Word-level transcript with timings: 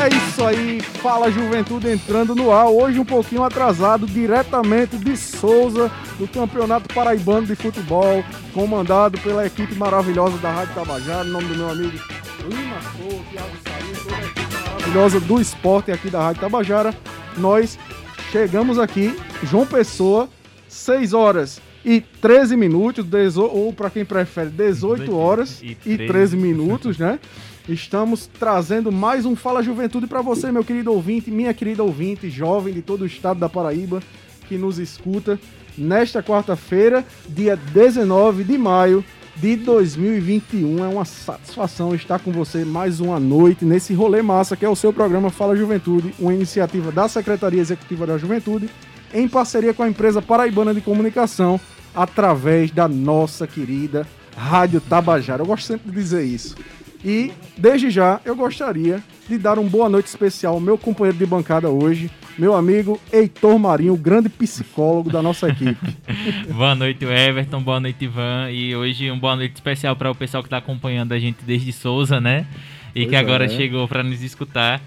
É 0.00 0.08
isso 0.14 0.44
aí, 0.44 0.80
Fala 0.80 1.30
Juventude 1.30 1.90
entrando 1.90 2.34
no 2.34 2.52
ar, 2.52 2.68
hoje 2.68 2.98
um 2.98 3.04
pouquinho 3.04 3.42
atrasado, 3.42 4.06
diretamente 4.06 4.96
de 4.96 5.16
Souza, 5.16 5.90
do 6.18 6.28
Campeonato 6.28 6.92
Paraibano 6.94 7.46
de 7.46 7.56
Futebol, 7.56 8.24
comandado 8.54 9.18
pela 9.18 9.46
equipe 9.46 9.74
maravilhosa 9.74 10.38
da 10.38 10.52
Rádio 10.52 10.74
Tabajara, 10.74 11.26
em 11.26 11.30
nome 11.32 11.48
do 11.48 11.56
meu 11.56 11.70
amigo 11.70 11.98
Lima 12.48 12.76
Souza, 12.96 13.24
Thiago 13.30 13.48
toda 14.04 14.16
a 14.16 14.24
equipe 14.24 14.54
maravilhosa 14.54 15.20
do 15.20 15.40
esporte 15.40 15.90
aqui 15.90 16.08
da 16.08 16.22
Rádio 16.22 16.42
Tabajara 16.42 16.94
nós 17.38 17.78
chegamos 18.30 18.78
aqui, 18.78 19.16
João 19.44 19.66
Pessoa, 19.66 20.28
6 20.68 21.12
horas 21.14 21.60
e 21.84 22.00
13 22.00 22.56
minutos, 22.56 23.04
ou 23.36 23.72
para 23.72 23.90
quem 23.90 24.04
prefere, 24.04 24.50
18 24.50 25.16
horas 25.16 25.62
e 25.62 25.96
13 25.96 26.36
minutos, 26.36 26.98
né? 26.98 27.18
Estamos 27.68 28.26
trazendo 28.26 28.90
mais 28.90 29.26
um 29.26 29.36
Fala 29.36 29.62
Juventude 29.62 30.06
para 30.06 30.22
você, 30.22 30.50
meu 30.50 30.64
querido 30.64 30.90
ouvinte, 30.90 31.30
minha 31.30 31.52
querida 31.52 31.82
ouvinte, 31.82 32.30
jovem 32.30 32.72
de 32.72 32.80
todo 32.80 33.02
o 33.02 33.06
estado 33.06 33.38
da 33.38 33.46
Paraíba, 33.46 34.02
que 34.48 34.56
nos 34.56 34.78
escuta 34.78 35.38
nesta 35.76 36.22
quarta-feira, 36.22 37.04
dia 37.28 37.56
19 37.56 38.42
de 38.42 38.56
maio 38.56 39.04
de 39.36 39.54
2021. 39.56 40.82
É 40.82 40.88
uma 40.88 41.04
satisfação 41.04 41.94
estar 41.94 42.20
com 42.20 42.32
você 42.32 42.64
mais 42.64 43.00
uma 43.00 43.20
noite 43.20 43.66
nesse 43.66 43.92
rolê 43.92 44.22
massa 44.22 44.56
que 44.56 44.64
é 44.64 44.68
o 44.68 44.74
seu 44.74 44.90
programa 44.90 45.28
Fala 45.28 45.54
Juventude, 45.54 46.14
uma 46.18 46.32
iniciativa 46.32 46.90
da 46.90 47.06
Secretaria 47.06 47.60
Executiva 47.60 48.06
da 48.06 48.16
Juventude, 48.16 48.70
em 49.12 49.28
parceria 49.28 49.74
com 49.74 49.82
a 49.82 49.88
empresa 49.88 50.22
Paraibana 50.22 50.72
de 50.72 50.80
Comunicação, 50.80 51.60
através 51.94 52.70
da 52.70 52.88
nossa 52.88 53.46
querida 53.46 54.06
Rádio 54.34 54.80
Tabajara. 54.80 55.42
Eu 55.42 55.46
gosto 55.46 55.66
sempre 55.66 55.90
de 55.90 55.96
dizer 55.98 56.24
isso. 56.24 56.56
E, 57.04 57.32
desde 57.56 57.90
já, 57.90 58.20
eu 58.24 58.34
gostaria 58.34 59.02
de 59.28 59.38
dar 59.38 59.58
uma 59.58 59.68
boa 59.68 59.88
noite 59.88 60.06
especial 60.06 60.54
ao 60.54 60.60
meu 60.60 60.76
companheiro 60.76 61.18
de 61.18 61.26
bancada 61.26 61.68
hoje, 61.68 62.10
meu 62.36 62.54
amigo 62.54 63.00
Heitor 63.12 63.58
Marinho, 63.58 63.94
o 63.94 63.96
grande 63.96 64.28
psicólogo 64.28 65.10
da 65.10 65.22
nossa 65.22 65.48
equipe. 65.48 65.96
boa 66.50 66.74
noite, 66.74 67.04
Everton. 67.04 67.62
Boa 67.62 67.80
noite, 67.80 68.04
Ivan. 68.04 68.50
E 68.50 68.74
hoje 68.74 69.10
uma 69.10 69.20
boa 69.20 69.36
noite 69.36 69.54
especial 69.54 69.94
para 69.96 70.10
o 70.10 70.14
pessoal 70.14 70.42
que 70.42 70.46
está 70.46 70.58
acompanhando 70.58 71.12
a 71.12 71.18
gente 71.18 71.38
desde 71.44 71.72
Souza, 71.72 72.20
né? 72.20 72.46
E 72.94 73.00
pois 73.00 73.10
que 73.10 73.16
agora 73.16 73.44
é. 73.44 73.48
chegou 73.48 73.86
para 73.86 74.02
nos 74.02 74.22
escutar 74.22 74.80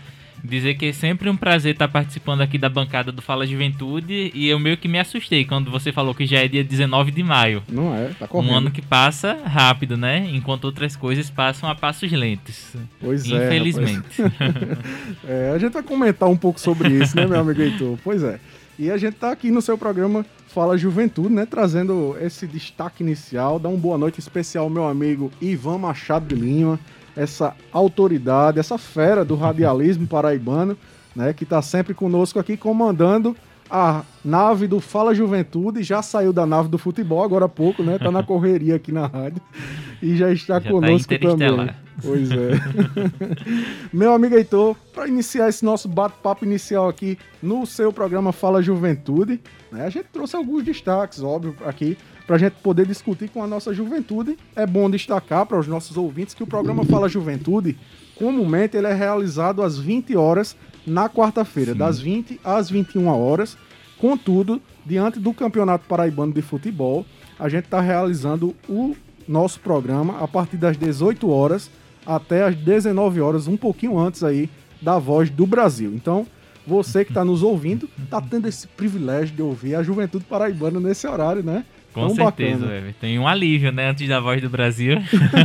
dizer 0.44 0.76
que 0.76 0.88
é 0.88 0.94
sempre 0.94 1.30
um 1.30 1.36
prazer 1.36 1.74
estar 1.74 1.88
participando 1.88 2.42
aqui 2.42 2.58
da 2.58 2.70
bancada 2.70 3.12
do 3.12 3.22
Fala 3.22 3.46
Juventude 3.46 4.32
e 4.34 4.48
eu 4.48 4.60
meio 4.60 4.78
que 4.78 4.88
me 4.88 5.00
assustei 5.00 5.46
quando 5.46 5.70
você 5.70 5.92
falou 5.92 6.14
que 6.14 6.26
já 6.26 6.40
é 6.40 6.48
dia 6.48 6.64
19 6.64 7.12
de 7.12 7.24
maio. 7.24 7.64
Não 7.70 7.96
é, 7.96 8.10
tá 8.18 8.28
correndo. 8.28 8.52
Um 8.52 8.56
ano 8.56 8.72
que 8.72 8.82
passa 8.82 9.38
rápido, 9.46 9.98
né? 9.98 10.28
Enquanto 10.32 10.66
outras 10.66 10.96
coisas 10.96 11.30
passam 11.30 11.70
a 11.70 11.76
passos 11.76 12.12
lentos. 12.12 12.74
Pois 13.00 13.30
é. 13.30 13.46
Infelizmente. 13.46 14.22
é, 15.28 15.52
a 15.54 15.58
gente 15.58 15.74
vai 15.74 15.84
comentar 15.84 16.30
um 16.30 16.38
pouco 16.38 16.60
sobre 16.60 16.90
isso, 16.90 17.16
né, 17.16 17.26
meu 17.26 17.40
amigo 17.40 17.62
Heitor? 17.62 17.98
Pois 18.04 18.24
é. 18.24 18.40
E 18.80 18.90
a 18.90 18.98
gente 18.98 19.16
tá 19.16 19.32
aqui 19.32 19.52
no 19.52 19.62
seu 19.62 19.78
programa 19.78 20.26
Fala 20.48 20.78
Juventude, 20.78 21.30
né? 21.30 21.46
Trazendo 21.46 22.18
esse 22.20 22.48
destaque 22.48 23.04
inicial. 23.04 23.60
Dá 23.60 23.70
uma 23.70 23.78
boa 23.78 23.98
noite 23.98 24.20
especial 24.20 24.66
ao 24.66 24.70
meu 24.70 24.88
amigo 24.88 25.32
Ivan 25.40 25.78
Machado 25.78 26.34
de 26.34 26.42
Lima 26.42 26.80
essa 27.16 27.56
autoridade, 27.72 28.60
essa 28.60 28.78
fera 28.78 29.24
do 29.26 29.36
radialismo 29.36 30.08
paraibano, 30.08 30.78
né, 31.16 31.34
que 31.34 31.44
está 31.44 31.62
sempre 31.62 31.94
conosco 31.94 32.40
aqui 32.40 32.56
comandando 32.56 33.36
a 33.72 34.04
nave 34.24 34.68
do 34.68 34.82
Fala 34.82 35.16
Juventude, 35.16 35.82
já 35.82 36.02
saiu 36.02 36.34
da 36.34 36.46
nave 36.46 36.68
do 36.68 36.78
futebol 36.78 37.24
agora 37.24 37.46
há 37.46 37.50
pouco, 37.50 37.82
né? 37.82 37.98
Tá 37.98 38.12
na 38.12 38.22
correria 38.22 38.76
aqui 38.76 38.92
na 38.92 39.08
rádio 39.08 39.42
e 40.02 40.18
já 40.18 40.30
está 40.30 40.56
já 40.56 40.62
tá 40.62 40.70
conosco 40.70 41.18
tá 41.18 41.30
também. 41.30 41.70
Pois 42.04 42.30
é. 42.32 42.52
Meu 43.94 44.14
amigo 44.14 44.36
Heitor, 44.36 44.76
para 44.94 45.08
iniciar 45.08 45.48
esse 45.48 45.64
nosso 45.64 45.88
bate-papo 45.88 46.44
inicial 46.44 46.90
aqui 46.90 47.18
no 47.42 47.66
seu 47.66 47.94
programa 47.94 48.34
Fala 48.34 48.62
Juventude, 48.62 49.40
né? 49.72 49.86
A 49.86 49.90
gente 49.90 50.08
trouxe 50.12 50.36
alguns 50.36 50.64
destaques, 50.64 51.24
óbvio, 51.24 51.56
aqui 51.66 51.98
para 52.32 52.38
a 52.38 52.40
gente 52.40 52.54
poder 52.64 52.88
discutir 52.88 53.30
com 53.30 53.44
a 53.44 53.48
nossa 53.48 53.74
juventude. 53.74 54.38
É 54.56 54.66
bom 54.66 54.90
destacar 54.90 55.46
para 55.46 55.60
os 55.60 55.68
nossos 55.68 55.98
ouvintes 55.98 56.34
que 56.34 56.42
o 56.42 56.48
programa 56.48 56.86
Fala 56.86 57.10
Juventude, 57.10 57.78
comumente 58.16 58.78
ele 58.78 58.88
é 58.88 58.94
realizado 58.94 59.62
às 59.62 59.78
20 59.78 60.16
horas 60.16 60.56
na 60.88 61.10
quarta-feira, 61.10 61.76
das 61.76 62.00
20 62.00 62.40
às 62.42 62.70
21 62.70 63.08
horas. 63.08 63.58
Contudo, 63.98 64.62
diante 64.86 65.20
do 65.20 65.34
Campeonato 65.34 65.86
Paraibano 65.90 66.32
de 66.32 66.42
Futebol, 66.42 67.06
a 67.38 67.50
gente 67.50 67.66
está 67.66 67.82
realizando 67.82 68.56
o 68.70 68.96
nosso 69.28 69.60
programa 69.60 70.24
a 70.24 70.28
partir 70.28 70.56
das 70.56 70.78
18 70.78 71.30
horas 71.30 71.70
até 72.06 72.46
as 72.46 72.56
19 72.56 73.20
horas, 73.20 73.46
um 73.46 73.58
pouquinho 73.58 74.00
antes 74.00 74.24
aí 74.24 74.50
da 74.82 74.98
Voz 74.98 75.30
do 75.30 75.46
Brasil. 75.46 75.92
Então, 75.94 76.26
você 76.66 77.04
que 77.04 77.12
está 77.12 77.26
nos 77.26 77.44
ouvindo, 77.44 77.90
está 78.02 78.22
tendo 78.22 78.48
esse 78.48 78.68
privilégio 78.70 79.36
de 79.36 79.42
ouvir 79.42 79.76
a 79.76 79.84
Juventude 79.84 80.24
Paraibana 80.24 80.80
nesse 80.80 81.06
horário, 81.06 81.44
né? 81.44 81.66
Com 81.94 82.08
Tão 82.08 82.16
certeza, 82.16 82.66
bacana. 82.66 82.96
Tem 83.02 83.20
um 83.20 83.28
alívio, 83.28 83.72
né? 83.72 83.90
Antes 83.90 84.08
da 84.08 84.20
voz 84.20 84.42
do 84.42 84.50
Brasil. 84.50 84.98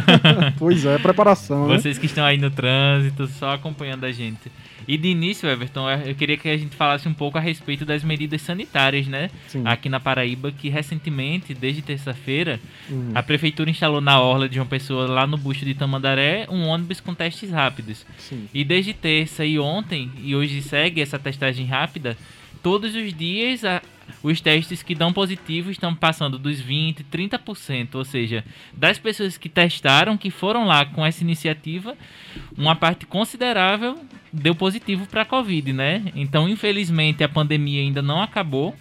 pois 0.59 0.85
é, 0.85 0.99
preparação. 0.99 1.67
Né? 1.67 1.77
Vocês 1.77 1.99
que 1.99 2.07
estão 2.07 2.25
aí 2.25 2.39
no 2.39 2.51
trânsito, 2.51 3.27
só 3.27 3.55
acompanhando 3.55 4.05
a 4.05 4.13
gente. 4.13 4.51
E 4.87 4.97
de 4.97 5.09
início, 5.09 5.49
Everton, 5.49 5.91
eu 5.91 6.15
queria 6.15 6.37
que 6.37 6.49
a 6.49 6.57
gente 6.57 6.77
falasse 6.77 7.09
um 7.09 7.13
pouco 7.13 7.37
a 7.37 7.41
respeito 7.41 7.85
das 7.85 8.05
medidas 8.05 8.41
sanitárias, 8.43 9.09
né? 9.09 9.31
Sim. 9.49 9.63
Aqui 9.65 9.89
na 9.89 9.99
Paraíba, 9.99 10.53
que 10.53 10.69
recentemente, 10.69 11.53
desde 11.53 11.83
terça-feira, 11.83 12.61
uhum. 12.89 13.11
a 13.13 13.23
prefeitura 13.23 13.69
instalou 13.69 14.01
na 14.01 14.21
orla 14.21 14.49
de 14.49 14.55
João 14.55 14.67
Pessoa, 14.67 15.09
lá 15.09 15.27
no 15.27 15.37
busto 15.37 15.65
de 15.65 15.75
Tamandaré, 15.75 16.47
um 16.49 16.67
ônibus 16.67 17.01
com 17.01 17.13
testes 17.13 17.51
rápidos. 17.51 18.07
Sim. 18.17 18.49
E 18.55 18.63
desde 18.63 18.93
terça 18.93 19.45
e 19.45 19.59
ontem, 19.59 20.13
e 20.23 20.37
hoje 20.37 20.63
segue 20.63 21.01
essa 21.01 21.19
testagem 21.19 21.67
rápida, 21.67 22.17
todos 22.63 22.95
os 22.95 23.13
dias 23.13 23.65
a, 23.65 23.83
os 24.23 24.41
testes 24.41 24.83
que 24.83 24.95
dão 24.95 25.13
positivo 25.13 25.71
estão 25.71 25.95
passando 25.95 26.39
dos 26.39 26.61
20%, 26.63 27.05
30%. 27.13 27.95
Ou 27.95 28.05
seja, 28.05 28.45
das 28.73 28.99
pessoas 28.99 29.37
que 29.37 29.49
testaram, 29.49 30.17
que 30.17 30.31
foram 30.31 30.65
lá 30.65 30.85
com 30.85 31.05
essa 31.05 31.23
iniciativa, 31.23 31.97
uma 32.57 32.75
parte 32.75 33.07
considerável 33.07 33.99
deu 34.33 34.55
positivo 34.55 35.07
para 35.07 35.23
a 35.23 35.25
Covid, 35.25 35.73
né? 35.73 36.13
Então, 36.15 36.49
infelizmente, 36.49 37.25
a 37.25 37.29
pandemia 37.29 37.81
ainda 37.81 38.03
não 38.03 38.21
acabou. 38.21 38.75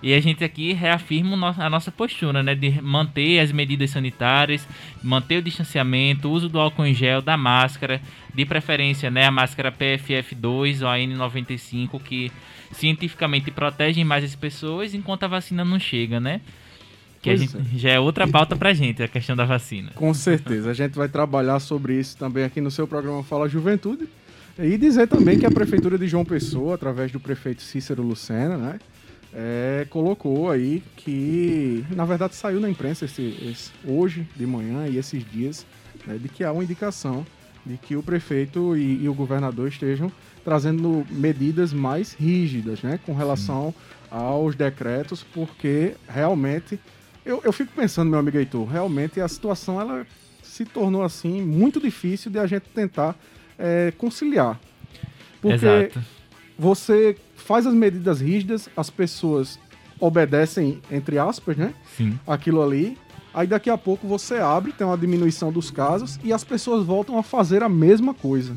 E 0.00 0.14
a 0.14 0.20
gente 0.20 0.44
aqui 0.44 0.72
reafirma 0.72 1.54
a 1.58 1.68
nossa 1.68 1.90
postura, 1.90 2.40
né? 2.40 2.54
De 2.54 2.80
manter 2.80 3.40
as 3.40 3.50
medidas 3.50 3.90
sanitárias, 3.90 4.66
manter 5.02 5.38
o 5.38 5.42
distanciamento, 5.42 6.28
o 6.28 6.30
uso 6.30 6.48
do 6.48 6.60
álcool 6.60 6.86
em 6.86 6.94
gel, 6.94 7.20
da 7.20 7.36
máscara, 7.36 8.00
de 8.32 8.46
preferência, 8.46 9.10
né? 9.10 9.26
A 9.26 9.30
máscara 9.30 9.72
PFF2 9.72 10.82
ou 10.82 10.88
a 10.88 10.96
N95, 10.98 12.00
que 12.00 12.30
cientificamente 12.72 13.50
protegem 13.50 14.04
mais 14.04 14.24
as 14.24 14.34
pessoas 14.34 14.94
enquanto 14.94 15.24
a 15.24 15.28
vacina 15.28 15.64
não 15.64 15.78
chega, 15.78 16.20
né? 16.20 16.40
Que 17.20 17.36
gente, 17.36 17.56
é. 17.56 17.78
já 17.78 17.90
é 17.90 18.00
outra 18.00 18.28
pauta 18.28 18.54
pra 18.56 18.72
gente, 18.72 19.02
a 19.02 19.08
questão 19.08 19.34
da 19.34 19.44
vacina. 19.44 19.90
Com 19.94 20.14
certeza. 20.14 20.70
A 20.70 20.74
gente 20.74 20.94
vai 20.94 21.08
trabalhar 21.08 21.58
sobre 21.60 21.98
isso 21.98 22.16
também 22.16 22.44
aqui 22.44 22.60
no 22.60 22.70
seu 22.70 22.86
programa 22.86 23.22
Fala 23.24 23.48
Juventude. 23.48 24.08
E 24.58 24.76
dizer 24.76 25.06
também 25.06 25.38
que 25.38 25.46
a 25.46 25.50
Prefeitura 25.50 25.96
de 25.96 26.08
João 26.08 26.24
Pessoa, 26.24 26.74
através 26.74 27.12
do 27.12 27.20
prefeito 27.20 27.62
Cícero 27.62 28.02
Lucena, 28.02 28.56
né? 28.56 28.80
É, 29.32 29.86
colocou 29.90 30.50
aí 30.50 30.82
que, 30.96 31.84
na 31.90 32.04
verdade, 32.04 32.34
saiu 32.34 32.58
na 32.58 32.68
imprensa 32.68 33.04
esse, 33.04 33.22
esse, 33.42 33.70
hoje 33.84 34.26
de 34.34 34.46
manhã 34.46 34.88
e 34.88 34.96
esses 34.96 35.22
dias, 35.30 35.66
né, 36.06 36.16
de 36.16 36.28
que 36.28 36.42
há 36.42 36.50
uma 36.50 36.64
indicação 36.64 37.26
de 37.64 37.76
que 37.76 37.94
o 37.94 38.02
prefeito 38.02 38.74
e, 38.76 39.04
e 39.04 39.08
o 39.08 39.12
governador 39.12 39.68
estejam 39.68 40.10
trazendo 40.48 41.06
medidas 41.10 41.74
mais 41.74 42.14
rígidas, 42.14 42.82
né, 42.82 42.98
com 43.04 43.12
relação 43.12 43.74
Sim. 43.76 44.06
aos 44.10 44.54
decretos, 44.54 45.22
porque 45.22 45.92
realmente 46.08 46.80
eu, 47.22 47.42
eu 47.44 47.52
fico 47.52 47.70
pensando, 47.76 48.08
meu 48.08 48.18
amigo 48.18 48.38
Heitor, 48.38 48.66
realmente 48.66 49.20
a 49.20 49.28
situação 49.28 49.78
ela 49.78 50.06
se 50.42 50.64
tornou 50.64 51.02
assim 51.02 51.42
muito 51.42 51.78
difícil 51.78 52.30
de 52.30 52.38
a 52.38 52.46
gente 52.46 52.62
tentar 52.74 53.14
é, 53.58 53.92
conciliar, 53.98 54.58
porque 55.42 55.66
Exato. 55.66 56.00
você 56.58 57.14
faz 57.36 57.66
as 57.66 57.74
medidas 57.74 58.22
rígidas, 58.22 58.70
as 58.74 58.88
pessoas 58.88 59.58
obedecem 60.00 60.80
entre 60.90 61.18
aspas, 61.18 61.58
né, 61.58 61.74
Sim. 61.94 62.18
aquilo 62.26 62.62
ali. 62.62 62.96
Aí 63.34 63.46
daqui 63.46 63.68
a 63.68 63.76
pouco 63.76 64.08
você 64.08 64.38
abre, 64.38 64.72
tem 64.72 64.86
uma 64.86 64.96
diminuição 64.96 65.52
dos 65.52 65.70
casos 65.70 66.18
e 66.24 66.32
as 66.32 66.42
pessoas 66.42 66.86
voltam 66.86 67.18
a 67.18 67.22
fazer 67.22 67.62
a 67.62 67.68
mesma 67.68 68.14
coisa. 68.14 68.56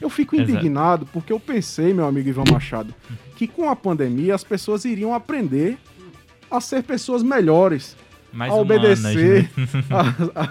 Eu 0.00 0.08
fico 0.08 0.36
indignado 0.36 1.02
Exato. 1.02 1.12
porque 1.12 1.32
eu 1.32 1.40
pensei, 1.40 1.92
meu 1.92 2.06
amigo 2.06 2.28
Ivan 2.28 2.44
Machado, 2.50 2.94
que 3.36 3.46
com 3.46 3.68
a 3.68 3.74
pandemia 3.74 4.34
as 4.34 4.44
pessoas 4.44 4.84
iriam 4.84 5.12
aprender 5.12 5.78
a 6.50 6.60
ser 6.60 6.82
pessoas 6.82 7.22
melhores. 7.22 7.96
Mais 8.32 8.52
a 8.52 8.56
obedecer 8.56 9.50
né? 9.56 10.48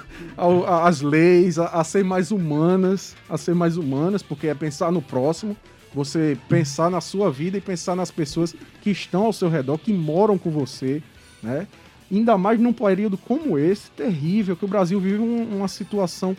as 0.83 1.01
leis, 1.01 1.59
a, 1.59 1.67
a, 1.67 1.83
ser 1.83 2.03
mais 2.03 2.31
humanas, 2.31 3.15
a 3.29 3.37
ser 3.37 3.53
mais 3.53 3.77
humanas, 3.77 4.23
porque 4.23 4.47
é 4.47 4.55
pensar 4.55 4.91
no 4.91 5.01
próximo, 5.01 5.55
você 5.93 6.37
pensar 6.49 6.89
na 6.89 7.01
sua 7.01 7.31
vida 7.31 7.57
e 7.57 7.61
pensar 7.61 7.95
nas 7.95 8.09
pessoas 8.09 8.55
que 8.81 8.89
estão 8.89 9.25
ao 9.25 9.33
seu 9.33 9.47
redor, 9.47 9.77
que 9.77 9.93
moram 9.93 10.37
com 10.37 10.49
você, 10.49 11.03
né? 11.41 11.67
Ainda 12.11 12.37
mais 12.37 12.59
num 12.59 12.73
período 12.73 13.17
como 13.17 13.59
esse, 13.59 13.91
terrível, 13.91 14.55
que 14.55 14.65
o 14.65 14.67
Brasil 14.67 14.99
vive 14.99 15.19
um, 15.19 15.57
uma 15.57 15.67
situação 15.67 16.35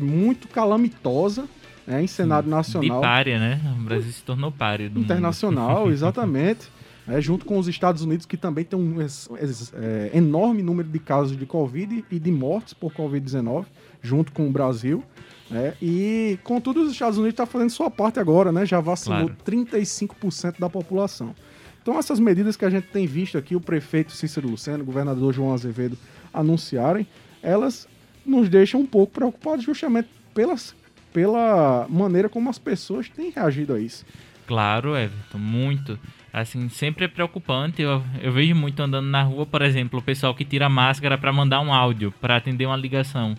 muito 0.00 0.48
calamitosa, 0.48 1.46
né, 1.86 2.02
em 2.02 2.06
cenário 2.06 2.48
nacional. 2.48 3.00
De 3.00 3.06
párea, 3.06 3.38
né? 3.38 3.60
O 3.78 3.84
Brasil 3.84 4.12
se 4.12 4.22
tornou 4.22 4.52
párea 4.52 4.88
do 4.88 5.00
Internacional, 5.00 5.80
mundo. 5.80 5.92
exatamente. 5.92 6.68
É, 7.08 7.20
junto 7.20 7.44
com 7.44 7.58
os 7.58 7.66
Estados 7.66 8.02
Unidos, 8.02 8.24
que 8.24 8.36
também 8.36 8.64
tem 8.64 8.78
um 8.78 8.96
é, 9.00 10.10
enorme 10.14 10.62
número 10.62 10.88
de 10.88 10.98
casos 10.98 11.36
de 11.36 11.44
Covid 11.44 12.04
e 12.08 12.18
de 12.18 12.30
mortes 12.30 12.72
por 12.72 12.92
Covid-19, 12.92 13.64
junto 14.00 14.32
com 14.32 14.46
o 14.46 14.50
Brasil. 14.50 15.02
Né? 15.50 15.74
E, 15.82 16.38
contudo, 16.44 16.82
os 16.82 16.92
Estados 16.92 17.18
Unidos 17.18 17.32
estão 17.32 17.46
tá 17.46 17.50
fazendo 17.50 17.70
sua 17.70 17.90
parte 17.90 18.20
agora, 18.20 18.52
né? 18.52 18.64
já 18.64 18.78
vacinou 18.78 19.26
claro. 19.26 19.36
35% 19.44 20.60
da 20.60 20.70
população. 20.70 21.34
Então, 21.82 21.98
essas 21.98 22.20
medidas 22.20 22.56
que 22.56 22.64
a 22.64 22.70
gente 22.70 22.86
tem 22.88 23.06
visto 23.06 23.36
aqui, 23.36 23.56
o 23.56 23.60
prefeito 23.60 24.12
Cícero 24.12 24.48
Luceno, 24.48 24.82
o 24.82 24.86
governador 24.86 25.32
João 25.32 25.52
Azevedo 25.52 25.98
anunciarem, 26.32 27.06
elas 27.42 27.88
nos 28.24 28.48
deixam 28.48 28.80
um 28.80 28.86
pouco 28.86 29.12
preocupados 29.14 29.64
justamente 29.64 30.08
pelas, 30.34 30.74
pela 31.12 31.86
maneira 31.88 32.28
como 32.28 32.50
as 32.50 32.58
pessoas 32.58 33.08
têm 33.08 33.30
reagido 33.30 33.74
a 33.74 33.80
isso. 33.80 34.04
Claro, 34.46 34.96
Everton, 34.96 35.38
muito. 35.38 35.98
Assim, 36.32 36.68
sempre 36.68 37.04
é 37.04 37.08
preocupante. 37.08 37.82
Eu, 37.82 38.02
eu 38.20 38.32
vejo 38.32 38.54
muito 38.54 38.80
andando 38.80 39.06
na 39.06 39.22
rua, 39.22 39.44
por 39.44 39.62
exemplo, 39.62 39.98
o 39.98 40.02
pessoal 40.02 40.34
que 40.34 40.44
tira 40.44 40.68
máscara 40.68 41.18
para 41.18 41.32
mandar 41.32 41.60
um 41.60 41.72
áudio, 41.72 42.12
para 42.20 42.36
atender 42.36 42.66
uma 42.66 42.76
ligação. 42.76 43.36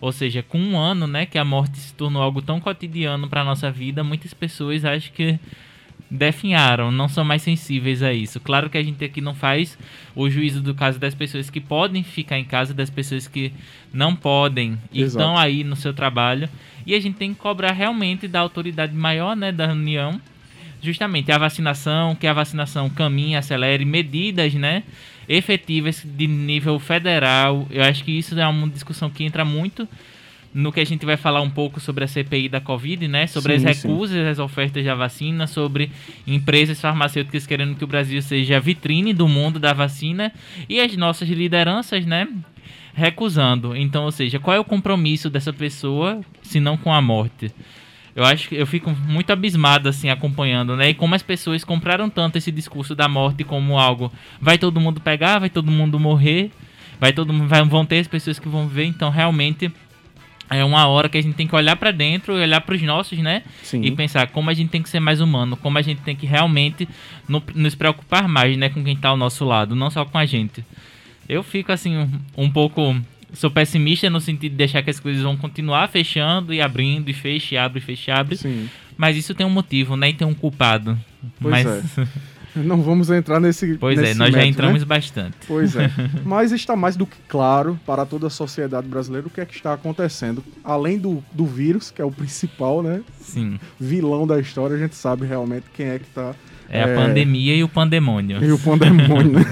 Ou 0.00 0.12
seja, 0.12 0.42
com 0.42 0.58
um 0.58 0.78
ano, 0.78 1.06
né, 1.06 1.24
que 1.24 1.38
a 1.38 1.44
morte 1.44 1.78
se 1.78 1.94
tornou 1.94 2.22
algo 2.22 2.42
tão 2.42 2.60
cotidiano 2.60 3.28
para 3.28 3.44
nossa 3.44 3.70
vida, 3.70 4.04
muitas 4.04 4.34
pessoas 4.34 4.84
acham 4.84 5.12
que 5.14 5.38
definharam, 6.10 6.90
não 6.90 7.08
são 7.08 7.24
mais 7.24 7.42
sensíveis 7.42 8.02
a 8.02 8.12
isso. 8.12 8.38
Claro 8.40 8.70
que 8.70 8.78
a 8.78 8.82
gente 8.82 9.04
aqui 9.04 9.20
não 9.20 9.34
faz 9.34 9.76
o 10.14 10.28
juízo 10.28 10.60
do 10.60 10.74
caso 10.74 10.98
das 10.98 11.14
pessoas 11.14 11.50
que 11.50 11.60
podem 11.60 12.02
ficar 12.02 12.38
em 12.38 12.44
casa, 12.44 12.72
das 12.72 12.90
pessoas 12.90 13.26
que 13.26 13.52
não 13.92 14.14
podem 14.14 14.78
e 14.92 15.02
Exato. 15.02 15.24
estão 15.24 15.36
aí 15.36 15.64
no 15.64 15.76
seu 15.76 15.92
trabalho. 15.92 16.48
E 16.86 16.94
a 16.94 17.00
gente 17.00 17.16
tem 17.16 17.32
que 17.32 17.40
cobrar 17.40 17.72
realmente 17.72 18.28
da 18.28 18.40
autoridade 18.40 18.94
maior, 18.94 19.34
né, 19.34 19.50
da 19.50 19.72
União, 19.72 20.20
justamente 20.82 21.32
a 21.32 21.38
vacinação, 21.38 22.14
que 22.14 22.26
a 22.26 22.32
vacinação 22.32 22.90
caminhe, 22.90 23.36
acelere, 23.36 23.84
medidas, 23.84 24.52
né, 24.54 24.82
efetivas 25.28 26.04
de 26.04 26.26
nível 26.26 26.78
federal. 26.78 27.66
Eu 27.70 27.82
acho 27.82 28.04
que 28.04 28.12
isso 28.12 28.38
é 28.38 28.46
uma 28.46 28.68
discussão 28.68 29.08
que 29.08 29.24
entra 29.24 29.44
muito 29.44 29.88
no 30.54 30.72
que 30.72 30.78
a 30.78 30.86
gente 30.86 31.04
vai 31.04 31.16
falar 31.16 31.40
um 31.40 31.50
pouco 31.50 31.80
sobre 31.80 32.04
a 32.04 32.06
CPI 32.06 32.48
da 32.48 32.60
Covid, 32.60 33.08
né? 33.08 33.26
Sobre 33.26 33.58
sim, 33.58 33.66
as 33.66 33.76
recusas 33.76 34.16
sim. 34.16 34.28
às 34.28 34.38
ofertas 34.38 34.84
da 34.84 34.94
vacina, 34.94 35.48
sobre 35.48 35.90
empresas 36.24 36.80
farmacêuticas 36.80 37.44
querendo 37.44 37.74
que 37.74 37.82
o 37.82 37.88
Brasil 37.88 38.22
seja 38.22 38.56
a 38.56 38.60
vitrine 38.60 39.12
do 39.12 39.26
mundo 39.26 39.58
da 39.58 39.72
vacina 39.72 40.32
e 40.68 40.80
as 40.80 40.96
nossas 40.96 41.28
lideranças, 41.28 42.06
né? 42.06 42.28
Recusando. 42.94 43.74
Então, 43.74 44.04
ou 44.04 44.12
seja, 44.12 44.38
qual 44.38 44.56
é 44.56 44.60
o 44.60 44.64
compromisso 44.64 45.28
dessa 45.28 45.52
pessoa 45.52 46.20
se 46.40 46.60
não 46.60 46.76
com 46.76 46.92
a 46.92 47.02
morte? 47.02 47.50
Eu 48.14 48.24
acho 48.24 48.48
que 48.48 48.54
eu 48.54 48.66
fico 48.66 48.90
muito 49.08 49.32
abismado 49.32 49.88
assim 49.88 50.08
acompanhando, 50.08 50.76
né? 50.76 50.90
E 50.90 50.94
como 50.94 51.16
as 51.16 51.22
pessoas 51.22 51.64
compraram 51.64 52.08
tanto 52.08 52.38
esse 52.38 52.52
discurso 52.52 52.94
da 52.94 53.08
morte 53.08 53.42
como 53.42 53.76
algo 53.76 54.12
vai 54.40 54.56
todo 54.56 54.78
mundo 54.78 55.00
pegar, 55.00 55.40
vai 55.40 55.50
todo 55.50 55.68
mundo 55.68 55.98
morrer, 55.98 56.52
vai 57.00 57.12
todo 57.12 57.32
mundo 57.32 57.48
vai, 57.48 57.64
vão 57.64 57.84
ter 57.84 57.98
as 57.98 58.06
pessoas 58.06 58.38
que 58.38 58.48
vão 58.48 58.68
ver, 58.68 58.84
então 58.84 59.10
realmente 59.10 59.72
é 60.50 60.64
uma 60.64 60.86
hora 60.86 61.08
que 61.08 61.16
a 61.16 61.22
gente 61.22 61.34
tem 61.34 61.46
que 61.46 61.54
olhar 61.54 61.76
para 61.76 61.90
dentro, 61.90 62.34
olhar 62.34 62.60
para 62.60 62.74
os 62.74 62.82
nossos, 62.82 63.18
né? 63.18 63.42
Sim. 63.62 63.82
E 63.82 63.90
pensar 63.90 64.28
como 64.28 64.50
a 64.50 64.54
gente 64.54 64.68
tem 64.68 64.82
que 64.82 64.88
ser 64.88 65.00
mais 65.00 65.20
humano, 65.20 65.56
como 65.56 65.78
a 65.78 65.82
gente 65.82 66.02
tem 66.02 66.14
que 66.14 66.26
realmente 66.26 66.88
no, 67.28 67.42
nos 67.54 67.74
preocupar 67.74 68.28
mais, 68.28 68.56
né, 68.56 68.68
com 68.68 68.84
quem 68.84 68.94
está 68.94 69.08
ao 69.08 69.16
nosso 69.16 69.44
lado, 69.44 69.74
não 69.74 69.90
só 69.90 70.04
com 70.04 70.18
a 70.18 70.26
gente. 70.26 70.64
Eu 71.28 71.42
fico 71.42 71.72
assim 71.72 71.96
um, 71.96 72.10
um, 72.36 72.50
pouco 72.50 72.94
sou 73.32 73.50
pessimista 73.50 74.10
no 74.10 74.20
sentido 74.20 74.52
de 74.52 74.58
deixar 74.58 74.82
que 74.82 74.90
as 74.90 75.00
coisas 75.00 75.22
vão 75.22 75.36
continuar 75.36 75.88
fechando 75.88 76.52
e 76.52 76.60
abrindo 76.60 77.08
e 77.08 77.12
fecha, 77.12 77.54
e 77.54 77.58
abre, 77.58 77.78
e 77.78 77.82
fecha, 77.82 78.14
abre. 78.14 78.36
Sim. 78.36 78.68
Mas 78.96 79.16
isso 79.16 79.34
tem 79.34 79.44
um 79.46 79.50
motivo, 79.50 79.96
né? 79.96 80.10
E 80.10 80.12
tem 80.12 80.26
um 80.26 80.34
culpado. 80.34 80.96
Pois 81.40 81.64
Mas 81.64 81.98
é. 81.98 82.06
Não 82.64 82.80
vamos 82.80 83.10
entrar 83.10 83.40
nesse. 83.40 83.76
Pois 83.78 83.98
é, 83.98 84.02
nesse 84.02 84.12
é, 84.12 84.14
nós 84.14 84.28
método, 84.28 84.42
já 84.42 84.46
entramos 84.46 84.80
né? 84.80 84.86
bastante. 84.86 85.36
Pois 85.46 85.74
é. 85.76 85.90
Mas 86.24 86.52
está 86.52 86.76
mais 86.76 86.96
do 86.96 87.06
que 87.06 87.16
claro 87.28 87.78
para 87.84 88.06
toda 88.06 88.28
a 88.28 88.30
sociedade 88.30 88.86
brasileira 88.86 89.26
o 89.26 89.30
que 89.30 89.40
é 89.40 89.44
que 89.44 89.54
está 89.54 89.72
acontecendo. 89.72 90.42
Além 90.62 90.98
do, 90.98 91.22
do 91.32 91.44
vírus, 91.44 91.90
que 91.90 92.00
é 92.00 92.04
o 92.04 92.10
principal, 92.10 92.82
né? 92.82 93.02
Sim. 93.20 93.58
Vilão 93.78 94.26
da 94.26 94.38
história, 94.38 94.76
a 94.76 94.78
gente 94.78 94.94
sabe 94.94 95.26
realmente 95.26 95.66
quem 95.74 95.86
é 95.86 95.98
que 95.98 96.06
está. 96.06 96.34
É, 96.68 96.80
é, 96.80 96.82
a 96.82 96.96
pandemia 96.96 97.54
e 97.54 97.64
o 97.64 97.68
pandemônio. 97.68 98.42
E 98.42 98.52
o 98.52 98.58
pandemônio, 98.58 99.32
né? 99.32 99.44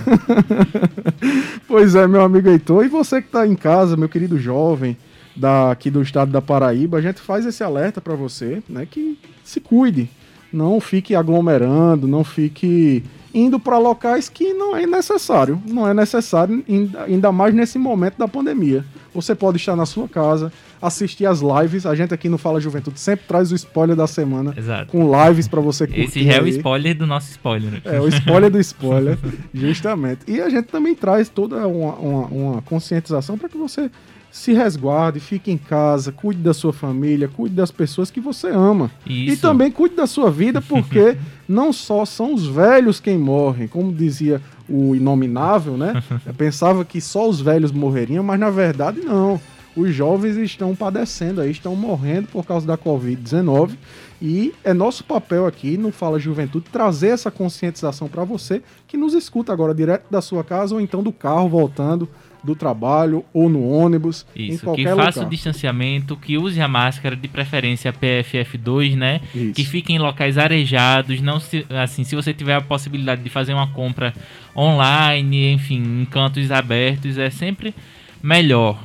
pois 1.68 1.94
é, 1.94 2.06
meu 2.06 2.22
amigo 2.22 2.48
Heitor. 2.48 2.84
E 2.84 2.88
você 2.88 3.20
que 3.20 3.28
está 3.28 3.46
em 3.46 3.54
casa, 3.54 3.96
meu 3.96 4.08
querido 4.08 4.38
jovem, 4.38 4.96
daqui 5.36 5.90
do 5.90 6.00
estado 6.02 6.30
da 6.30 6.40
Paraíba, 6.40 6.98
a 6.98 7.00
gente 7.02 7.20
faz 7.20 7.44
esse 7.44 7.62
alerta 7.62 8.00
para 8.00 8.14
você, 8.14 8.62
né? 8.68 8.86
Que 8.90 9.18
se 9.44 9.60
cuide 9.60 10.08
não 10.52 10.80
fique 10.80 11.14
aglomerando, 11.14 12.06
não 12.06 12.22
fique 12.24 13.02
indo 13.34 13.58
para 13.58 13.78
locais 13.78 14.28
que 14.28 14.52
não 14.52 14.76
é 14.76 14.86
necessário. 14.86 15.60
Não 15.66 15.88
é 15.88 15.94
necessário, 15.94 16.62
ainda 17.06 17.32
mais 17.32 17.54
nesse 17.54 17.78
momento 17.78 18.18
da 18.18 18.28
pandemia. 18.28 18.84
Você 19.14 19.34
pode 19.34 19.58
estar 19.58 19.76
na 19.76 19.84
sua 19.84 20.08
casa, 20.08 20.52
assistir 20.80 21.26
as 21.26 21.40
lives. 21.40 21.84
A 21.86 21.94
gente 21.94 22.14
aqui 22.14 22.28
no 22.28 22.38
Fala 22.38 22.60
Juventude 22.60 22.98
sempre 22.98 23.26
traz 23.26 23.52
o 23.52 23.54
spoiler 23.54 23.94
da 23.94 24.06
semana 24.06 24.54
Exato. 24.56 24.90
com 24.90 25.10
lives 25.26 25.46
para 25.46 25.60
você 25.60 25.86
curtir. 25.86 26.20
Esse 26.20 26.30
é 26.30 26.40
o 26.40 26.48
spoiler 26.48 26.96
do 26.96 27.06
nosso 27.06 27.30
spoiler. 27.30 27.82
É, 27.84 28.00
o 28.00 28.08
spoiler 28.08 28.50
do 28.50 28.60
spoiler, 28.60 29.18
justamente. 29.52 30.20
E 30.26 30.40
a 30.40 30.48
gente 30.48 30.66
também 30.66 30.94
traz 30.94 31.28
toda 31.28 31.66
uma, 31.66 31.94
uma, 31.94 32.26
uma 32.26 32.62
conscientização 32.62 33.36
para 33.36 33.48
que 33.48 33.56
você 33.56 33.90
se 34.32 34.54
resguarde, 34.54 35.20
fique 35.20 35.50
em 35.50 35.58
casa, 35.58 36.10
cuide 36.10 36.40
da 36.40 36.54
sua 36.54 36.72
família, 36.72 37.28
cuide 37.28 37.54
das 37.54 37.70
pessoas 37.70 38.10
que 38.10 38.18
você 38.18 38.48
ama. 38.48 38.90
Isso. 39.06 39.34
E 39.34 39.36
também 39.36 39.70
cuide 39.70 39.94
da 39.94 40.06
sua 40.06 40.30
vida, 40.30 40.58
porque 40.66 41.18
não 41.46 41.70
só 41.70 42.06
são 42.06 42.32
os 42.32 42.46
velhos 42.46 42.98
quem 42.98 43.18
morrem, 43.18 43.68
como 43.68 43.92
dizia 43.92 44.40
o 44.66 44.96
inominável, 44.96 45.76
né? 45.76 46.02
Eu 46.24 46.32
pensava 46.32 46.82
que 46.82 46.98
só 46.98 47.28
os 47.28 47.42
velhos 47.42 47.70
morreriam, 47.70 48.24
mas 48.24 48.40
na 48.40 48.48
verdade 48.48 49.02
não. 49.02 49.38
Os 49.76 49.94
jovens 49.94 50.36
estão 50.36 50.74
padecendo 50.74 51.40
aí, 51.40 51.50
estão 51.50 51.76
morrendo 51.76 52.28
por 52.28 52.44
causa 52.44 52.66
da 52.66 52.76
Covid-19 52.76 53.72
e 54.20 54.54
é 54.62 54.72
nosso 54.72 55.02
papel 55.02 55.46
aqui 55.46 55.76
no 55.76 55.90
Fala 55.90 56.18
Juventude 56.18 56.66
trazer 56.70 57.08
essa 57.08 57.30
conscientização 57.30 58.06
para 58.06 58.22
você 58.22 58.62
que 58.86 58.96
nos 58.96 59.14
escuta 59.14 59.52
agora 59.52 59.74
direto 59.74 60.10
da 60.10 60.20
sua 60.20 60.44
casa 60.44 60.74
ou 60.74 60.80
então 60.80 61.02
do 61.02 61.12
carro 61.12 61.48
voltando 61.48 62.08
do 62.42 62.56
trabalho 62.56 63.24
ou 63.32 63.48
no 63.48 63.68
ônibus, 63.68 64.26
Isso, 64.34 64.54
em 64.54 64.58
qualquer 64.58 64.82
que 64.82 64.96
faça 64.96 65.20
lugar. 65.20 65.26
o 65.26 65.30
distanciamento, 65.30 66.16
que 66.16 66.36
use 66.36 66.60
a 66.60 66.66
máscara 66.66 67.14
de 67.14 67.28
preferência 67.28 67.92
PFF2, 67.92 68.96
né? 68.96 69.20
Isso. 69.34 69.54
Que 69.54 69.64
fique 69.64 69.92
em 69.92 69.98
locais 69.98 70.36
arejados, 70.36 71.20
não 71.20 71.38
se, 71.38 71.64
assim, 71.70 72.04
se 72.04 72.16
você 72.16 72.34
tiver 72.34 72.54
a 72.54 72.60
possibilidade 72.60 73.22
de 73.22 73.30
fazer 73.30 73.54
uma 73.54 73.68
compra 73.68 74.12
online, 74.56 75.52
enfim, 75.52 76.02
em 76.02 76.04
cantos 76.04 76.50
abertos, 76.50 77.16
é 77.16 77.30
sempre 77.30 77.74
melhor. 78.22 78.78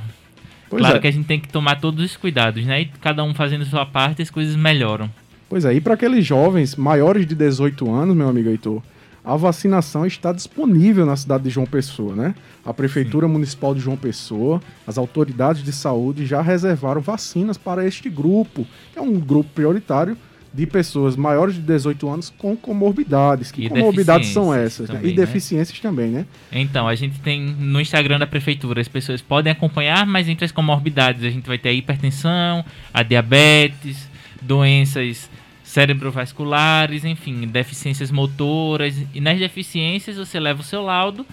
Pois 0.70 0.82
claro 0.82 0.98
é. 0.98 1.00
que 1.00 1.08
a 1.08 1.12
gente 1.12 1.26
tem 1.26 1.40
que 1.40 1.48
tomar 1.48 1.80
todos 1.80 2.04
os 2.04 2.16
cuidados, 2.16 2.66
né? 2.66 2.82
E 2.82 2.86
cada 2.86 3.24
um 3.24 3.34
fazendo 3.34 3.66
sua 3.66 3.86
parte, 3.86 4.22
as 4.22 4.30
coisas 4.30 4.56
melhoram. 4.56 5.10
Pois 5.50 5.64
é, 5.64 5.74
e 5.74 5.82
para 5.82 5.94
aqueles 5.94 6.26
jovens 6.26 6.76
maiores 6.76 7.26
de 7.26 7.34
18 7.34 7.90
anos, 7.90 8.16
meu 8.16 8.28
amigo 8.28 8.50
Heitor, 8.50 8.82
a 9.28 9.36
vacinação 9.36 10.06
está 10.06 10.32
disponível 10.32 11.06
na 11.06 11.18
cidade 11.18 11.44
de 11.44 11.50
João 11.50 11.68
Pessoa, 11.68 12.16
né? 12.16 12.34
A 12.66 12.74
Prefeitura 12.74 13.28
Sim. 13.28 13.34
Municipal 13.34 13.76
de 13.76 13.82
João 13.82 13.98
Pessoa, 13.98 14.62
as 14.88 14.98
autoridades 14.98 15.62
de 15.62 15.74
saúde 15.74 16.26
já 16.26 16.42
reservaram 16.42 17.02
vacinas 17.02 17.58
para 17.58 17.86
este 17.86 18.10
grupo, 18.10 18.66
que 18.94 18.98
é 18.98 19.02
um 19.02 19.20
grupo 19.20 19.50
prioritário 19.54 20.18
de 20.54 20.66
pessoas 20.66 21.18
maiores 21.18 21.56
de 21.56 21.62
18 21.62 22.10
anos 22.10 22.34
com 22.38 22.56
comorbidades. 22.56 23.52
Que 23.52 23.66
e 23.66 23.70
comorbidades 23.70 24.30
são 24.30 24.54
essas? 24.54 24.88
Também, 24.88 25.04
né? 25.04 25.10
E 25.10 25.14
deficiências 25.14 25.78
né? 25.78 25.90
também, 25.90 26.10
né? 26.10 26.26
Então, 26.50 26.88
a 26.88 26.96
gente 26.96 27.20
tem 27.20 27.42
no 27.42 27.82
Instagram 27.82 28.20
da 28.20 28.28
Prefeitura, 28.28 28.80
as 28.80 28.88
pessoas 28.88 29.22
podem 29.22 29.52
acompanhar, 29.52 30.08
mas 30.08 30.30
entre 30.30 30.46
as 30.46 30.54
comorbidades 30.54 31.26
a 31.26 31.30
gente 31.30 31.46
vai 31.46 31.58
ter 31.58 31.68
a 31.68 31.74
hipertensão, 31.74 32.64
a 32.94 33.04
diabetes, 33.04 34.08
doenças 34.42 35.30
cerebrovasculares, 35.68 37.04
enfim, 37.04 37.46
deficiências 37.46 38.10
motoras. 38.10 38.96
E 39.14 39.20
nas 39.20 39.38
deficiências 39.38 40.16
você 40.16 40.40
leva 40.40 40.62
o 40.62 40.64
seu 40.64 40.82
laudo 40.82 41.26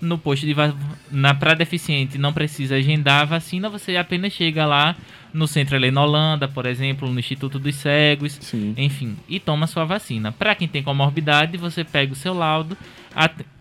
no 0.00 0.18
posto 0.18 0.44
de 0.44 0.54
na 1.12 1.32
para 1.32 1.54
deficiente 1.54 2.18
não 2.18 2.32
precisa 2.32 2.74
agendar 2.74 3.22
a 3.22 3.24
vacina, 3.24 3.68
você 3.68 3.96
apenas 3.96 4.32
chega 4.32 4.66
lá 4.66 4.96
no 5.32 5.46
centro 5.46 5.76
ali 5.76 5.92
na 5.92 6.02
Holanda, 6.02 6.48
por 6.48 6.66
exemplo, 6.66 7.08
no 7.08 7.20
Instituto 7.20 7.56
dos 7.56 7.76
Cegos, 7.76 8.32
Sim. 8.40 8.74
enfim, 8.76 9.16
e 9.28 9.38
toma 9.38 9.68
sua 9.68 9.84
vacina. 9.84 10.32
Para 10.32 10.56
quem 10.56 10.66
tem 10.66 10.82
comorbidade, 10.82 11.56
você 11.56 11.84
pega 11.84 12.12
o 12.12 12.16
seu 12.16 12.34
laudo, 12.34 12.76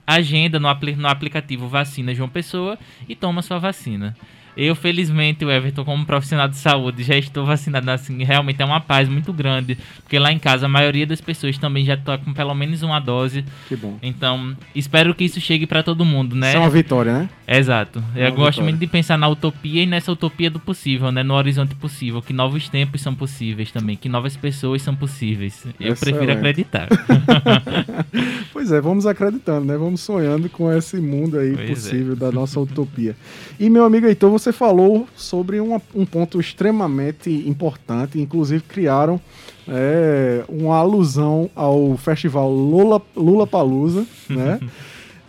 agenda 0.06 0.60
no, 0.60 0.68
apl 0.68 0.96
no 0.98 1.08
aplicativo 1.08 1.68
Vacina 1.68 2.14
João 2.14 2.28
Pessoa 2.28 2.78
e 3.08 3.16
toma 3.16 3.44
sua 3.44 3.60
vacina. 3.60 4.18
Eu, 4.56 4.76
felizmente, 4.76 5.46
o 5.46 5.52
Everton, 5.52 5.86
como 5.86 6.06
profissional 6.06 6.48
de 6.48 6.58
saúde, 6.58 7.04
já 7.04 7.16
estou 7.18 7.46
vacinado. 7.46 7.90
Assim, 7.90 8.24
realmente 8.24 8.62
é 8.62 8.66
uma 8.66 8.80
paz 8.80 9.08
muito 9.08 9.32
grande. 9.32 9.78
Porque 10.04 10.20
lá 10.20 10.32
em 10.32 10.40
casa 10.40 10.66
a 10.66 10.70
maioria 10.70 11.08
das 11.08 11.22
pessoas 11.22 11.58
também 11.58 11.86
já 11.86 11.94
está 11.94 12.18
com 12.18 12.34
pelo 12.34 12.54
menos 12.54 12.84
uma 12.84 13.00
dose. 13.00 13.46
Que 13.68 13.76
bom. 13.76 13.98
Então, 14.02 14.56
espero 14.76 15.16
que 15.16 15.24
isso 15.24 15.40
chegue 15.40 15.66
para 15.66 15.84
todo 15.84 16.04
mundo, 16.06 16.36
né? 16.36 16.50
Isso 16.50 16.58
é 16.58 16.60
uma 16.60 16.70
vitória, 16.70 17.14
né? 17.14 17.30
Exato. 17.48 18.04
É 18.16 18.28
eu 18.28 18.34
gosto 18.34 18.62
muito 18.62 18.78
de 18.78 18.88
pensar 18.88 19.18
na 19.18 19.28
utopia 19.28 19.84
e 19.84 19.86
nessa 19.86 20.12
utopia 20.12 20.50
do 20.50 20.60
possível, 20.60 21.12
né? 21.12 21.24
No 21.24 21.34
horizonte 21.34 21.76
possível. 21.76 22.22
Que 22.22 22.34
novos 22.34 22.70
tempos 22.70 23.02
são 23.02 23.14
possíveis 23.16 23.72
também. 23.72 23.96
Que 23.96 24.10
novas 24.10 24.38
pessoas 24.38 24.82
são 24.82 24.96
possíveis. 24.96 25.66
Eu 25.80 25.94
Excelente. 25.94 26.00
prefiro 26.00 26.32
acreditar. 26.32 26.88
pois 28.62 28.72
é, 28.72 28.80
vamos 28.80 29.08
acreditando, 29.08 29.66
né? 29.66 29.76
Vamos 29.76 30.02
sonhando 30.02 30.48
com 30.48 30.72
esse 30.72 30.98
mundo 30.98 31.40
aí 31.40 31.56
pois 31.56 31.70
é. 31.70 31.74
possível 31.74 32.14
é. 32.14 32.16
da 32.16 32.32
nossa 32.32 32.60
utopia. 32.60 33.16
E, 33.60 33.70
meu 33.72 33.84
amigo 33.84 34.06
Heitor, 34.06 34.30
você 34.30 34.52
falou 34.52 35.08
sobre 35.16 35.60
uma, 35.60 35.82
um 35.96 36.06
ponto 36.06 36.40
extremamente 36.40 37.32
importante, 37.50 38.20
inclusive 38.20 38.62
criaram 38.62 39.20
é, 39.68 40.44
uma 40.48 40.78
alusão 40.78 41.50
ao 41.56 41.98
festival 41.98 42.52
Lula, 42.52 43.02
Lula 43.16 43.48
Palusa, 43.48 44.06
né? 44.30 44.60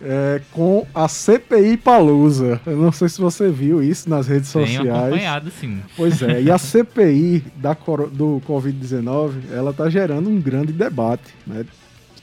É, 0.05 0.41
com 0.51 0.85
a 0.93 1.07
CPI 1.07 1.77
Palusa. 1.77 2.59
Eu 2.65 2.75
não 2.75 2.91
sei 2.91 3.07
se 3.07 3.21
você 3.21 3.49
viu 3.49 3.81
isso 3.81 4.09
nas 4.09 4.27
redes 4.27 4.51
Tenho 4.51 4.67
sociais. 4.67 4.99
acompanhado, 4.99 5.49
sim. 5.49 5.79
Pois 5.95 6.21
é, 6.21 6.41
e 6.41 6.51
a 6.51 6.57
CPI 6.59 7.41
da, 7.55 7.71
do 8.11 8.41
Covid-19, 8.45 9.31
ela 9.53 9.71
está 9.71 9.89
gerando 9.89 10.29
um 10.29 10.41
grande 10.41 10.73
debate, 10.73 11.33
né? 11.47 11.63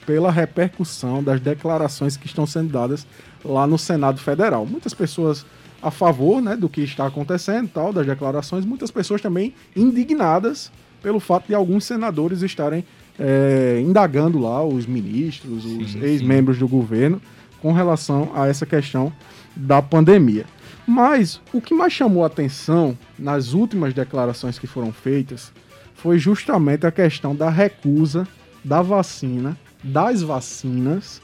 Pela 0.06 0.30
repercussão 0.30 1.22
das 1.22 1.40
declarações 1.40 2.16
que 2.16 2.26
estão 2.26 2.46
sendo 2.46 2.72
dadas 2.72 3.06
lá 3.44 3.66
no 3.66 3.78
Senado 3.78 4.20
Federal. 4.20 4.66
Muitas 4.66 4.94
pessoas 4.94 5.44
a 5.82 5.90
favor 5.90 6.42
né, 6.42 6.56
do 6.56 6.68
que 6.68 6.82
está 6.82 7.06
acontecendo, 7.06 7.68
tal, 7.72 7.92
das 7.92 8.06
declarações, 8.06 8.64
muitas 8.64 8.90
pessoas 8.90 9.20
também 9.20 9.54
indignadas 9.74 10.70
pelo 11.02 11.18
fato 11.18 11.46
de 11.46 11.54
alguns 11.54 11.84
senadores 11.84 12.42
estarem 12.42 12.84
é, 13.18 13.82
indagando 13.82 14.38
lá 14.38 14.64
os 14.64 14.86
ministros, 14.86 15.64
os 15.64 15.94
ex-membros 15.96 16.58
do 16.58 16.68
governo 16.68 17.20
com 17.60 17.72
relação 17.72 18.30
a 18.34 18.46
essa 18.46 18.64
questão 18.64 19.12
da 19.54 19.80
pandemia. 19.82 20.46
Mas 20.86 21.40
o 21.52 21.60
que 21.60 21.74
mais 21.74 21.92
chamou 21.92 22.24
a 22.24 22.26
atenção 22.26 22.96
nas 23.18 23.52
últimas 23.52 23.94
declarações 23.94 24.58
que 24.58 24.66
foram 24.66 24.92
feitas 24.92 25.52
foi 25.94 26.18
justamente 26.18 26.86
a 26.86 26.90
questão 26.90 27.34
da 27.34 27.50
recusa 27.50 28.26
da 28.64 28.82
vacina, 28.82 29.56
das 29.82 30.22
vacinas, 30.22 31.20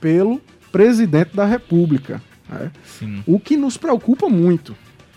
pelo 0.00 0.40
presidente 0.70 1.34
da 1.34 1.44
República, 1.44 2.20
né? 2.48 2.70
O 3.26 3.38
que 3.38 3.56
nos 3.56 3.76
preocupa 3.76 4.28
muito. 4.28 4.76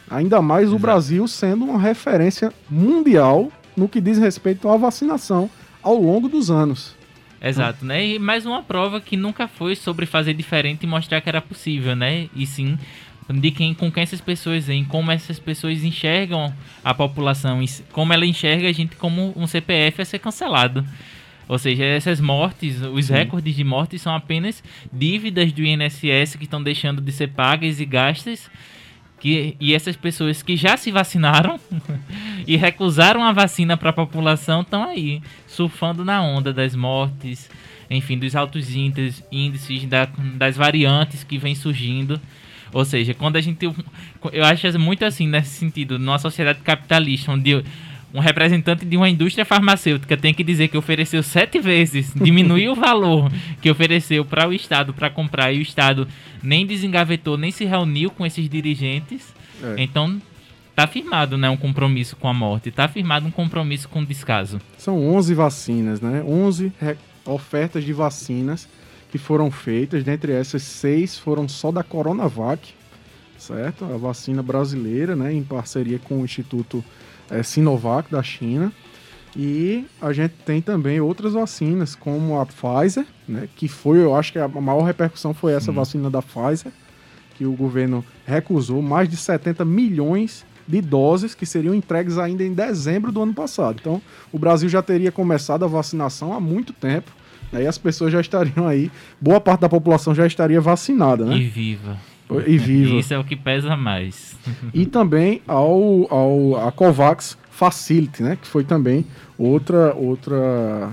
Ainda 0.10 0.42
mais 0.42 0.64
Exato. 0.64 0.76
o 0.76 0.80
Brasil 0.80 1.28
sendo 1.28 1.66
uma 1.66 1.80
referência 1.80 2.54
mundial 2.70 3.52
no 3.76 3.90
que 3.90 4.00
diz 4.00 4.18
respeito 4.18 4.70
à 4.70 4.78
vacinação 4.78 5.50
ao 5.84 5.96
longo 5.96 6.30
dos 6.30 6.50
anos. 6.50 6.96
Exato, 7.42 7.86
né? 7.86 8.06
E 8.06 8.20
mais 8.20 8.46
uma 8.46 8.64
prova 8.64 9.00
que 9.00 9.18
nunca 9.18 9.48
foi 9.48 9.76
sobre 9.76 10.06
fazer 10.06 10.34
diferente 10.34 10.84
e 10.84 10.88
mostrar 10.88 11.22
que 11.22 11.30
era 11.30 11.42
possível, 11.42 11.96
né? 11.96 12.30
E 12.36 12.48
sim 12.48 12.78
de 13.30 13.52
quem 13.52 13.74
com 13.74 13.92
quem 13.92 14.04
essas 14.04 14.22
pessoas 14.22 14.70
em 14.70 14.86
como 14.86 15.12
essas 15.12 15.38
pessoas 15.38 15.84
enxergam 15.84 16.54
a 16.84 16.94
população, 16.94 17.60
como 17.92 18.14
ela 18.14 18.26
enxerga 18.26 18.70
a 18.70 18.72
gente 18.72 18.96
como 18.96 19.34
um 19.36 19.46
CPF 19.46 20.02
a 20.02 20.06
ser 20.06 20.20
cancelado. 20.20 20.86
Ou 21.48 21.58
seja, 21.58 21.84
essas 21.84 22.20
mortes, 22.20 22.82
os 22.82 23.06
Sim. 23.06 23.14
recordes 23.14 23.56
de 23.56 23.64
mortes 23.64 24.02
são 24.02 24.14
apenas 24.14 24.62
dívidas 24.92 25.52
do 25.54 25.64
INSS 25.64 26.36
que 26.36 26.44
estão 26.44 26.62
deixando 26.62 27.02
de 27.02 27.12
ser 27.12 27.30
pagas 27.30 27.80
e 27.80 27.86
gastas. 27.86 28.50
Que, 29.20 29.56
e 29.60 29.74
essas 29.74 29.96
pessoas 29.96 30.44
que 30.44 30.56
já 30.56 30.78
se 30.78 30.92
vacinaram 30.92 31.60
e 32.46 32.56
recusaram 32.56 33.24
a 33.24 33.32
vacina 33.32 33.76
para 33.76 33.90
a 33.90 33.94
população 33.94 34.62
estão 34.62 34.84
aí, 34.84 35.24
surfando 35.48 36.06
na 36.06 36.22
onda 36.22 36.54
das 36.54 36.76
mortes, 36.76 37.50
enfim, 37.90 38.20
dos 38.20 38.36
altos 38.36 38.76
índices, 38.76 39.24
índices 39.32 39.86
da, 39.86 40.06
das 40.36 40.56
variantes 40.56 41.24
que 41.24 41.40
vêm 41.40 41.56
surgindo. 41.56 42.22
Ou 42.72 42.86
seja, 42.86 43.14
quando 43.14 43.38
a 43.38 43.42
gente. 43.42 43.66
Eu 44.32 44.46
acho 44.46 44.80
muito 44.80 45.04
assim 45.04 45.28
nesse 45.28 45.52
sentido, 45.52 45.98
numa 45.98 46.20
sociedade 46.20 46.60
capitalista, 46.60 47.32
onde 47.32 47.64
um 48.14 48.20
representante 48.20 48.86
de 48.86 48.96
uma 48.96 49.10
indústria 49.10 49.46
farmacêutica 49.46 50.16
tem 50.16 50.34
que 50.34 50.44
dizer 50.44 50.70
que 50.70 50.78
ofereceu 50.78 51.22
sete 51.22 51.60
vezes, 51.60 52.12
diminuiu 52.16 52.72
o 52.72 52.76
valor 52.76 53.32
que 53.62 53.70
ofereceu 53.70 54.24
para 54.24 54.48
o 54.48 54.54
Estado 54.54 54.94
para 54.94 55.10
comprar 55.10 55.52
e 55.52 55.60
o 55.60 55.62
Estado 55.62 56.08
nem 56.42 56.66
desengavetou, 56.66 57.38
nem 57.38 57.52
se 57.52 57.66
reuniu 57.66 58.10
com 58.10 58.26
esses 58.26 58.50
dirigentes. 58.50 59.34
É. 59.62 59.76
Então, 59.78 60.22
tá 60.76 60.88
firmado 60.88 61.38
né, 61.38 61.50
um 61.50 61.58
compromisso 61.58 62.16
com 62.16 62.28
a 62.28 62.34
morte, 62.34 62.72
tá 62.72 62.88
firmado 62.88 63.28
um 63.28 63.32
compromisso 63.32 63.90
com 63.90 64.02
o 64.02 64.06
descaso. 64.06 64.62
São 64.78 64.98
11 65.16 65.34
vacinas, 65.34 66.02
né? 66.02 66.24
11 66.26 66.72
ofertas 67.26 67.84
de 67.84 67.92
vacinas 67.92 68.68
que 69.12 69.18
foram 69.18 69.50
feitas, 69.50 70.04
dentre 70.04 70.32
essas 70.32 70.64
seis 70.64 71.18
foram 71.18 71.48
só 71.48 71.72
da 71.72 71.84
Coronavac, 71.84 72.74
certo? 73.38 73.86
A 73.86 73.98
vacina 73.98 74.44
brasileira, 74.44 75.16
né, 75.16 75.34
em 75.34 75.44
parceria 75.44 76.00
com 76.00 76.22
o 76.22 76.26
Instituto 76.26 76.84
é, 77.30 77.44
Sinovac 77.44 78.12
da 78.12 78.24
China. 78.24 78.72
E 79.36 79.86
a 80.02 80.12
gente 80.12 80.34
tem 80.46 80.62
também 80.62 81.00
outras 81.00 81.34
vacinas, 81.34 81.94
como 81.94 82.40
a 82.40 82.46
Pfizer, 82.46 83.06
né, 83.28 83.48
que 83.56 83.68
foi, 83.68 84.00
eu 84.00 84.16
acho 84.16 84.32
que 84.32 84.40
a 84.40 84.48
maior 84.48 84.82
repercussão 84.82 85.32
foi 85.34 85.54
essa 85.54 85.68
Sim. 85.68 85.74
vacina 85.74 86.10
da 86.10 86.24
Pfizer, 86.24 86.72
que 87.36 87.46
o 87.46 87.52
governo 87.52 88.04
recusou 88.26 88.82
mais 88.82 89.08
de 89.08 89.16
70 89.16 89.64
milhões 89.64 90.44
de 90.68 90.82
doses 90.82 91.36
que 91.36 91.46
seriam 91.46 91.76
entregues 91.76 92.18
ainda 92.18 92.44
em 92.44 92.52
dezembro 92.52 93.12
do 93.12 93.22
ano 93.22 93.34
passado. 93.34 93.78
Então, 93.80 94.02
o 94.32 94.40
Brasil 94.40 94.68
já 94.68 94.82
teria 94.82 95.12
começado 95.12 95.64
a 95.64 95.68
vacinação 95.68 96.34
há 96.34 96.40
muito 96.40 96.74
tempo, 96.74 97.12
né, 97.52 97.64
e 97.64 97.68
as 97.68 97.78
pessoas 97.78 98.12
já 98.12 98.20
estariam 98.20 98.68
aí, 98.68 98.92
boa 99.22 99.40
parte 99.40 99.62
da 99.62 99.70
população 99.70 100.16
já 100.16 100.26
estaria 100.26 100.60
vacinada, 100.60 101.26
né? 101.26 101.38
E 101.38 101.48
viva. 101.48 101.98
E 102.46 102.58
viva. 102.58 102.96
Isso 102.96 103.14
é 103.14 103.18
o 103.18 103.24
que 103.24 103.36
pesa 103.36 103.76
mais. 103.78 104.36
E 104.74 104.86
também 104.86 105.42
ao, 105.48 106.08
ao 106.14 106.68
a 106.68 106.72
Covax 106.72 107.38
Facility, 107.50 108.22
né, 108.22 108.38
que 108.40 108.48
foi 108.48 108.64
também 108.64 109.06
outra 109.38 109.94
outra 109.94 110.92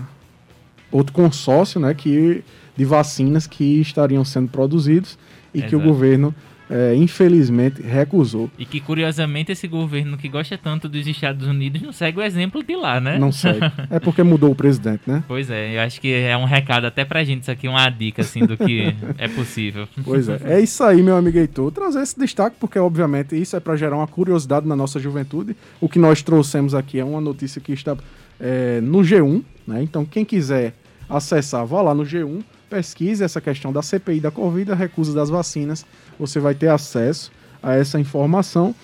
outro 0.90 1.12
consórcio, 1.12 1.80
né, 1.80 1.92
que 1.92 2.44
de 2.76 2.84
vacinas 2.84 3.46
que 3.46 3.80
estariam 3.80 4.24
sendo 4.24 4.48
produzidos 4.48 5.18
e 5.52 5.58
Exato. 5.58 5.70
que 5.70 5.76
o 5.76 5.80
governo 5.80 6.34
é, 6.68 6.94
infelizmente 6.94 7.82
recusou. 7.82 8.50
E 8.58 8.64
que 8.64 8.80
curiosamente 8.80 9.52
esse 9.52 9.68
governo 9.68 10.16
que 10.16 10.28
gosta 10.28 10.56
tanto 10.56 10.88
dos 10.88 11.06
Estados 11.06 11.46
Unidos 11.46 11.82
não 11.82 11.92
segue 11.92 12.18
o 12.18 12.22
exemplo 12.22 12.62
de 12.62 12.74
lá, 12.74 13.00
né? 13.00 13.18
Não 13.18 13.32
segue. 13.32 13.60
É 13.90 14.00
porque 14.00 14.22
mudou 14.22 14.50
o 14.50 14.54
presidente, 14.54 15.02
né? 15.06 15.22
Pois 15.28 15.50
é, 15.50 15.76
eu 15.76 15.80
acho 15.80 16.00
que 16.00 16.12
é 16.12 16.36
um 16.36 16.44
recado 16.44 16.86
até 16.86 17.04
pra 17.04 17.22
gente, 17.24 17.42
isso 17.42 17.50
aqui 17.50 17.68
uma 17.68 17.88
dica 17.90 18.22
assim 18.22 18.40
do 18.40 18.56
que 18.56 18.94
é 19.18 19.28
possível. 19.28 19.86
Pois 20.04 20.28
é. 20.28 20.40
É 20.44 20.60
isso 20.60 20.82
aí, 20.82 21.02
meu 21.02 21.16
amigo 21.16 21.38
Heitor. 21.38 21.70
Trazer 21.70 22.02
esse 22.02 22.18
destaque 22.18 22.56
porque 22.58 22.78
obviamente 22.78 23.40
isso 23.40 23.56
é 23.56 23.60
para 23.60 23.76
gerar 23.76 23.96
uma 23.96 24.06
curiosidade 24.06 24.66
na 24.66 24.76
nossa 24.76 24.98
juventude. 24.98 25.56
O 25.80 25.88
que 25.88 25.98
nós 25.98 26.22
trouxemos 26.22 26.74
aqui 26.74 26.98
é 26.98 27.04
uma 27.04 27.20
notícia 27.20 27.60
que 27.60 27.72
está 27.72 27.96
é, 28.40 28.80
no 28.80 29.00
G1, 29.00 29.42
né? 29.66 29.82
Então 29.82 30.04
quem 30.04 30.24
quiser 30.24 30.74
acessar, 31.08 31.66
vá 31.66 31.82
lá 31.82 31.94
no 31.94 32.04
G1 32.04 32.42
pesquise 32.74 33.22
essa 33.22 33.40
questão 33.40 33.72
da 33.72 33.82
CPI 33.82 34.18
da 34.18 34.32
Covid, 34.32 34.72
a 34.72 34.74
recusa 34.74 35.14
das 35.14 35.30
vacinas, 35.30 35.86
você 36.18 36.40
vai 36.40 36.56
ter 36.56 36.66
acesso 36.66 37.30
a 37.62 37.74
essa 37.74 38.00
informação. 38.00 38.74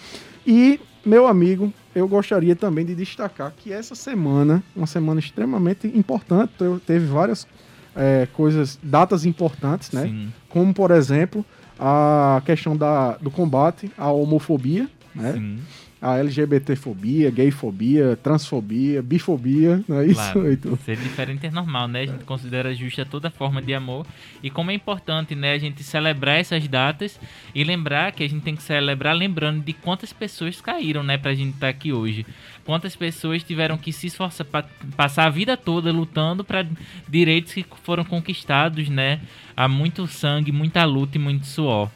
E, 0.47 0.78
meu 1.04 1.26
amigo, 1.26 1.73
eu 1.92 2.06
gostaria 2.06 2.54
também 2.54 2.87
de 2.87 2.94
destacar 2.94 3.52
que 3.56 3.73
essa 3.73 3.97
semana, 3.97 4.62
uma 4.76 4.87
semana 4.87 5.18
extremamente 5.18 5.88
importante, 5.88 6.52
teve 6.87 7.06
várias 7.06 7.49
é, 7.97 8.28
coisas, 8.32 8.78
datas 8.80 9.25
importantes, 9.25 9.90
né? 9.90 10.04
Sim. 10.04 10.32
Como, 10.49 10.73
por 10.73 10.92
exemplo, 10.92 11.44
a 11.76 12.40
questão 12.47 12.76
da, 12.76 13.16
do 13.16 13.30
combate 13.30 13.90
à 13.99 14.09
homofobia, 14.12 14.88
né? 15.12 15.32
Sim 15.32 15.59
a 16.00 16.19
LGBTfobia, 16.19 17.30
gayfobia, 17.30 18.19
transfobia, 18.23 19.02
bifobia, 19.02 19.85
não 19.87 20.00
é 20.00 20.07
isso? 20.07 20.14
Claro. 20.14 20.50
Então... 20.61 20.76
Ser 20.85 20.97
diferente 20.97 21.47
é 21.47 21.50
normal, 21.50 21.87
né? 21.87 22.02
A 22.02 22.07
gente 22.07 22.25
considera 22.25 22.75
justa 22.75 23.04
toda 23.04 23.30
forma 23.30 23.61
de 23.62 23.73
amor. 23.75 24.07
E 24.42 24.50
como 24.50 24.71
é 24.71 24.75
importante, 24.75 25.35
né, 25.35 25.52
a 25.52 25.59
gente 25.59 25.83
celebrar 25.83 26.38
essas 26.38 26.66
datas 26.66 27.21
e 27.54 27.62
lembrar 27.62 28.12
que 28.12 28.25
a 28.25 28.28
gente 28.28 28.42
tem 28.42 28.57
que 28.57 28.62
celebrar 28.62 29.14
lembrando 29.14 29.62
de 29.62 29.73
quantas 29.73 30.12
pessoas 30.12 30.61
caíram, 30.61 31.02
né, 31.02 31.19
pra 31.19 31.35
gente 31.35 31.54
estar 31.54 31.66
tá 31.66 31.69
aqui 31.69 31.92
hoje. 31.92 32.26
Quantas 32.64 32.97
pessoas 32.97 33.42
tiveram 33.42 33.78
que 33.78 33.92
se 33.92 34.07
esforçar 34.09 34.47
para 34.47 34.66
passar 34.97 35.26
a 35.26 35.30
vida 35.30 35.57
toda 35.57 35.92
lutando 35.92 36.45
para 36.45 36.66
direitos 37.09 37.52
que 37.52 37.64
foram 37.83 38.04
conquistados, 38.04 38.88
né? 38.88 39.21
há 39.61 39.69
muito 39.69 40.07
sangue, 40.07 40.50
muita 40.50 40.85
luta 40.87 41.19
e 41.19 41.21
muito 41.21 41.47
suor. 41.47 41.90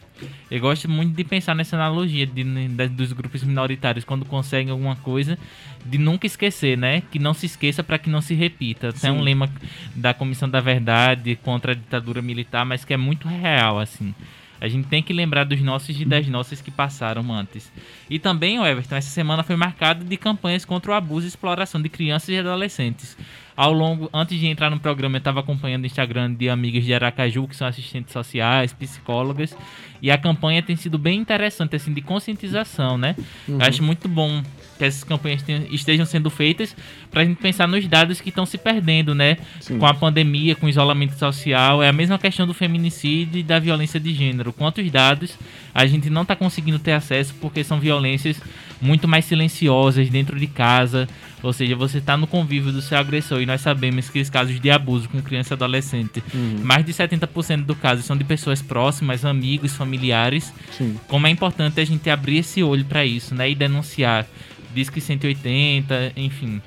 Eu 0.51 0.61
gosto 0.61 0.89
muito 0.89 1.15
de 1.15 1.25
pensar 1.25 1.55
nessa 1.55 1.77
analogia 1.77 2.27
de, 2.27 2.45
de, 2.45 2.89
dos 2.89 3.13
grupos 3.13 3.43
minoritários 3.43 4.05
quando 4.05 4.25
conseguem 4.25 4.71
alguma 4.71 4.97
coisa, 4.97 5.39
de 5.85 5.99
nunca 5.99 6.27
esquecer, 6.27 6.79
né? 6.79 7.03
Que 7.11 7.19
não 7.19 7.35
se 7.35 7.47
esqueça 7.47 7.83
para 7.83 7.99
que 7.99 8.09
não 8.09 8.21
se 8.21 8.35
repita. 8.35 8.93
Tem 8.93 9.11
um 9.11 9.21
lema 9.21 9.51
da 9.95 10.15
Comissão 10.15 10.49
da 10.49 10.61
Verdade 10.61 11.37
contra 11.43 11.73
a 11.73 11.75
ditadura 11.75 12.23
militar, 12.23 12.65
mas 12.65 12.85
que 12.85 12.95
é 12.95 12.97
muito 12.97 13.27
real, 13.27 13.79
assim. 13.79 14.15
A 14.61 14.69
gente 14.69 14.89
tem 14.89 15.03
que 15.03 15.13
lembrar 15.13 15.45
dos 15.45 15.61
nossos 15.61 16.01
e 16.01 16.05
das 16.05 16.27
nossas 16.29 16.61
que 16.61 16.71
passaram 16.71 17.33
antes. 17.33 17.73
E 18.09 18.19
também, 18.19 18.59
o 18.59 18.67
Everton, 18.67 18.97
essa 18.97 19.11
semana 19.11 19.43
foi 19.43 19.57
marcada 19.57 20.05
de 20.05 20.17
campanhas 20.17 20.65
contra 20.65 20.93
o 20.93 20.95
abuso 20.95 21.27
e 21.27 21.29
exploração 21.29 21.81
de 21.83 21.89
crianças 21.89 22.29
e 22.31 22.39
adolescentes. 22.39 23.17
Ao 23.57 23.73
longo, 23.73 24.11
antes 24.13 24.39
de 24.39 24.47
entrar 24.47 24.69
no 24.69 24.81
programa, 24.81 25.17
eu 25.17 25.19
estava 25.19 25.41
acompanhando 25.41 25.85
o 25.85 25.87
Instagram 25.87 26.35
de 26.35 26.49
amigas 26.49 26.85
de 26.85 26.93
Aracaju, 26.93 27.47
que 27.47 27.55
são 27.55 27.69
assistentes 27.69 28.13
sociais, 28.13 28.73
psicólogas, 28.73 29.57
e 30.03 30.11
a 30.11 30.19
campanha 30.19 30.63
tem 30.63 30.75
sido 30.75 30.99
bem 30.99 31.21
interessante, 31.21 31.77
assim, 31.77 31.93
de 31.93 32.01
conscientização, 32.01 32.99
né? 32.99 33.15
Uhum. 33.47 33.61
Eu 33.61 33.67
acho 33.67 33.83
muito 33.83 34.09
bom 34.09 34.43
que 34.77 34.85
essas 34.85 35.05
campanhas 35.05 35.45
estejam 35.71 36.05
sendo 36.05 36.31
feitas 36.31 36.75
para 37.11 37.23
a 37.23 37.25
gente 37.25 37.39
pensar 37.39 37.67
nos 37.67 37.87
dados 37.87 38.21
que 38.21 38.29
estão 38.29 38.45
se 38.45 38.59
perdendo, 38.59 39.15
né? 39.15 39.39
Sim. 39.61 39.79
Com 39.79 39.87
a 39.87 39.95
pandemia, 39.95 40.55
com 40.55 40.67
o 40.67 40.69
isolamento 40.69 41.17
social. 41.17 41.83
É 41.83 41.89
a 41.89 41.93
mesma 41.93 42.19
questão 42.19 42.47
do 42.47 42.55
feminicídio 42.55 43.39
e 43.39 43.43
da 43.43 43.59
violência 43.59 44.01
de 44.01 44.13
gênero. 44.13 44.53
Quantos 44.53 44.91
dados 44.91 45.39
a 45.75 45.87
gente 45.87 46.09
não 46.11 46.23
está 46.23 46.37
conseguindo 46.37 46.79
ter 46.79 46.93
acesso 46.93 47.35
porque 47.41 47.65
são 47.65 47.81
violências 47.81 48.41
muito 48.81 49.09
mais 49.09 49.25
silenciosas 49.25 50.09
dentro 50.09 50.39
de 50.39 50.47
casa. 50.47 51.09
Ou 51.43 51.53
seja, 51.53 51.77
você 51.77 51.99
está 51.99 52.17
no 52.17 52.27
convívio 52.27 52.73
do 52.73 52.81
seu 52.81 52.97
agressor 52.97 53.41
e 53.41 53.47
nós 53.47 53.61
sabemos 53.61 54.09
que 54.09 54.21
os 54.21 54.31
casos 54.31 54.59
de 54.59 54.71
abuso 54.71 55.09
com 55.09 55.21
criança 55.21 55.53
e 55.53 55.55
adolescente, 55.55 56.23
uhum. 56.33 56.61
mais 56.63 56.87
de 56.87 56.93
70% 56.93 57.65
do 57.65 57.75
caso 57.75 58.03
são 58.03 58.17
de 58.17 58.25
pessoas 58.25 58.63
próximas, 58.63 59.25
amigos, 59.25 59.75
familiares. 59.75 60.53
Sim. 60.73 60.97
Como 61.07 61.27
é 61.27 61.31
importante 61.31 61.81
a 61.81 61.85
gente 61.85 62.09
abrir 62.09 62.39
esse 62.39 62.63
olho 62.63 62.85
para 62.85 63.05
isso, 63.05 63.35
né? 63.35 63.51
E 63.51 63.55
denunciar 63.55 64.27
Disque 64.75 65.01
180, 65.01 66.13
enfim. 66.17 66.61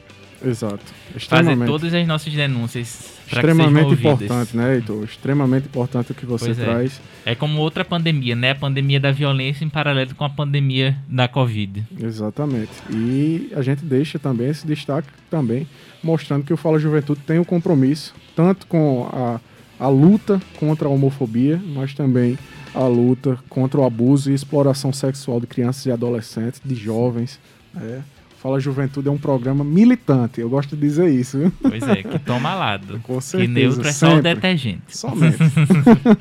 Exato. 0.43 0.83
Fazer 1.27 1.57
todas 1.65 1.93
as 1.93 2.07
nossas 2.07 2.31
denúncias. 2.33 3.17
Extremamente 3.25 3.93
importante, 3.93 4.55
né, 4.55 4.75
Heitor? 4.75 5.03
Extremamente 5.03 5.65
importante 5.65 6.11
o 6.11 6.15
que 6.15 6.25
você 6.25 6.45
pois 6.45 6.59
é. 6.59 6.63
traz. 6.63 7.01
É. 7.25 7.31
é 7.31 7.35
como 7.35 7.59
outra 7.59 7.83
pandemia, 7.83 8.35
né? 8.35 8.51
A 8.51 8.55
pandemia 8.55 8.99
da 8.99 9.11
violência 9.11 9.65
em 9.65 9.69
paralelo 9.69 10.13
com 10.15 10.23
a 10.23 10.29
pandemia 10.29 10.97
da 11.07 11.27
Covid. 11.27 11.85
Exatamente. 11.99 12.71
E 12.89 13.51
a 13.55 13.61
gente 13.61 13.83
deixa 13.83 14.19
também 14.19 14.49
esse 14.49 14.65
destaque 14.65 15.09
também, 15.29 15.67
mostrando 16.03 16.45
que 16.45 16.53
o 16.53 16.57
Fala 16.57 16.79
Juventude 16.79 17.21
tem 17.25 17.39
um 17.39 17.43
compromisso, 17.43 18.13
tanto 18.35 18.67
com 18.67 19.09
a, 19.11 19.39
a 19.79 19.89
luta 19.89 20.39
contra 20.59 20.87
a 20.87 20.91
homofobia, 20.91 21.59
mas 21.65 21.93
também 21.93 22.37
a 22.73 22.85
luta 22.85 23.39
contra 23.49 23.79
o 23.79 23.85
abuso 23.85 24.31
e 24.31 24.35
exploração 24.35 24.93
sexual 24.93 25.39
de 25.39 25.47
crianças 25.47 25.85
e 25.85 25.91
adolescentes, 25.91 26.61
de 26.63 26.75
jovens, 26.75 27.39
é. 27.81 28.01
Fala 28.37 28.59
Juventude 28.59 29.07
é 29.07 29.11
um 29.11 29.17
programa 29.17 29.63
militante, 29.63 30.39
eu 30.39 30.47
gosto 30.47 30.75
de 30.75 30.81
dizer 30.81 31.09
isso. 31.09 31.39
Viu? 31.39 31.51
Pois 31.59 31.81
é, 31.81 32.03
que 32.03 32.19
toma 32.19 32.53
lado. 32.53 32.99
Com 33.03 33.19
certeza. 33.19 33.51
Que 33.51 33.59
neutro 33.59 33.87
é 33.87 33.91
só 33.91 34.15
o 34.15 34.21
detergente. 34.21 34.95
Somente. 34.95 35.37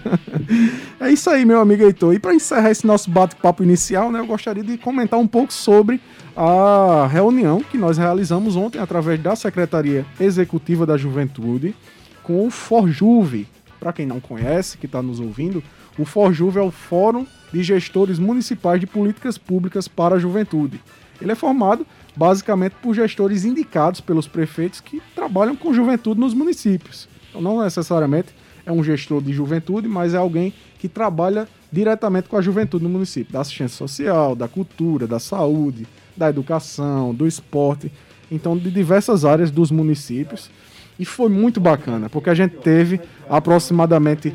é 0.98 1.10
isso 1.10 1.28
aí, 1.28 1.44
meu 1.44 1.60
amigo 1.60 1.84
Heitor. 1.84 2.14
E 2.14 2.18
para 2.18 2.34
encerrar 2.34 2.70
esse 2.70 2.86
nosso 2.86 3.10
bate-papo 3.10 3.62
inicial, 3.62 4.10
né, 4.10 4.18
eu 4.18 4.26
gostaria 4.26 4.64
de 4.64 4.78
comentar 4.78 5.20
um 5.20 5.26
pouco 5.26 5.52
sobre 5.52 6.00
a 6.34 7.06
reunião 7.06 7.60
que 7.60 7.76
nós 7.76 7.98
realizamos 7.98 8.56
ontem 8.56 8.78
através 8.78 9.20
da 9.20 9.36
Secretaria 9.36 10.06
Executiva 10.18 10.86
da 10.86 10.96
Juventude 10.96 11.75
com 12.22 12.46
o 12.46 12.50
Forjuve. 12.50 13.46
Para 13.78 13.92
quem 13.92 14.06
não 14.06 14.20
conhece, 14.20 14.78
que 14.78 14.86
está 14.86 15.02
nos 15.02 15.20
ouvindo, 15.20 15.62
o 15.98 16.06
Forjuve 16.06 16.58
é 16.58 16.62
o 16.62 16.70
Fórum 16.70 17.26
de 17.52 17.62
Gestores 17.62 18.18
Municipais 18.18 18.80
de 18.80 18.86
Políticas 18.86 19.36
Públicas 19.36 19.86
para 19.86 20.16
a 20.16 20.18
Juventude. 20.18 20.80
Ele 21.20 21.32
é 21.32 21.35
formado 21.35 21.87
basicamente 22.16 22.75
por 22.82 22.94
gestores 22.94 23.44
indicados 23.44 24.00
pelos 24.00 24.26
prefeitos 24.26 24.80
que 24.80 25.02
trabalham 25.14 25.54
com 25.54 25.73
juventude 25.73 26.20
nos 26.20 26.35
municípios. 26.35 27.08
Então, 27.28 27.40
não 27.40 27.62
necessariamente 27.62 28.28
é 28.64 28.73
um 28.73 28.82
gestor 28.82 29.23
de 29.23 29.32
juventude, 29.32 29.87
mas 29.87 30.14
é 30.14 30.16
alguém 30.16 30.52
que 30.78 30.88
trabalha 30.88 31.49
diretamente 31.70 32.28
com 32.28 32.37
a 32.37 32.42
juventude 32.42 32.85
no 32.85 32.90
município, 32.90 33.32
da 33.32 33.40
assistência 33.40 33.76
social, 33.76 34.35
da 34.35 34.49
cultura, 34.49 35.06
da 35.06 35.18
saúde, 35.18 35.87
da 36.16 36.29
educação, 36.29 37.14
do 37.14 37.26
esporte, 37.26 37.92
então 38.31 38.57
de 38.57 38.70
diversas 38.70 39.24
áreas 39.24 39.50
dos 39.50 39.70
municípios. 39.70 40.50
E 40.98 41.05
foi 41.05 41.29
muito 41.29 41.61
bacana, 41.61 42.09
porque 42.09 42.31
a 42.31 42.35
gente 42.35 42.57
teve 42.57 43.00
aproximadamente 43.29 44.33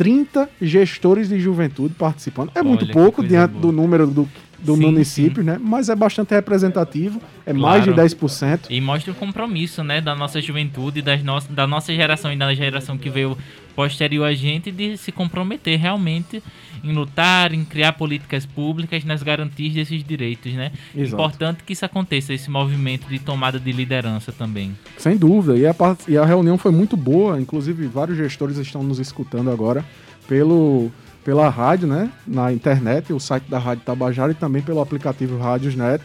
30 0.00 0.48
gestores 0.62 1.28
de 1.28 1.38
juventude 1.38 1.92
participando. 1.92 2.50
É 2.54 2.60
Olha, 2.60 2.68
muito 2.68 2.86
pouco 2.86 3.22
diante 3.22 3.50
boa. 3.50 3.60
do 3.60 3.70
número 3.70 4.06
do 4.06 4.26
do 4.62 4.74
sim, 4.74 4.80
município, 4.82 5.42
sim. 5.42 5.46
né? 5.46 5.58
Mas 5.60 5.88
é 5.88 5.96
bastante 5.96 6.34
representativo, 6.34 7.20
é 7.46 7.52
claro. 7.52 7.60
mais 7.60 7.84
de 7.84 8.16
10%. 8.16 8.66
E 8.68 8.80
mostra 8.80 9.12
o 9.12 9.14
compromisso, 9.14 9.82
né, 9.82 10.00
da 10.00 10.14
nossa 10.14 10.40
juventude, 10.40 11.00
das 11.00 11.22
no 11.22 11.40
da 11.50 11.66
nossa 11.66 11.94
geração 11.94 12.32
e 12.32 12.36
da 12.36 12.52
geração 12.54 12.98
que 12.98 13.08
veio 13.08 13.36
posterior 13.74 14.24
a 14.24 14.34
gente 14.34 14.70
de 14.70 14.96
se 14.96 15.10
comprometer 15.12 15.78
realmente 15.78 16.42
em 16.82 16.92
lutar, 16.92 17.52
em 17.52 17.64
criar 17.64 17.92
políticas 17.92 18.46
públicas 18.46 19.04
nas 19.04 19.22
garantias 19.22 19.74
desses 19.74 20.02
direitos, 20.04 20.52
né? 20.52 20.72
Exato. 20.94 21.14
Importante 21.14 21.64
que 21.64 21.72
isso 21.72 21.84
aconteça, 21.84 22.32
esse 22.32 22.50
movimento 22.50 23.08
de 23.08 23.18
tomada 23.18 23.58
de 23.58 23.72
liderança 23.72 24.32
também. 24.32 24.76
Sem 24.96 25.16
dúvida, 25.16 25.56
e 25.56 25.66
a, 25.66 25.74
e 26.08 26.16
a 26.16 26.24
reunião 26.24 26.56
foi 26.58 26.72
muito 26.72 26.96
boa, 26.96 27.40
inclusive 27.40 27.86
vários 27.86 28.16
gestores 28.16 28.56
estão 28.56 28.82
nos 28.82 28.98
escutando 28.98 29.50
agora 29.50 29.84
pelo 30.28 30.90
pela 31.24 31.48
rádio, 31.48 31.86
né? 31.86 32.10
Na 32.26 32.52
internet, 32.52 33.12
o 33.12 33.20
site 33.20 33.44
da 33.44 33.58
Rádio 33.58 33.84
Tabajara 33.84 34.32
e 34.32 34.34
também 34.34 34.62
pelo 34.62 34.80
aplicativo 34.80 35.38
Rádiosnet. 35.38 36.02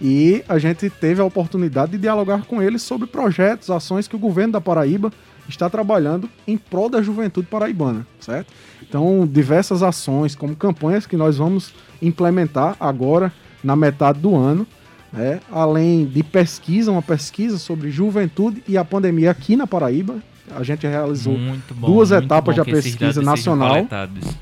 E 0.00 0.42
a 0.48 0.58
gente 0.58 0.90
teve 0.90 1.20
a 1.20 1.24
oportunidade 1.24 1.92
de 1.92 1.98
dialogar 1.98 2.44
com 2.44 2.60
eles 2.60 2.82
sobre 2.82 3.06
projetos, 3.06 3.70
ações 3.70 4.08
que 4.08 4.16
o 4.16 4.18
governo 4.18 4.52
da 4.52 4.60
Paraíba 4.60 5.12
está 5.48 5.68
trabalhando 5.68 6.28
em 6.46 6.56
prol 6.56 6.88
da 6.88 7.02
juventude 7.02 7.46
paraibana, 7.46 8.06
certo? 8.20 8.52
Então, 8.82 9.26
diversas 9.26 9.82
ações, 9.82 10.34
como 10.34 10.54
campanhas 10.54 11.06
que 11.06 11.16
nós 11.16 11.38
vamos 11.38 11.72
implementar 12.00 12.76
agora 12.78 13.32
na 13.62 13.76
metade 13.76 14.18
do 14.20 14.36
ano, 14.36 14.66
né? 15.12 15.40
além 15.50 16.04
de 16.04 16.22
pesquisa, 16.22 16.90
uma 16.90 17.02
pesquisa 17.02 17.58
sobre 17.58 17.90
juventude 17.90 18.62
e 18.66 18.76
a 18.76 18.84
pandemia 18.84 19.30
aqui 19.30 19.56
na 19.56 19.66
Paraíba, 19.66 20.16
a 20.54 20.62
gente 20.62 20.86
realizou 20.86 21.36
bom, 21.36 21.86
duas 21.86 22.10
etapas 22.10 22.56
da 22.56 22.64
pesquisa 22.64 23.22
nacional. 23.22 23.86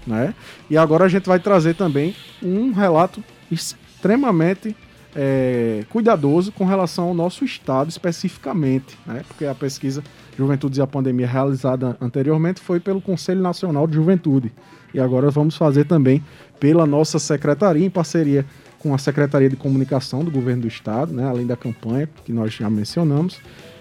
Né? 0.07 0.35
E 0.69 0.77
agora 0.77 1.05
a 1.05 1.09
gente 1.09 1.27
vai 1.29 1.39
trazer 1.39 1.75
também 1.75 2.15
um 2.43 2.73
relato 2.73 3.23
extremamente 3.51 4.75
é, 5.15 5.85
cuidadoso 5.91 6.53
com 6.53 6.65
relação 6.65 7.09
ao 7.09 7.15
nosso 7.15 7.45
estado 7.45 7.89
especificamente, 7.89 8.99
né? 9.07 9.23
porque 9.27 9.45
a 9.45 9.55
pesquisa 9.55 10.03
Juventude 10.37 10.79
e 10.79 10.83
a 10.83 10.87
Pandemia 10.87 11.27
realizada 11.27 11.97
anteriormente 12.01 12.61
foi 12.61 12.81
pelo 12.81 13.01
Conselho 13.01 13.41
Nacional 13.41 13.87
de 13.87 13.95
Juventude. 13.95 14.53
E 14.95 15.01
agora 15.01 15.31
vamos 15.31 15.57
fazer 15.57 15.85
também 15.85 16.25
pela 16.59 16.87
nossa 16.87 17.19
secretaria, 17.19 17.85
em 17.85 17.91
parceria 17.91 18.45
com 18.79 18.95
a 18.95 18.99
Secretaria 18.99 19.49
de 19.49 19.57
Comunicação 19.57 20.25
do 20.25 20.31
Governo 20.31 20.63
do 20.63 20.69
Estado, 20.69 21.13
né? 21.13 21.25
além 21.25 21.47
da 21.47 21.57
campanha 21.57 22.09
que 22.25 22.33
nós 22.33 22.53
já 22.55 22.71
mencionamos. 22.71 23.39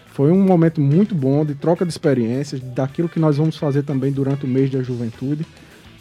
Foi 0.07 0.31
um 0.31 0.43
momento 0.43 0.81
muito 0.81 1.15
bom 1.15 1.45
de 1.45 1.55
troca 1.55 1.85
de 1.85 1.91
experiências, 1.91 2.59
daquilo 2.59 3.07
que 3.07 3.19
nós 3.19 3.37
vamos 3.37 3.55
fazer 3.55 3.83
também 3.83 4.11
durante 4.11 4.45
o 4.45 4.47
mês 4.47 4.69
da 4.69 4.83
juventude. 4.83 5.45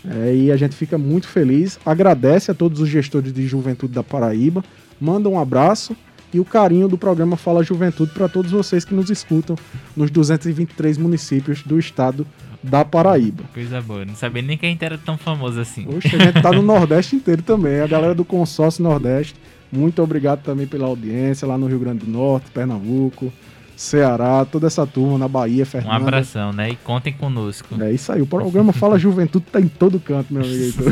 É, 0.05 0.35
e 0.35 0.51
a 0.51 0.57
gente 0.57 0.75
fica 0.75 0.99
muito 0.99 1.29
feliz. 1.29 1.79
Agradece 1.85 2.51
a 2.51 2.55
todos 2.55 2.81
os 2.81 2.89
gestores 2.89 3.33
de 3.33 3.47
juventude 3.47 3.93
da 3.93 4.03
Paraíba. 4.03 4.65
Manda 5.01 5.29
um 5.29 5.39
abraço 5.39 5.97
e 6.33 6.41
o 6.41 6.45
carinho 6.45 6.89
do 6.89 6.99
programa 6.99 7.37
Fala 7.37 7.63
Juventude 7.63 8.13
para 8.13 8.29
todos 8.29 8.51
vocês 8.51 8.85
que 8.85 8.95
nos 8.95 9.11
escutam 9.11 9.57
nos 9.97 10.11
223 10.11 10.99
municípios 10.99 11.63
do 11.63 11.79
estado 11.79 12.27
da 12.63 12.85
Paraíba. 12.85 13.45
Coisa 13.55 13.81
boa, 13.81 14.05
não 14.05 14.15
sabia 14.15 14.43
nem 14.43 14.59
que 14.59 14.67
a 14.67 14.69
gente 14.69 14.85
era 14.85 14.99
tão 14.99 15.17
famoso 15.17 15.61
assim. 15.61 15.87
Oxe, 15.89 16.15
a 16.15 16.19
gente 16.19 16.43
tá 16.43 16.53
no 16.53 16.61
Nordeste 16.63 17.17
inteiro 17.17 17.43
também, 17.43 17.81
a 17.81 17.87
galera 17.87 18.15
do 18.15 18.25
Consórcio 18.25 18.83
Nordeste. 18.83 19.35
Muito 19.71 20.03
obrigado 20.03 20.43
também 20.43 20.67
pela 20.67 20.87
audiência 20.87 21.47
lá 21.47 21.57
no 21.57 21.67
Rio 21.67 21.79
Grande 21.79 22.05
do 22.05 22.11
Norte, 22.11 22.51
Pernambuco, 22.51 23.33
Ceará, 23.79 24.45
toda 24.45 24.67
essa 24.67 24.85
turma 24.85 25.17
na 25.17 25.29
Bahia, 25.29 25.65
Fernando. 25.65 25.93
Um 25.93 25.95
abração, 25.95 26.53
né? 26.53 26.71
E 26.71 26.75
contem 26.75 27.13
conosco. 27.13 27.81
É 27.81 27.93
isso 27.93 28.11
aí. 28.11 28.21
O 28.21 28.27
programa 28.27 28.73
Fala 28.73 28.99
Juventude 28.99 29.45
tá 29.53 29.61
em 29.61 29.69
todo 29.69 30.01
canto, 30.01 30.35
meu 30.35 30.43
amigo. 30.43 30.83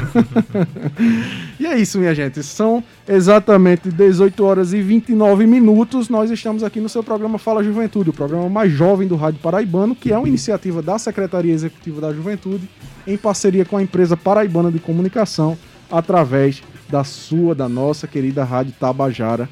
e 1.58 1.66
é 1.66 1.76
isso, 1.76 1.98
minha 1.98 2.14
gente. 2.14 2.44
São 2.44 2.84
exatamente 3.08 3.90
18 3.90 4.44
horas 4.44 4.72
e 4.72 4.80
29 4.80 5.48
minutos. 5.48 6.08
Nós 6.08 6.30
estamos 6.30 6.62
aqui 6.62 6.78
no 6.78 6.88
seu 6.88 7.02
programa 7.02 7.38
Fala 7.38 7.60
Juventude, 7.60 8.10
o 8.10 8.12
programa 8.12 8.48
mais 8.48 8.70
jovem 8.70 9.08
do 9.08 9.16
Rádio 9.16 9.40
Paraibano, 9.40 9.96
que 9.96 10.12
é 10.12 10.16
uma 10.16 10.28
iniciativa 10.28 10.80
da 10.80 10.96
Secretaria 10.96 11.52
Executiva 11.52 12.00
da 12.00 12.12
Juventude, 12.12 12.70
em 13.04 13.16
parceria 13.16 13.64
com 13.64 13.76
a 13.76 13.82
empresa 13.82 14.16
Paraibana 14.16 14.70
de 14.70 14.78
Comunicação, 14.78 15.58
através 15.90 16.62
da 16.88 17.02
sua, 17.02 17.52
da 17.52 17.68
nossa 17.68 18.06
querida 18.06 18.44
Rádio 18.44 18.74
Tabajara. 18.78 19.48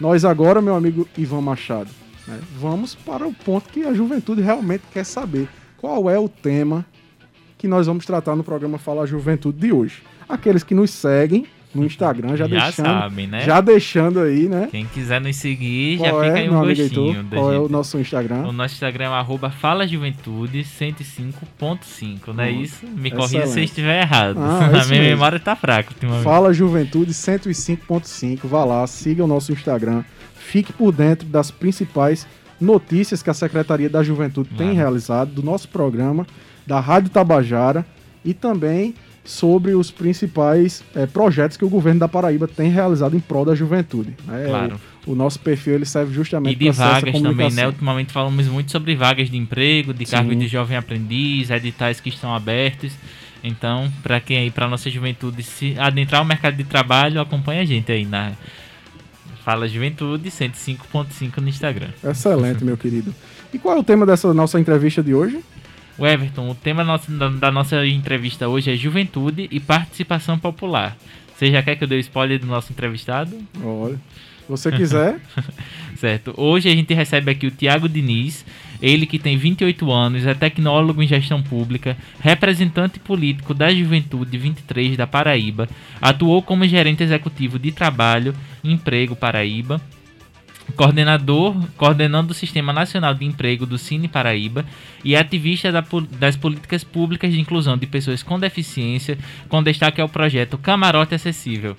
Nós 0.00 0.24
agora, 0.24 0.62
meu 0.62 0.74
amigo 0.74 1.06
Ivan 1.18 1.42
Machado 1.42 1.90
né? 2.28 2.38
Vamos 2.56 2.94
para 2.94 3.26
o 3.26 3.32
ponto 3.32 3.68
que 3.70 3.84
a 3.84 3.92
juventude 3.94 4.42
realmente 4.42 4.84
quer 4.92 5.04
saber. 5.04 5.48
Qual 5.78 6.10
é 6.10 6.18
o 6.18 6.28
tema 6.28 6.84
que 7.58 7.66
nós 7.66 7.86
vamos 7.88 8.06
tratar 8.06 8.36
no 8.36 8.44
programa 8.44 8.78
Fala 8.78 9.04
Juventude 9.04 9.58
de 9.58 9.72
hoje. 9.72 10.02
Aqueles 10.28 10.62
que 10.62 10.74
nos 10.74 10.90
seguem 10.90 11.44
no 11.74 11.84
Instagram, 11.84 12.36
já, 12.36 12.46
já 12.48 12.66
deixando. 12.66 12.86
Sabem, 12.86 13.26
né? 13.26 13.40
Já 13.40 13.60
deixando 13.60 14.20
aí, 14.20 14.48
né? 14.48 14.68
Quem 14.70 14.86
quiser 14.86 15.20
nos 15.20 15.36
seguir, 15.36 15.98
Qual 15.98 16.08
já 16.08 16.24
fica 16.24 16.38
é, 16.38 16.42
aí 16.42 16.50
um 16.50 16.60
gostinho. 16.60 17.26
Qual 17.28 17.50
gente. 17.50 17.56
é 17.56 17.58
o 17.58 17.68
nosso 17.68 17.98
Instagram? 17.98 18.46
O 18.46 18.52
nosso 18.52 18.74
Instagram 18.74 19.06
é 19.06 19.08
arroba 19.08 19.50
falajuventude 19.50 20.62
105.5, 20.62 22.32
não 22.32 22.44
é 22.44 22.50
isso? 22.50 22.86
Me 22.86 23.10
corrija 23.10 23.46
se 23.46 23.58
eu 23.58 23.64
estiver 23.64 24.02
errado. 24.02 24.38
Ah, 24.38 24.70
é 24.72 24.80
A 24.80 24.84
minha 24.84 25.02
memória 25.02 25.40
tá 25.40 25.56
fraca. 25.56 25.92
Fala 26.22 26.54
Juventude 26.54 27.12
105.5. 27.12 28.40
Vá 28.44 28.64
lá, 28.64 28.86
siga 28.86 29.24
o 29.24 29.26
nosso 29.26 29.52
Instagram. 29.52 30.04
Fique 30.48 30.72
por 30.72 30.92
dentro 30.92 31.28
das 31.28 31.50
principais 31.50 32.26
notícias 32.58 33.22
que 33.22 33.28
a 33.28 33.34
Secretaria 33.34 33.90
da 33.90 34.02
Juventude 34.02 34.48
tem 34.56 34.72
realizado, 34.72 35.30
do 35.30 35.42
nosso 35.42 35.68
programa, 35.68 36.26
da 36.66 36.80
Rádio 36.80 37.10
Tabajara 37.10 37.84
e 38.24 38.32
também 38.32 38.94
sobre 39.22 39.74
os 39.74 39.90
principais 39.90 40.82
é, 40.96 41.04
projetos 41.04 41.58
que 41.58 41.66
o 41.66 41.68
governo 41.68 42.00
da 42.00 42.08
Paraíba 42.08 42.48
tem 42.48 42.70
realizado 42.70 43.14
em 43.14 43.20
prol 43.20 43.44
da 43.44 43.54
juventude. 43.54 44.14
Né? 44.26 44.46
Claro. 44.46 44.80
O, 45.06 45.12
o, 45.12 45.14
nosso 45.14 45.38
perfil 45.38 45.74
ele 45.74 45.84
serve 45.84 46.14
justamente 46.14 46.56
para 46.56 46.66
E 46.66 46.70
de 46.70 46.78
vagas 46.78 47.20
também, 47.20 47.50
né? 47.50 47.66
Ultimamente 47.66 48.10
falamos 48.10 48.48
muito 48.48 48.72
sobre 48.72 48.96
vagas 48.96 49.28
de 49.30 49.36
emprego, 49.36 49.92
de 49.92 50.06
cargo 50.06 50.34
de 50.34 50.48
jovem 50.48 50.78
aprendiz, 50.78 51.50
editais 51.50 52.00
que 52.00 52.08
estão 52.08 52.34
abertos. 52.34 52.94
Então, 53.44 53.92
para 54.02 54.18
quem 54.18 54.38
aí, 54.38 54.50
para 54.50 54.66
nossa 54.66 54.88
juventude 54.88 55.42
se 55.42 55.78
adentrar 55.78 56.22
o 56.22 56.24
mercado 56.24 56.56
de 56.56 56.64
trabalho, 56.64 57.20
acompanha 57.20 57.60
a 57.60 57.66
gente 57.66 57.92
aí 57.92 58.06
na 58.06 58.32
Fala 59.48 59.66
Juventude 59.66 60.28
105.5 60.28 61.38
no 61.38 61.48
Instagram. 61.48 61.88
Excelente, 62.04 62.62
meu 62.62 62.76
querido. 62.76 63.14
E 63.50 63.58
qual 63.58 63.78
é 63.78 63.80
o 63.80 63.82
tema 63.82 64.04
dessa 64.04 64.34
nossa 64.34 64.60
entrevista 64.60 65.02
de 65.02 65.14
hoje? 65.14 65.42
O 65.96 66.06
Everton, 66.06 66.50
o 66.50 66.54
tema 66.54 66.84
da, 67.40 67.50
nossa 67.50 67.86
entrevista 67.86 68.46
hoje 68.46 68.70
é 68.70 68.76
juventude 68.76 69.48
e 69.50 69.58
participação 69.58 70.38
popular. 70.38 70.98
Você 71.34 71.50
já 71.50 71.62
quer 71.62 71.76
que 71.76 71.84
eu 71.84 71.88
dê 71.88 71.94
o 71.94 71.98
spoiler 71.98 72.38
do 72.38 72.46
nosso 72.46 72.74
entrevistado? 72.74 73.38
Olha, 73.64 73.94
se 73.94 74.50
você 74.50 74.70
quiser. 74.70 75.18
certo. 75.96 76.34
Hoje 76.36 76.68
a 76.68 76.74
gente 76.74 76.92
recebe 76.92 77.30
aqui 77.30 77.46
o 77.46 77.50
Tiago 77.50 77.88
Diniz, 77.88 78.44
ele 78.80 79.06
que 79.06 79.18
tem 79.18 79.36
28 79.36 79.90
anos, 79.90 80.26
é 80.26 80.34
tecnólogo 80.34 81.02
em 81.02 81.06
gestão 81.06 81.42
pública, 81.42 81.96
representante 82.20 82.98
político 82.98 83.54
da 83.54 83.72
Juventude 83.74 84.36
23 84.38 84.96
da 84.96 85.06
Paraíba, 85.06 85.68
atuou 86.00 86.42
como 86.42 86.66
gerente 86.66 87.02
executivo 87.02 87.58
de 87.58 87.72
trabalho 87.72 88.34
e 88.62 88.72
emprego 88.72 89.16
Paraíba 89.16 89.80
coordenador, 90.76 91.56
coordenando 91.76 92.32
o 92.32 92.34
Sistema 92.34 92.72
Nacional 92.72 93.14
de 93.14 93.24
Emprego 93.24 93.64
do 93.64 93.78
Cine 93.78 94.08
Paraíba 94.08 94.64
e 95.04 95.16
ativista 95.16 95.72
da, 95.72 95.84
das 96.18 96.36
políticas 96.36 96.84
públicas 96.84 97.32
de 97.32 97.40
inclusão 97.40 97.76
de 97.76 97.86
pessoas 97.86 98.22
com 98.22 98.38
deficiência, 98.38 99.18
com 99.48 99.62
destaque 99.62 100.00
ao 100.00 100.08
projeto 100.08 100.58
Camarote 100.58 101.14
Acessível 101.14 101.76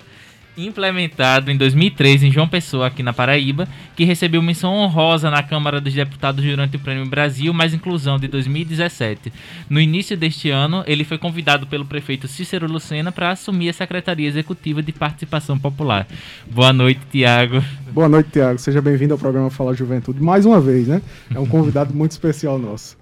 implementado 0.66 1.50
em 1.50 1.56
2003 1.56 2.22
em 2.22 2.30
João 2.30 2.48
Pessoa, 2.48 2.86
aqui 2.86 3.02
na 3.02 3.12
Paraíba, 3.12 3.68
que 3.96 4.04
recebeu 4.04 4.42
menção 4.42 4.74
honrosa 4.74 5.30
na 5.30 5.42
Câmara 5.42 5.80
dos 5.80 5.94
Deputados 5.94 6.44
durante 6.44 6.76
o 6.76 6.80
Prêmio 6.80 7.06
Brasil 7.06 7.52
Mais 7.52 7.74
Inclusão 7.74 8.18
de 8.18 8.28
2017. 8.28 9.32
No 9.68 9.80
início 9.80 10.16
deste 10.16 10.50
ano, 10.50 10.84
ele 10.86 11.04
foi 11.04 11.18
convidado 11.18 11.66
pelo 11.66 11.84
prefeito 11.84 12.28
Cícero 12.28 12.70
Lucena 12.70 13.10
para 13.10 13.30
assumir 13.30 13.70
a 13.70 13.72
Secretaria 13.72 14.28
Executiva 14.28 14.82
de 14.82 14.92
Participação 14.92 15.58
Popular. 15.58 16.06
Boa 16.50 16.72
noite, 16.72 17.00
Tiago. 17.10 17.62
Boa 17.92 18.08
noite, 18.08 18.30
Tiago. 18.30 18.58
Seja 18.58 18.80
bem-vindo 18.80 19.14
ao 19.14 19.18
programa 19.18 19.50
Falar 19.50 19.74
Juventude 19.74 20.22
mais 20.22 20.44
uma 20.44 20.60
vez, 20.60 20.86
né? 20.86 21.00
É 21.34 21.38
um 21.38 21.46
convidado 21.46 21.94
muito 21.94 22.12
especial 22.12 22.58
nosso. 22.58 22.99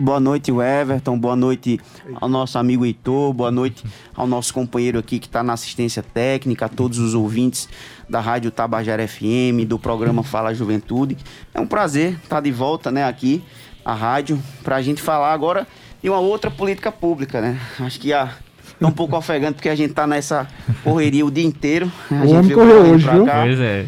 Boa 0.00 0.20
noite, 0.20 0.52
Everton. 0.52 1.18
Boa 1.18 1.34
noite 1.34 1.80
ao 2.20 2.28
nosso 2.28 2.56
amigo 2.56 2.86
Heitor. 2.86 3.32
Boa 3.32 3.50
noite 3.50 3.84
ao 4.14 4.28
nosso 4.28 4.54
companheiro 4.54 4.96
aqui 4.96 5.18
que 5.18 5.26
está 5.26 5.42
na 5.42 5.54
assistência 5.54 6.04
técnica, 6.04 6.66
a 6.66 6.68
todos 6.68 7.00
os 7.00 7.14
ouvintes 7.14 7.68
da 8.08 8.20
Rádio 8.20 8.52
Tabajara 8.52 9.08
FM, 9.08 9.66
do 9.66 9.76
programa 9.76 10.22
Fala 10.22 10.54
Juventude. 10.54 11.16
É 11.52 11.58
um 11.58 11.66
prazer 11.66 12.12
estar 12.22 12.40
de 12.40 12.52
volta 12.52 12.92
né, 12.92 13.04
aqui 13.04 13.42
à 13.84 13.92
rádio 13.92 14.40
para 14.62 14.76
a 14.76 14.82
gente 14.82 15.02
falar 15.02 15.32
agora 15.32 15.66
de 16.00 16.08
uma 16.08 16.20
outra 16.20 16.48
política 16.48 16.92
pública. 16.92 17.40
Né? 17.40 17.58
Acho 17.80 17.98
que 17.98 18.12
a 18.12 18.32
é 18.80 18.86
um 18.86 18.92
pouco 18.92 19.16
ofegante 19.16 19.54
porque 19.54 19.68
a 19.68 19.74
gente 19.74 19.92
tá 19.92 20.06
nessa 20.06 20.46
correria 20.84 21.26
o 21.26 21.30
dia 21.30 21.44
inteiro. 21.44 21.90
A 22.10 22.14
o 22.14 22.30
homem 22.30 22.50
correu 22.52 22.92
hoje, 22.92 23.08
viu? 23.08 23.26
Cá. 23.26 23.42
Pois 23.42 23.58
é. 23.58 23.86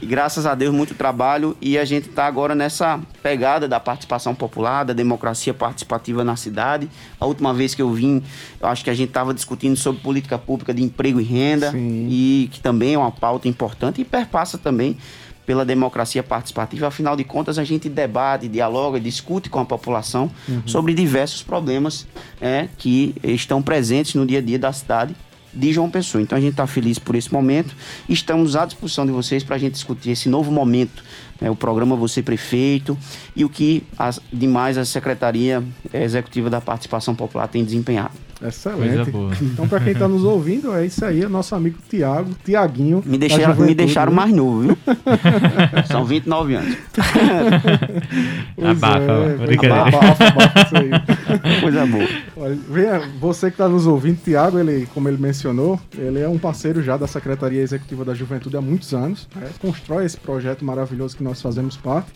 E, 0.00 0.04
e, 0.04 0.06
graças 0.06 0.44
a 0.44 0.54
Deus, 0.54 0.74
muito 0.74 0.94
trabalho. 0.94 1.56
E 1.60 1.78
a 1.78 1.84
gente 1.84 2.08
tá 2.08 2.26
agora 2.26 2.54
nessa 2.54 3.00
pegada 3.22 3.66
da 3.66 3.80
participação 3.80 4.34
popular, 4.34 4.84
da 4.84 4.92
democracia 4.92 5.54
participativa 5.54 6.22
na 6.22 6.36
cidade. 6.36 6.88
A 7.18 7.24
última 7.24 7.54
vez 7.54 7.74
que 7.74 7.80
eu 7.80 7.90
vim, 7.90 8.22
eu 8.60 8.68
acho 8.68 8.84
que 8.84 8.90
a 8.90 8.94
gente 8.94 9.10
tava 9.10 9.32
discutindo 9.32 9.76
sobre 9.76 10.02
política 10.02 10.36
pública 10.36 10.74
de 10.74 10.82
emprego 10.82 11.18
e 11.18 11.24
renda. 11.24 11.70
Sim. 11.70 12.08
E 12.10 12.50
que 12.52 12.60
também 12.60 12.94
é 12.94 12.98
uma 12.98 13.10
pauta 13.10 13.48
importante 13.48 14.02
e 14.02 14.04
perpassa 14.04 14.58
também 14.58 14.98
pela 15.44 15.64
democracia 15.64 16.22
participativa. 16.22 16.86
Afinal 16.86 17.16
de 17.16 17.24
contas, 17.24 17.58
a 17.58 17.64
gente 17.64 17.88
debate, 17.88 18.48
dialoga, 18.48 19.00
discute 19.00 19.50
com 19.50 19.58
a 19.58 19.64
população 19.64 20.30
uhum. 20.48 20.62
sobre 20.66 20.94
diversos 20.94 21.42
problemas 21.42 22.06
é, 22.40 22.68
que 22.78 23.14
estão 23.22 23.62
presentes 23.62 24.14
no 24.14 24.26
dia 24.26 24.38
a 24.38 24.42
dia 24.42 24.58
da 24.58 24.72
cidade 24.72 25.14
de 25.52 25.72
João 25.72 25.90
Pessoa. 25.90 26.22
Então 26.22 26.38
a 26.38 26.40
gente 26.40 26.52
está 26.52 26.66
feliz 26.66 26.98
por 26.98 27.14
esse 27.14 27.32
momento. 27.32 27.74
Estamos 28.08 28.56
à 28.56 28.64
disposição 28.64 29.04
de 29.04 29.12
vocês 29.12 29.44
para 29.44 29.56
a 29.56 29.58
gente 29.58 29.74
discutir 29.74 30.10
esse 30.10 30.28
novo 30.28 30.50
momento, 30.50 31.04
né, 31.40 31.50
o 31.50 31.56
programa 31.56 31.94
Você 31.96 32.22
Prefeito 32.22 32.96
e 33.36 33.44
o 33.44 33.48
que 33.48 33.82
as, 33.98 34.18
demais 34.32 34.78
a 34.78 34.84
Secretaria 34.84 35.62
Executiva 35.92 36.48
da 36.48 36.60
Participação 36.60 37.14
Popular 37.14 37.48
tem 37.48 37.64
desempenhado. 37.64 38.31
Excelente. 38.46 39.10
Então, 39.42 39.68
para 39.68 39.80
quem 39.80 39.92
está 39.92 40.08
nos 40.08 40.24
ouvindo, 40.24 40.74
é 40.74 40.86
isso 40.86 41.04
aí, 41.04 41.22
é 41.22 41.28
nosso 41.28 41.54
amigo 41.54 41.78
Tiago, 41.88 42.30
Tiaguinho. 42.44 43.02
Me 43.04 43.16
deixaram, 43.16 43.56
me 43.56 43.74
deixaram 43.74 44.12
mais 44.12 44.32
novo, 44.32 44.60
viu? 44.60 44.78
São 45.86 46.04
29 46.04 46.54
anos. 46.54 46.76
abafa, 48.62 48.98
é, 48.98 49.66
abafa, 49.66 50.26
abafa 50.26 50.60
isso 50.60 50.76
aí. 50.76 51.60
Coisa 51.60 51.86
boa. 51.86 52.08
Olha, 52.36 52.58
venha, 52.68 53.00
você 53.20 53.46
que 53.46 53.54
está 53.54 53.68
nos 53.68 53.86
ouvindo, 53.86 54.18
Tiago, 54.22 54.58
ele, 54.58 54.86
como 54.92 55.08
ele 55.08 55.18
mencionou, 55.18 55.80
ele 55.96 56.20
é 56.20 56.28
um 56.28 56.38
parceiro 56.38 56.82
já 56.82 56.96
da 56.96 57.06
Secretaria 57.06 57.62
Executiva 57.62 58.04
da 58.04 58.14
Juventude 58.14 58.56
há 58.56 58.60
muitos 58.60 58.92
anos. 58.92 59.28
Né? 59.34 59.48
Constrói 59.60 60.04
esse 60.04 60.16
projeto 60.16 60.64
maravilhoso 60.64 61.16
que 61.16 61.22
nós 61.22 61.40
fazemos 61.40 61.76
parte. 61.76 62.10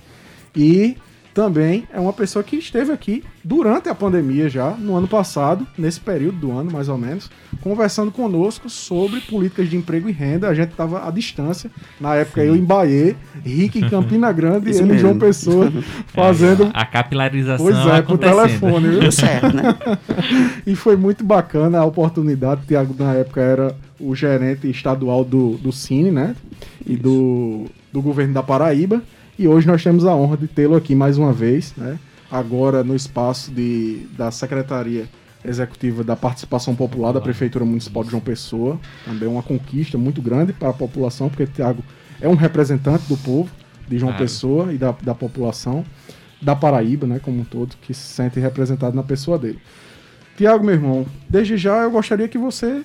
E 0.54 0.96
também 1.36 1.86
é 1.92 2.00
uma 2.00 2.14
pessoa 2.14 2.42
que 2.42 2.56
esteve 2.56 2.90
aqui 2.90 3.22
durante 3.44 3.90
a 3.90 3.94
pandemia 3.94 4.48
já, 4.48 4.70
no 4.70 4.96
ano 4.96 5.06
passado, 5.06 5.66
nesse 5.76 6.00
período 6.00 6.38
do 6.38 6.50
ano 6.50 6.72
mais 6.72 6.88
ou 6.88 6.96
menos, 6.96 7.30
conversando 7.60 8.10
conosco 8.10 8.70
sobre 8.70 9.20
políticas 9.20 9.68
de 9.68 9.76
emprego 9.76 10.08
e 10.08 10.12
renda. 10.12 10.48
A 10.48 10.54
gente 10.54 10.70
estava 10.70 11.06
à 11.06 11.10
distância, 11.10 11.70
na 12.00 12.14
época 12.14 12.40
Sim. 12.40 12.48
eu 12.48 12.56
em 12.56 12.64
Bahia, 12.64 13.14
Rick 13.44 13.78
em 13.78 13.84
Campina 13.90 14.32
Grande 14.32 14.70
e 14.70 14.78
ele 14.78 14.94
em 14.94 14.98
João 14.98 15.18
Pessoa, 15.18 15.70
fazendo... 16.08 16.64
É, 16.64 16.70
a 16.72 16.86
capilarização 16.86 17.66
Pois 17.66 17.86
é, 17.86 18.00
por 18.00 18.16
telefone. 18.16 18.88
Viu? 18.88 19.00
Deu 19.00 19.12
certo, 19.12 19.54
né? 19.54 19.76
e 20.66 20.74
foi 20.74 20.96
muito 20.96 21.22
bacana 21.22 21.80
a 21.80 21.84
oportunidade. 21.84 22.62
O 22.62 22.66
Tiago, 22.66 22.94
na 22.98 23.12
época, 23.12 23.42
era 23.42 23.76
o 24.00 24.14
gerente 24.14 24.70
estadual 24.70 25.22
do, 25.22 25.58
do 25.58 25.70
Cine, 25.70 26.10
né? 26.10 26.34
E 26.86 26.96
do, 26.96 27.66
do 27.92 28.00
governo 28.00 28.32
da 28.32 28.42
Paraíba. 28.42 29.02
E 29.38 29.46
hoje 29.46 29.66
nós 29.66 29.82
temos 29.82 30.06
a 30.06 30.14
honra 30.14 30.36
de 30.36 30.46
tê-lo 30.46 30.74
aqui 30.74 30.94
mais 30.94 31.18
uma 31.18 31.32
vez, 31.32 31.74
né? 31.76 31.98
agora 32.30 32.82
no 32.82 32.96
espaço 32.96 33.50
de, 33.50 34.06
da 34.16 34.30
Secretaria 34.30 35.06
Executiva 35.44 36.02
da 36.02 36.16
Participação 36.16 36.74
Popular 36.74 37.12
da 37.12 37.20
Prefeitura 37.20 37.64
Municipal 37.64 38.02
de 38.02 38.10
João 38.10 38.22
Pessoa. 38.22 38.80
Também 39.04 39.28
uma 39.28 39.42
conquista 39.42 39.98
muito 39.98 40.22
grande 40.22 40.52
para 40.52 40.70
a 40.70 40.72
população, 40.72 41.28
porque 41.28 41.46
Tiago 41.46 41.84
é 42.20 42.28
um 42.28 42.34
representante 42.34 43.04
do 43.08 43.16
povo 43.18 43.50
de 43.86 43.98
João 43.98 44.10
claro. 44.12 44.24
Pessoa 44.24 44.72
e 44.72 44.78
da, 44.78 44.92
da 45.02 45.14
população 45.14 45.84
da 46.40 46.56
Paraíba, 46.56 47.06
né, 47.06 47.20
como 47.22 47.40
um 47.40 47.44
todo, 47.44 47.76
que 47.80 47.94
se 47.94 48.08
sente 48.08 48.40
representado 48.40 48.96
na 48.96 49.02
pessoa 49.02 49.38
dele. 49.38 49.58
Tiago, 50.36 50.64
meu 50.64 50.74
irmão, 50.74 51.06
desde 51.28 51.56
já 51.56 51.82
eu 51.82 51.90
gostaria 51.90 52.26
que 52.26 52.38
você 52.38 52.82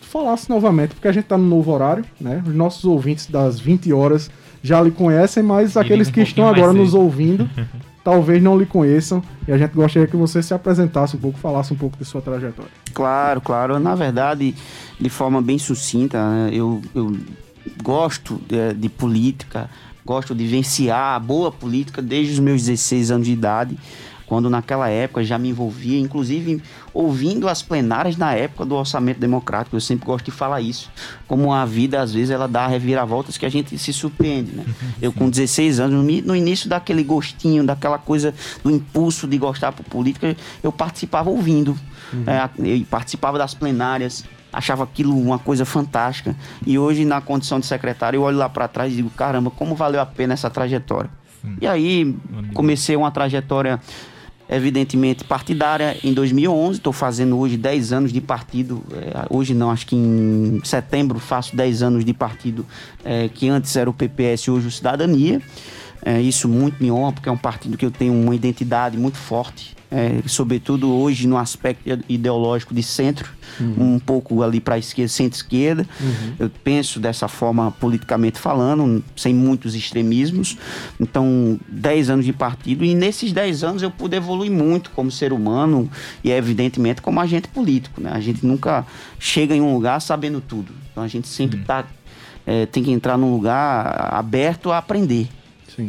falasse 0.00 0.48
novamente, 0.50 0.94
porque 0.94 1.08
a 1.08 1.12
gente 1.12 1.24
está 1.24 1.38
no 1.38 1.44
novo 1.44 1.72
horário, 1.72 2.04
né? 2.20 2.42
Os 2.46 2.54
nossos 2.54 2.84
ouvintes 2.84 3.26
das 3.26 3.58
20 3.58 3.92
horas 3.92 4.30
já 4.64 4.80
lhe 4.80 4.90
conhecem, 4.90 5.42
mas 5.42 5.76
aqueles 5.76 6.08
um 6.08 6.10
que 6.10 6.22
estão 6.22 6.48
agora 6.48 6.72
nos 6.72 6.94
ouvindo 6.94 7.48
talvez 8.02 8.42
não 8.42 8.58
lhe 8.58 8.64
conheçam 8.64 9.22
e 9.46 9.52
a 9.52 9.58
gente 9.58 9.72
gostaria 9.72 10.08
que 10.08 10.16
você 10.16 10.42
se 10.42 10.54
apresentasse 10.54 11.16
um 11.16 11.20
pouco, 11.20 11.38
falasse 11.38 11.72
um 11.72 11.76
pouco 11.76 11.98
de 11.98 12.04
sua 12.06 12.22
trajetória. 12.22 12.70
Claro, 12.94 13.42
claro. 13.42 13.78
Na 13.78 13.94
verdade, 13.94 14.54
de 14.98 15.08
forma 15.10 15.42
bem 15.42 15.58
sucinta, 15.58 16.18
né, 16.30 16.50
eu, 16.50 16.80
eu 16.94 17.14
gosto 17.82 18.40
de, 18.48 18.72
de, 18.72 18.88
política, 18.88 19.68
gosto 20.04 20.34
de 20.34 20.44
vivenciar 20.44 21.16
a 21.16 21.18
boa 21.18 21.52
política 21.52 22.00
desde 22.00 22.32
os 22.32 22.38
meus 22.38 22.62
16 22.62 23.10
anos 23.10 23.26
de 23.26 23.32
idade. 23.32 23.78
Quando 24.26 24.48
naquela 24.48 24.88
época 24.88 25.22
já 25.22 25.38
me 25.38 25.50
envolvia, 25.50 25.98
inclusive 25.98 26.62
ouvindo 26.92 27.48
as 27.48 27.62
plenárias 27.62 28.16
na 28.16 28.32
época 28.32 28.64
do 28.64 28.74
orçamento 28.74 29.18
democrático. 29.18 29.76
Eu 29.76 29.80
sempre 29.80 30.06
gosto 30.06 30.26
de 30.26 30.30
falar 30.30 30.60
isso. 30.60 30.90
Como 31.26 31.52
a 31.52 31.64
vida, 31.64 32.00
às 32.00 32.12
vezes, 32.12 32.30
ela 32.30 32.46
dá 32.46 32.66
reviravoltas 32.66 33.36
que 33.36 33.44
a 33.44 33.48
gente 33.48 33.76
se 33.76 33.92
surpreende, 33.92 34.52
né? 34.52 34.64
Eu, 35.02 35.12
com 35.12 35.28
16 35.28 35.80
anos, 35.80 36.04
no 36.24 36.36
início 36.36 36.68
daquele 36.68 37.02
gostinho, 37.02 37.64
daquela 37.64 37.98
coisa, 37.98 38.32
do 38.62 38.70
impulso 38.70 39.26
de 39.26 39.36
gostar 39.36 39.72
por 39.72 39.84
política, 39.84 40.36
eu 40.62 40.72
participava 40.72 41.28
ouvindo. 41.28 41.76
Uhum. 42.12 42.24
É, 42.26 42.48
eu 42.58 42.84
participava 42.86 43.36
das 43.36 43.54
plenárias, 43.54 44.24
achava 44.52 44.84
aquilo 44.84 45.18
uma 45.18 45.38
coisa 45.38 45.64
fantástica. 45.64 46.34
E 46.66 46.78
hoje, 46.78 47.04
na 47.04 47.20
condição 47.20 47.60
de 47.60 47.66
secretário, 47.66 48.18
eu 48.18 48.22
olho 48.22 48.38
lá 48.38 48.48
para 48.48 48.68
trás 48.68 48.92
e 48.92 48.96
digo: 48.96 49.10
caramba, 49.10 49.50
como 49.50 49.74
valeu 49.74 50.00
a 50.00 50.06
pena 50.06 50.32
essa 50.32 50.48
trajetória. 50.48 51.10
Sim. 51.42 51.56
E 51.60 51.66
aí, 51.66 52.16
comecei 52.54 52.96
uma 52.96 53.10
trajetória 53.10 53.80
evidentemente 54.48 55.24
partidária 55.24 55.96
em 56.04 56.12
2011, 56.12 56.78
estou 56.78 56.92
fazendo 56.92 57.38
hoje 57.38 57.56
10 57.56 57.92
anos 57.92 58.12
de 58.12 58.20
partido, 58.20 58.82
é, 58.92 59.26
hoje 59.30 59.54
não, 59.54 59.70
acho 59.70 59.86
que 59.86 59.96
em 59.96 60.60
setembro 60.64 61.18
faço 61.18 61.56
10 61.56 61.82
anos 61.82 62.04
de 62.04 62.12
partido 62.12 62.66
é, 63.04 63.28
que 63.28 63.48
antes 63.48 63.74
era 63.76 63.88
o 63.88 63.94
PPS, 63.94 64.48
hoje 64.48 64.68
o 64.68 64.70
Cidadania. 64.70 65.40
É, 66.04 66.20
isso 66.20 66.48
muito 66.48 66.82
me 66.82 66.90
honra, 66.90 67.12
porque 67.12 67.28
é 67.30 67.32
um 67.32 67.36
partido 67.36 67.78
que 67.78 67.86
eu 67.86 67.90
tenho 67.90 68.12
uma 68.12 68.34
identidade 68.34 68.98
muito 68.98 69.16
forte, 69.16 69.73
é, 69.94 70.26
sobretudo 70.26 70.92
hoje 70.92 71.28
no 71.28 71.38
aspecto 71.38 71.88
ideológico 72.08 72.74
de 72.74 72.82
centro, 72.82 73.30
uhum. 73.60 73.94
um 73.94 73.98
pouco 74.00 74.42
ali 74.42 74.58
para 74.58 74.74
a 74.74 74.78
esquerda, 74.78 75.08
centro-esquerda. 75.08 75.86
Uhum. 76.00 76.34
Eu 76.40 76.50
penso 76.64 76.98
dessa 76.98 77.28
forma 77.28 77.70
politicamente 77.70 78.36
falando, 78.40 79.04
sem 79.14 79.32
muitos 79.32 79.76
extremismos. 79.76 80.58
Então, 80.98 81.60
10 81.68 82.10
anos 82.10 82.24
de 82.24 82.32
partido, 82.32 82.84
e 82.84 82.92
nesses 82.92 83.32
10 83.32 83.62
anos 83.62 83.82
eu 83.84 83.90
pude 83.90 84.16
evoluir 84.16 84.50
muito 84.50 84.90
como 84.90 85.12
ser 85.12 85.32
humano 85.32 85.88
e, 86.24 86.32
evidentemente, 86.32 87.00
como 87.00 87.20
agente 87.20 87.46
político. 87.46 88.00
Né? 88.00 88.10
A 88.12 88.20
gente 88.20 88.44
nunca 88.44 88.84
chega 89.20 89.54
em 89.54 89.60
um 89.60 89.72
lugar 89.72 90.00
sabendo 90.00 90.40
tudo. 90.40 90.72
Então, 90.90 91.04
a 91.04 91.08
gente 91.08 91.28
sempre 91.28 91.60
uhum. 91.60 91.64
tá, 91.64 91.84
é, 92.44 92.66
tem 92.66 92.82
que 92.82 92.90
entrar 92.90 93.16
num 93.16 93.30
lugar 93.30 94.12
aberto 94.12 94.72
a 94.72 94.78
aprender. 94.78 95.28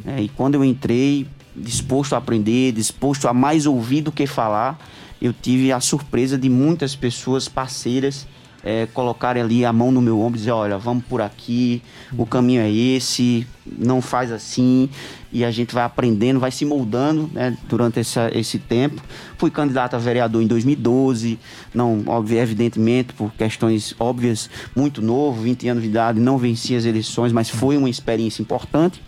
É, 0.06 0.22
e 0.22 0.30
quando 0.30 0.56
eu 0.56 0.64
entrei, 0.64 1.28
disposto 1.56 2.14
a 2.14 2.18
aprender, 2.18 2.72
disposto 2.72 3.28
a 3.28 3.34
mais 3.34 3.66
ouvir 3.66 4.02
do 4.02 4.12
que 4.12 4.28
falar, 4.28 4.80
eu 5.22 5.34
tive 5.34 5.72
a 5.72 5.80
surpresa 5.80 6.38
de 6.38 6.50
muitas 6.50 6.96
pessoas 6.96 7.48
parceiras 7.48 8.28
é, 8.66 8.88
colocarem 8.88 9.44
ali 9.44 9.64
a 9.64 9.72
mão 9.72 9.92
no 9.92 10.02
meu 10.02 10.20
ombro 10.20 10.38
e 10.38 10.40
dizer, 10.40 10.52
olha, 10.52 10.76
vamos 10.76 11.06
por 11.06 11.22
aqui, 11.22 11.84
o 12.18 12.26
caminho 12.26 12.62
é 12.62 12.72
esse, 12.72 13.46
não 13.66 14.02
faz 14.02 14.32
assim, 14.32 14.90
e 15.36 15.44
a 15.44 15.52
gente 15.52 15.76
vai 15.76 15.84
aprendendo, 15.84 16.40
vai 16.40 16.50
se 16.50 16.64
moldando 16.64 17.30
né, 17.34 17.58
durante 17.68 18.00
essa, 18.00 18.32
esse 18.34 18.58
tempo. 18.58 19.02
Fui 19.38 19.52
candidato 19.52 19.94
a 19.94 20.00
vereador 20.00 20.42
em 20.42 20.48
2012, 20.48 21.38
não, 21.74 22.06
evidentemente, 22.32 23.14
por 23.14 23.34
questões 23.34 23.94
óbvias, 24.00 24.50
muito 24.74 25.02
novo, 25.02 25.42
20 25.42 25.68
anos 25.68 25.84
de 25.84 25.90
idade, 25.90 26.22
não 26.22 26.38
venci 26.38 26.74
as 26.74 26.86
eleições, 26.86 27.34
mas 27.34 27.50
foi 27.50 27.76
uma 27.76 27.90
experiência 27.90 28.42
importante. 28.42 29.04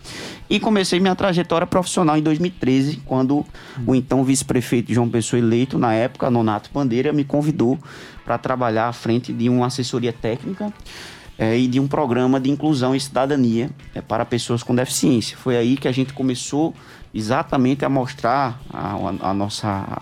E 0.49 0.59
comecei 0.59 0.99
minha 0.99 1.15
trajetória 1.15 1.65
profissional 1.65 2.17
em 2.17 2.21
2013, 2.21 2.97
quando 3.05 3.45
o 3.85 3.95
então 3.95 4.21
vice-prefeito 4.21 4.93
João 4.93 5.07
Pessoa 5.07 5.39
eleito, 5.39 5.79
na 5.79 5.93
época, 5.93 6.29
Nonato 6.29 6.69
Bandeira, 6.73 7.13
me 7.13 7.23
convidou 7.23 7.79
para 8.25 8.37
trabalhar 8.37 8.89
à 8.89 8.93
frente 8.93 9.31
de 9.31 9.47
uma 9.47 9.67
assessoria 9.67 10.11
técnica 10.11 10.73
é, 11.37 11.57
e 11.57 11.67
de 11.67 11.79
um 11.79 11.87
programa 11.87 12.39
de 12.39 12.49
inclusão 12.49 12.95
e 12.95 12.99
cidadania 12.99 13.69
é, 13.93 14.01
para 14.01 14.25
pessoas 14.25 14.63
com 14.63 14.73
deficiência. 14.73 15.37
Foi 15.37 15.55
aí 15.55 15.77
que 15.77 15.87
a 15.87 15.91
gente 15.91 16.13
começou 16.13 16.73
exatamente 17.13 17.85
a 17.85 17.89
mostrar 17.89 18.59
a, 18.69 18.95
a, 19.21 19.33
nossa 19.33 20.01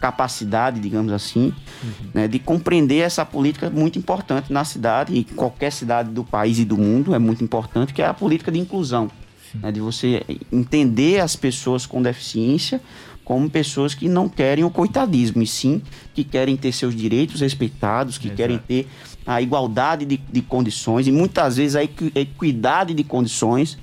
capacidade, 0.00 0.78
digamos 0.78 1.12
assim, 1.12 1.52
uhum. 1.82 2.10
né, 2.14 2.28
de 2.28 2.38
compreender 2.38 2.98
essa 2.98 3.24
política 3.24 3.70
muito 3.70 3.98
importante 3.98 4.52
na 4.52 4.64
cidade 4.64 5.14
e 5.14 5.24
qualquer 5.24 5.72
cidade 5.72 6.10
do 6.10 6.22
país 6.22 6.58
e 6.58 6.64
do 6.64 6.76
mundo 6.76 7.14
é 7.14 7.18
muito 7.18 7.42
importante, 7.42 7.92
que 7.92 8.02
é 8.02 8.06
a 8.06 8.14
política 8.14 8.52
de 8.52 8.58
inclusão 8.58 9.10
né, 9.54 9.72
de 9.72 9.80
você 9.80 10.22
entender 10.52 11.20
as 11.20 11.36
pessoas 11.36 11.86
com 11.86 12.02
deficiência 12.02 12.80
como 13.24 13.50
pessoas 13.50 13.92
que 13.92 14.08
não 14.08 14.28
querem 14.28 14.62
o 14.62 14.70
coitadismo, 14.70 15.42
e 15.42 15.46
sim 15.48 15.82
que 16.14 16.22
querem 16.22 16.56
ter 16.56 16.70
seus 16.70 16.94
direitos 16.94 17.40
respeitados, 17.40 18.18
que 18.18 18.28
Exato. 18.28 18.36
querem 18.36 18.58
ter 18.58 18.86
a 19.26 19.42
igualdade 19.42 20.04
de, 20.04 20.16
de 20.16 20.42
condições 20.42 21.06
e 21.06 21.12
muitas 21.12 21.56
vezes 21.56 21.74
a 21.74 21.82
equidade 21.82 22.94
de 22.94 23.02
condições 23.02 23.78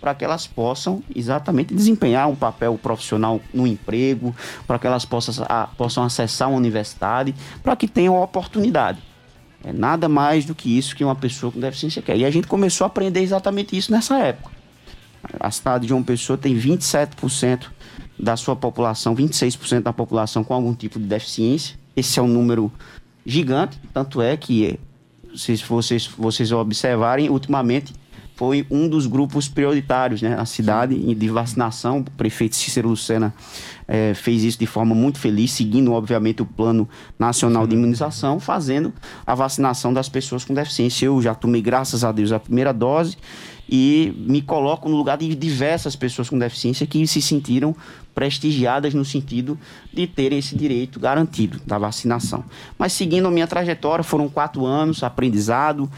para 0.00 0.14
que 0.14 0.24
elas 0.24 0.46
possam 0.46 1.02
exatamente 1.14 1.74
desempenhar 1.74 2.28
um 2.28 2.36
papel 2.36 2.78
profissional 2.78 3.40
no 3.52 3.66
emprego, 3.66 4.34
para 4.66 4.78
que 4.78 4.86
elas 4.86 5.04
possam, 5.04 5.44
a, 5.48 5.66
possam 5.66 6.04
acessar 6.04 6.48
uma 6.48 6.56
universidade, 6.56 7.34
para 7.62 7.74
que 7.74 7.88
tenham 7.88 8.20
oportunidade. 8.22 8.98
É 9.64 9.72
nada 9.72 10.08
mais 10.08 10.44
do 10.44 10.54
que 10.54 10.78
isso 10.78 10.94
que 10.94 11.02
uma 11.02 11.16
pessoa 11.16 11.50
com 11.50 11.58
deficiência 11.58 12.00
quer. 12.00 12.16
E 12.16 12.24
a 12.24 12.30
gente 12.30 12.46
começou 12.46 12.84
a 12.84 12.88
aprender 12.88 13.20
exatamente 13.20 13.76
isso 13.76 13.90
nessa 13.90 14.16
época. 14.18 14.54
A 15.40 15.50
cidade 15.50 15.82
de 15.82 15.88
João 15.88 16.04
Pessoa 16.04 16.38
tem 16.38 16.56
27% 16.56 17.66
da 18.16 18.36
sua 18.36 18.54
população, 18.54 19.14
26% 19.14 19.82
da 19.82 19.92
população 19.92 20.44
com 20.44 20.54
algum 20.54 20.72
tipo 20.72 21.00
de 21.00 21.06
deficiência. 21.06 21.76
Esse 21.96 22.20
é 22.20 22.22
um 22.22 22.28
número 22.28 22.70
gigante, 23.24 23.80
tanto 23.92 24.22
é 24.22 24.36
que, 24.36 24.78
se 25.36 25.56
vocês, 25.56 26.06
vocês 26.06 26.52
observarem, 26.52 27.28
ultimamente 27.28 27.92
foi 28.36 28.66
um 28.70 28.86
dos 28.86 29.06
grupos 29.06 29.48
prioritários 29.48 30.20
né, 30.20 30.36
na 30.36 30.44
cidade 30.44 31.14
de 31.14 31.28
vacinação. 31.30 32.00
O 32.00 32.10
prefeito 32.10 32.54
Cícero 32.54 32.90
Lucena 32.90 33.34
é, 33.88 34.12
fez 34.12 34.44
isso 34.44 34.58
de 34.58 34.66
forma 34.66 34.94
muito 34.94 35.18
feliz, 35.18 35.52
seguindo, 35.52 35.90
obviamente, 35.92 36.42
o 36.42 36.46
Plano 36.46 36.86
Nacional 37.18 37.66
de 37.66 37.74
Imunização, 37.74 38.38
fazendo 38.38 38.92
a 39.26 39.34
vacinação 39.34 39.92
das 39.92 40.10
pessoas 40.10 40.44
com 40.44 40.52
deficiência. 40.52 41.06
Eu 41.06 41.20
já 41.22 41.34
tomei, 41.34 41.62
graças 41.62 42.04
a 42.04 42.12
Deus, 42.12 42.30
a 42.30 42.38
primeira 42.38 42.74
dose 42.74 43.16
e 43.68 44.14
me 44.16 44.40
coloco 44.40 44.88
no 44.88 44.96
lugar 44.96 45.18
de 45.18 45.34
diversas 45.34 45.96
pessoas 45.96 46.28
com 46.28 46.38
deficiência 46.38 46.86
que 46.86 47.04
se 47.06 47.20
sentiram 47.20 47.74
prestigiadas 48.14 48.94
no 48.94 49.04
sentido 49.04 49.58
de 49.92 50.06
terem 50.06 50.38
esse 50.38 50.56
direito 50.56 50.98
garantido 50.98 51.60
da 51.66 51.76
vacinação. 51.76 52.44
Mas 52.78 52.92
seguindo 52.92 53.26
a 53.26 53.30
minha 53.30 53.46
trajetória, 53.46 54.02
foram 54.02 54.28
quatro 54.28 54.64
anos, 54.64 55.02
aprendizado, 55.02 55.90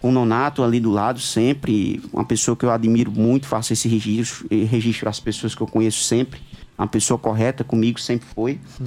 com 0.00 0.08
o 0.08 0.12
Nonato 0.12 0.64
ali 0.64 0.80
do 0.80 0.90
lado 0.90 1.20
sempre, 1.20 2.02
uma 2.12 2.24
pessoa 2.24 2.56
que 2.56 2.64
eu 2.64 2.70
admiro 2.72 3.12
muito, 3.12 3.46
faço 3.46 3.72
esse 3.72 3.88
registro, 3.88 4.48
registro 4.50 5.08
às 5.08 5.20
pessoas 5.20 5.54
que 5.54 5.60
eu 5.60 5.66
conheço 5.66 6.02
sempre, 6.02 6.40
uma 6.76 6.88
pessoa 6.88 7.16
correta 7.16 7.62
comigo 7.62 8.00
sempre 8.00 8.26
foi. 8.34 8.58
Uhum. 8.80 8.86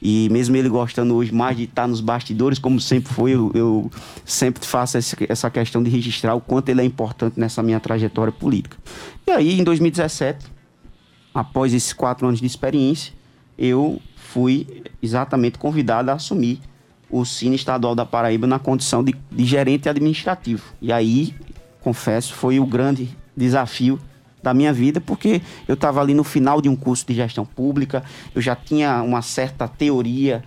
E 0.00 0.28
mesmo 0.30 0.56
ele 0.56 0.68
gostando 0.68 1.14
hoje 1.14 1.32
mais 1.34 1.56
de 1.56 1.64
estar 1.64 1.88
nos 1.88 2.00
bastidores, 2.00 2.58
como 2.58 2.80
sempre 2.80 3.12
foi, 3.12 3.32
eu, 3.32 3.50
eu 3.54 3.90
sempre 4.24 4.64
faço 4.64 4.96
essa 4.96 5.50
questão 5.50 5.82
de 5.82 5.90
registrar 5.90 6.34
o 6.34 6.40
quanto 6.40 6.68
ele 6.68 6.80
é 6.80 6.84
importante 6.84 7.38
nessa 7.38 7.62
minha 7.62 7.80
trajetória 7.80 8.32
política. 8.32 8.76
E 9.26 9.30
aí, 9.30 9.58
em 9.58 9.64
2017, 9.64 10.46
após 11.34 11.74
esses 11.74 11.92
quatro 11.92 12.26
anos 12.26 12.40
de 12.40 12.46
experiência, 12.46 13.12
eu 13.58 14.00
fui 14.14 14.84
exatamente 15.02 15.58
convidado 15.58 16.10
a 16.10 16.14
assumir 16.14 16.60
o 17.10 17.24
Cine 17.24 17.56
Estadual 17.56 17.94
da 17.94 18.04
Paraíba 18.04 18.46
na 18.46 18.58
condição 18.58 19.02
de, 19.02 19.14
de 19.30 19.44
gerente 19.44 19.88
administrativo. 19.88 20.62
E 20.80 20.92
aí, 20.92 21.34
confesso, 21.80 22.34
foi 22.34 22.60
o 22.60 22.66
grande 22.66 23.08
desafio 23.36 23.98
da 24.42 24.54
minha 24.54 24.72
vida, 24.72 25.00
porque 25.00 25.42
eu 25.66 25.74
estava 25.74 26.00
ali 26.00 26.14
no 26.14 26.24
final 26.24 26.60
de 26.60 26.68
um 26.68 26.76
curso 26.76 27.06
de 27.06 27.14
gestão 27.14 27.44
pública, 27.44 28.02
eu 28.34 28.40
já 28.40 28.54
tinha 28.54 29.02
uma 29.02 29.22
certa 29.22 29.66
teoria 29.66 30.42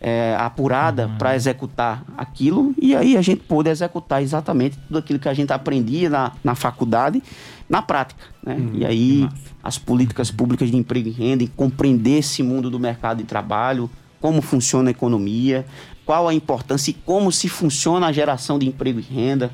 é, 0.00 0.36
apurada 0.38 1.06
uhum. 1.06 1.18
para 1.18 1.34
executar 1.34 2.04
aquilo, 2.16 2.74
e 2.80 2.94
aí 2.94 3.16
a 3.16 3.22
gente 3.22 3.42
pôde 3.42 3.68
executar 3.68 4.22
exatamente 4.22 4.78
tudo 4.86 4.98
aquilo 4.98 5.18
que 5.18 5.28
a 5.28 5.34
gente 5.34 5.52
aprendia 5.52 6.08
na, 6.08 6.32
na 6.42 6.54
faculdade, 6.54 7.22
na 7.68 7.82
prática. 7.82 8.24
Né? 8.42 8.54
Uhum. 8.54 8.70
E 8.74 8.86
aí 8.86 9.28
as 9.62 9.78
políticas 9.78 10.30
públicas 10.30 10.70
de 10.70 10.76
emprego 10.76 11.08
e 11.08 11.12
renda, 11.12 11.42
em 11.42 11.48
compreender 11.48 12.18
esse 12.18 12.42
mundo 12.42 12.70
do 12.70 12.78
mercado 12.78 13.18
de 13.18 13.24
trabalho, 13.24 13.90
como 14.20 14.40
funciona 14.40 14.90
a 14.90 14.92
economia, 14.92 15.66
qual 16.04 16.26
a 16.26 16.34
importância 16.34 16.90
e 16.90 16.94
como 16.94 17.30
se 17.30 17.48
funciona 17.48 18.06
a 18.06 18.12
geração 18.12 18.58
de 18.58 18.66
emprego 18.66 18.98
e 18.98 19.02
renda, 19.02 19.50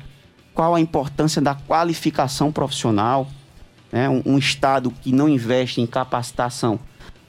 qual 0.53 0.73
a 0.73 0.79
importância 0.79 1.41
da 1.41 1.53
qualificação 1.53 2.51
profissional, 2.51 3.27
né? 3.95 4.09
Um, 4.09 4.21
um 4.25 4.37
Estado 4.37 4.91
que 4.91 5.13
não 5.13 5.29
investe 5.29 5.79
em 5.79 5.87
capacitação 5.87 6.77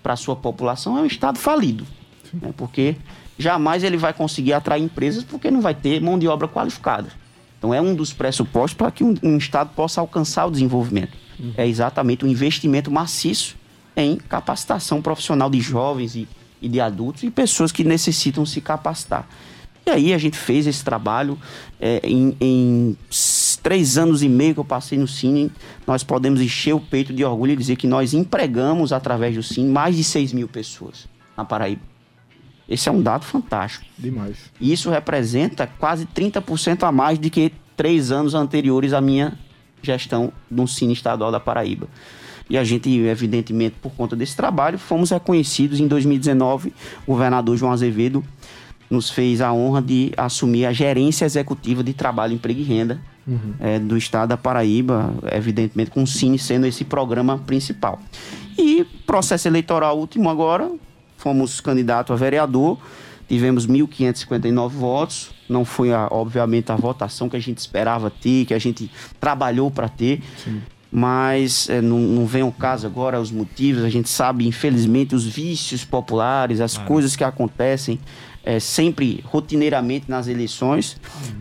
para 0.03 0.15
a 0.15 0.17
sua 0.17 0.35
população 0.35 0.99
é 0.99 1.01
um 1.01 1.07
Estado 1.07 1.39
falido. 1.39 1.87
Né? 2.35 2.53
Porque 2.57 2.97
jamais 3.39 3.85
ele 3.85 3.97
vai 3.97 4.13
conseguir 4.13 4.53
atrair 4.53 4.83
empresas 4.83 5.23
porque 5.23 5.49
não 5.49 5.61
vai 5.61 5.77
ter 5.77 6.01
mão 6.01 6.19
de 6.19 6.27
obra 6.27 6.49
qualificada. 6.49 7.09
Então 7.57 7.73
é 7.73 7.81
um 7.81 7.95
dos 7.95 8.13
pressupostos 8.13 8.75
para 8.75 8.91
que 8.91 9.05
um, 9.05 9.15
um, 9.23 9.37
Estado 9.37 9.71
possa 9.77 10.01
alcançar 10.01 10.47
o 10.47 10.51
desenvolvimento. 10.51 11.17
Uhum. 11.39 11.55
É 11.57 11.69
exatamente 11.69 12.25
o 12.25 12.27
um 12.27 12.31
investimento 12.33 12.91
maciço 12.91 13.55
em 13.95 14.17
capacitação 14.17 15.01
profissional 15.01 15.49
de 15.49 15.61
jovens 15.61 16.17
e, 16.17 16.27
e 16.61 16.69
de 16.69 16.81
adultos 16.81 17.23
e 17.23 17.31
pessoas 17.31 17.71
que 17.71 17.85
necessitam 17.85 18.45
se 18.45 18.61
capacitar. 18.61 19.29
E 19.87 19.91
aí 19.91 20.13
a 20.13 20.19
gente 20.19 20.37
fez 20.37 20.67
esse 20.67 20.83
trabalho 20.83 21.39
é, 21.81 22.01
em, 22.03 22.37
em 22.41 22.97
três 23.67 23.99
anos 23.99 24.23
e 24.23 24.29
meio 24.29 24.55
que 24.55 24.61
eu 24.61 24.65
passei 24.65 24.97
no 24.97 25.09
Cine, 25.09 25.51
nós 25.85 26.05
podemos 26.05 26.41
encher 26.41 26.73
o 26.73 26.79
peito 26.79 27.13
de 27.13 27.25
orgulho 27.25 27.51
e 27.51 27.57
dizer 27.57 27.75
que 27.75 27.89
nós 27.89 28.15
empregamos, 28.15 28.93
através 28.93 29.35
do 29.35 29.43
Cine, 29.43 29.69
mais 29.69 29.97
de 29.97 30.05
6 30.05 30.33
mil 30.33 30.47
pessoas 30.47 31.09
na 31.37 31.45
Paraíba. 31.45 31.83
Esse 32.69 32.89
é 32.89 32.93
um 32.93 33.03
dado 33.03 33.25
fantástico. 33.25 33.85
Demais. 33.99 34.37
E 34.61 34.73
isso 34.73 34.89
representa 34.89 35.67
quase 35.67 36.07
30% 36.07 36.85
a 36.85 36.93
mais 36.93 37.19
do 37.19 37.29
que 37.29 37.51
três 37.77 38.13
anos 38.13 38.37
anteriores 38.37 38.93
à 38.93 39.01
minha 39.01 39.37
gestão 39.83 40.33
no 40.49 40.69
Cine 40.69 40.93
Estadual 40.93 41.33
da 41.33 41.41
Paraíba. 41.41 41.89
E 42.49 42.57
a 42.57 42.63
gente, 42.63 42.89
evidentemente, 42.97 43.75
por 43.83 43.91
conta 43.95 44.15
desse 44.15 44.37
trabalho, 44.37 44.79
fomos 44.79 45.11
reconhecidos 45.11 45.81
em 45.81 45.89
2019. 45.89 46.73
O 47.05 47.15
governador 47.15 47.57
João 47.57 47.73
Azevedo 47.73 48.23
nos 48.89 49.11
fez 49.11 49.41
a 49.41 49.53
honra 49.53 49.83
de 49.83 50.13
assumir 50.17 50.67
a 50.67 50.73
gerência 50.73 51.25
executiva 51.25 51.83
de 51.83 51.93
trabalho, 51.93 52.33
emprego 52.33 52.61
e 52.61 52.63
renda 52.63 53.16
uhum. 53.27 53.55
é, 53.61 53.79
do 53.79 53.97
estado 53.97 54.31
da 54.31 54.37
Paraíba, 54.37 55.13
evidentemente 55.33 55.91
com 55.91 56.03
o 56.03 56.07
Cine 56.07 56.39
sendo 56.39 56.67
esse 56.67 56.85
programa 56.85 57.39
principal. 57.39 58.01
E 58.59 58.85
processo 59.07 59.49
eleitoral 59.49 59.99
último 59.99 60.31
agora, 60.31 60.71
fomos 61.17 61.61
candidato 61.61 62.13
a 62.13 62.17
vereador, 62.17 62.79
tivemos 63.29 63.67
1.559 63.67 64.69
votos, 64.69 65.31
não 65.49 65.65
foi, 65.65 65.93
a, 65.93 66.09
obviamente, 66.11 66.71
a 66.71 66.77
votação 66.77 67.29
que 67.29 67.37
a 67.37 67.41
gente 67.41 67.59
esperava 67.59 68.11
ter, 68.11 68.47
que 68.47 68.55
a 68.55 68.59
gente 68.59 68.91
trabalhou 69.21 69.71
para 69.71 69.89
ter. 69.89 70.23
Sim 70.43 70.61
mas 70.91 71.69
é, 71.69 71.83
não, 71.83 71.99
não 71.99 72.27
vem 72.27 72.43
ao 72.43 72.53
caso 72.53 72.87
agora 72.87 73.21
os 73.21 73.31
motivos. 73.31 73.85
A 73.85 73.91
gente 73.91 74.09
sabe, 74.09 74.47
infelizmente, 74.47 75.15
os 75.15 75.27
vícios 75.27 75.85
populares, 75.85 76.61
as 76.61 76.79
coisas 76.79 77.15
que 77.17 77.25
acontecem 77.25 77.99
é, 78.47 78.61
sempre 78.61 79.23
rotineiramente 79.25 80.09
nas 80.09 80.29
eleições. 80.29 80.97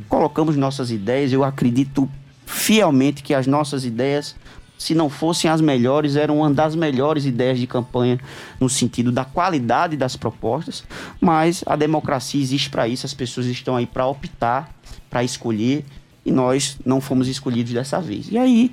Colocamos 0.09 0.57
nossas 0.57 0.89
ideias. 0.89 1.31
Eu 1.31 1.43
acredito 1.43 2.09
fielmente 2.47 3.21
que 3.21 3.33
as 3.33 3.45
nossas 3.45 3.85
ideias, 3.85 4.35
se 4.75 4.95
não 4.95 5.07
fossem 5.07 5.49
as 5.49 5.61
melhores, 5.61 6.15
eram 6.15 6.39
uma 6.39 6.51
das 6.51 6.75
melhores 6.75 7.25
ideias 7.25 7.59
de 7.59 7.67
campanha 7.67 8.19
no 8.59 8.67
sentido 8.67 9.11
da 9.11 9.23
qualidade 9.23 9.95
das 9.95 10.15
propostas. 10.15 10.83
Mas 11.21 11.63
a 11.67 11.75
democracia 11.75 12.41
existe 12.41 12.71
para 12.71 12.87
isso. 12.87 13.05
As 13.05 13.13
pessoas 13.13 13.45
estão 13.45 13.75
aí 13.75 13.85
para 13.85 14.07
optar, 14.07 14.73
para 15.07 15.23
escolher. 15.23 15.85
E 16.25 16.31
nós 16.31 16.79
não 16.83 16.99
fomos 16.99 17.27
escolhidos 17.27 17.71
dessa 17.71 18.01
vez. 18.01 18.31
E 18.31 18.37
aí 18.37 18.71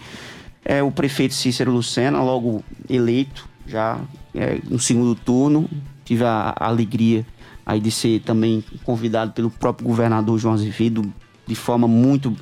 é, 0.65 0.83
o 0.83 0.91
prefeito 0.91 1.35
Cícero 1.35 1.71
Lucena, 1.71 2.23
logo 2.23 2.65
eleito, 2.89 3.47
já 3.67 4.01
é, 4.35 4.59
no 4.69 4.79
segundo 4.79 5.15
turno. 5.15 5.69
Tive 6.05 6.25
a, 6.25 6.55
a, 6.59 6.67
alegria 6.67 7.27
aí 7.65 7.81
de 7.81 7.91
ser 7.91 8.21
também 8.21 8.65
convidado 8.85 9.33
pelo 9.33 9.51
próprio 9.51 9.87
governador 9.87 10.39
João 10.39 10.55
Azevedo, 10.55 11.03
de 11.47 11.55
forma 11.55 11.89
muito 11.89 12.37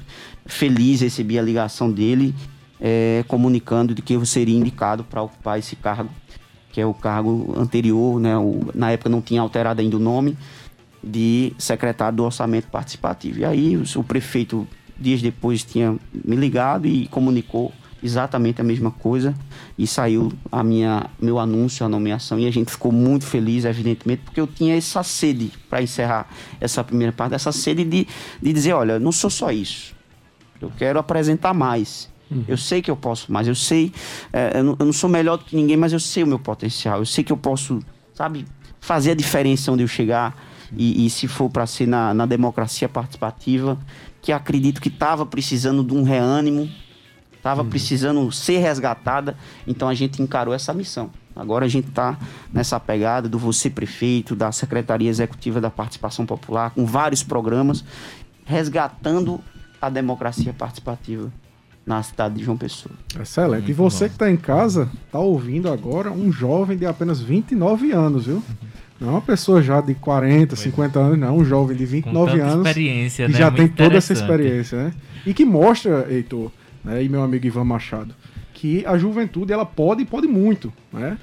feliz, 0.46 1.00
recebi 1.00 1.38
a 1.38 1.42
ligação 1.42 1.90
dele, 1.90 2.34
é, 2.80 3.24
comunicando 3.28 3.94
de 3.94 4.02
que 4.02 4.14
eu 4.14 4.24
seria 4.24 4.56
indicado 4.56 5.04
para 5.04 5.22
ocupar 5.22 5.58
esse 5.58 5.76
cargo, 5.76 6.10
que 6.72 6.80
é 6.80 6.86
o 6.86 6.94
cargo 6.94 7.54
anterior, 7.56 8.20
né, 8.20 8.36
o, 8.36 8.70
na 8.74 8.90
época 8.90 9.10
não 9.10 9.20
tinha 9.20 9.40
alterado 9.40 9.80
ainda 9.80 9.96
o 9.96 10.00
nome, 10.00 10.36
de 11.02 11.52
secretário 11.58 12.16
do 12.16 12.24
Orçamento 12.24 12.68
Participativo. 12.68 13.40
E 13.40 13.44
aí 13.44 13.76
o, 13.76 13.84
o 13.98 14.04
prefeito, 14.04 14.66
dias 14.98 15.22
depois, 15.22 15.64
tinha 15.64 15.96
me 16.12 16.36
ligado 16.36 16.86
e 16.86 17.06
comunicou 17.08 17.72
exatamente 18.02 18.60
a 18.60 18.64
mesma 18.64 18.90
coisa. 18.90 19.34
E 19.78 19.86
saiu 19.86 20.32
a 20.50 20.62
minha 20.62 21.06
meu 21.20 21.38
anúncio, 21.38 21.84
a 21.84 21.88
nomeação 21.88 22.38
e 22.38 22.46
a 22.46 22.50
gente 22.50 22.70
ficou 22.70 22.92
muito 22.92 23.24
feliz, 23.24 23.64
evidentemente, 23.64 24.22
porque 24.24 24.40
eu 24.40 24.46
tinha 24.46 24.76
essa 24.76 25.02
sede 25.02 25.52
para 25.68 25.82
encerrar 25.82 26.28
essa 26.60 26.82
primeira 26.82 27.12
parte, 27.12 27.34
essa 27.34 27.52
sede 27.52 27.84
de, 27.84 28.06
de 28.40 28.52
dizer, 28.52 28.72
olha, 28.72 28.98
não 28.98 29.12
sou 29.12 29.30
só 29.30 29.50
isso, 29.50 29.94
eu 30.60 30.70
quero 30.76 30.98
apresentar 30.98 31.54
mais. 31.54 32.08
Uhum. 32.30 32.44
Eu 32.46 32.56
sei 32.56 32.80
que 32.80 32.90
eu 32.90 32.96
posso 32.96 33.32
mais, 33.32 33.48
eu 33.48 33.54
sei, 33.54 33.92
é, 34.32 34.58
eu, 34.58 34.64
não, 34.64 34.76
eu 34.78 34.86
não 34.86 34.92
sou 34.92 35.10
melhor 35.10 35.36
do 35.36 35.44
que 35.44 35.56
ninguém, 35.56 35.76
mas 35.76 35.92
eu 35.92 35.98
sei 35.98 36.22
o 36.22 36.26
meu 36.26 36.38
potencial, 36.38 37.00
eu 37.00 37.06
sei 37.06 37.24
que 37.24 37.32
eu 37.32 37.36
posso, 37.36 37.80
sabe, 38.14 38.46
fazer 38.80 39.12
a 39.12 39.14
diferença 39.14 39.70
onde 39.72 39.82
eu 39.82 39.88
chegar. 39.88 40.36
E, 40.76 41.04
e 41.04 41.10
se 41.10 41.26
for 41.26 41.50
para 41.50 41.66
ser 41.66 41.86
na, 41.86 42.14
na 42.14 42.26
democracia 42.26 42.88
participativa, 42.88 43.76
que 44.22 44.30
acredito 44.32 44.80
que 44.80 44.88
estava 44.88 45.26
precisando 45.26 45.82
de 45.82 45.94
um 45.94 46.02
reânimo, 46.04 46.70
estava 47.40 47.62
uhum. 47.62 47.70
precisando 47.70 48.30
ser 48.30 48.58
resgatada, 48.58 49.34
então 49.66 49.88
a 49.88 49.94
gente 49.94 50.22
encarou 50.22 50.52
essa 50.52 50.72
missão. 50.74 51.10
Agora 51.34 51.64
a 51.64 51.68
gente 51.68 51.88
está 51.88 52.18
nessa 52.52 52.78
pegada 52.78 53.28
do 53.28 53.38
Você 53.38 53.70
Prefeito, 53.70 54.36
da 54.36 54.52
Secretaria 54.52 55.08
Executiva 55.08 55.60
da 55.60 55.70
Participação 55.70 56.26
Popular, 56.26 56.70
com 56.70 56.84
vários 56.84 57.22
programas, 57.22 57.82
resgatando 58.44 59.40
a 59.80 59.88
democracia 59.88 60.52
participativa 60.52 61.32
na 61.86 62.02
cidade 62.02 62.34
de 62.34 62.44
João 62.44 62.58
Pessoa. 62.58 62.94
Excelente. 63.18 63.62
Muito 63.62 63.70
e 63.70 63.74
você 63.74 64.04
bom. 64.04 64.08
que 64.08 64.14
está 64.14 64.30
em 64.30 64.36
casa, 64.36 64.90
está 65.06 65.18
ouvindo 65.18 65.70
agora 65.70 66.12
um 66.12 66.30
jovem 66.30 66.76
de 66.76 66.84
apenas 66.84 67.20
29 67.20 67.90
anos, 67.92 68.26
viu? 68.26 68.42
Não 69.00 69.08
é 69.08 69.10
uma 69.12 69.22
pessoa 69.22 69.62
já 69.62 69.80
de 69.80 69.94
40, 69.94 70.54
50 70.56 70.98
anos, 70.98 71.18
não, 71.18 71.38
um 71.38 71.44
jovem 71.44 71.74
de 71.74 71.86
29 71.86 72.38
anos. 72.38 72.66
experiência, 72.66 73.26
que 73.26 73.32
né? 73.32 73.38
já 73.38 73.50
Muito 73.50 73.56
tem 73.56 73.68
toda 73.68 73.96
essa 73.96 74.12
experiência, 74.12 74.84
né? 74.84 74.92
E 75.24 75.32
que 75.32 75.44
mostra, 75.44 76.06
Heitor, 76.10 76.52
né, 76.84 77.02
e 77.02 77.08
meu 77.08 77.22
amigo 77.22 77.46
Ivan 77.46 77.64
Machado, 77.64 78.14
que 78.54 78.84
a 78.86 78.96
juventude 78.98 79.52
ela 79.52 79.66
pode 79.66 80.02
e 80.02 80.06
pode 80.06 80.26
muito, 80.26 80.72
né? 80.92 81.18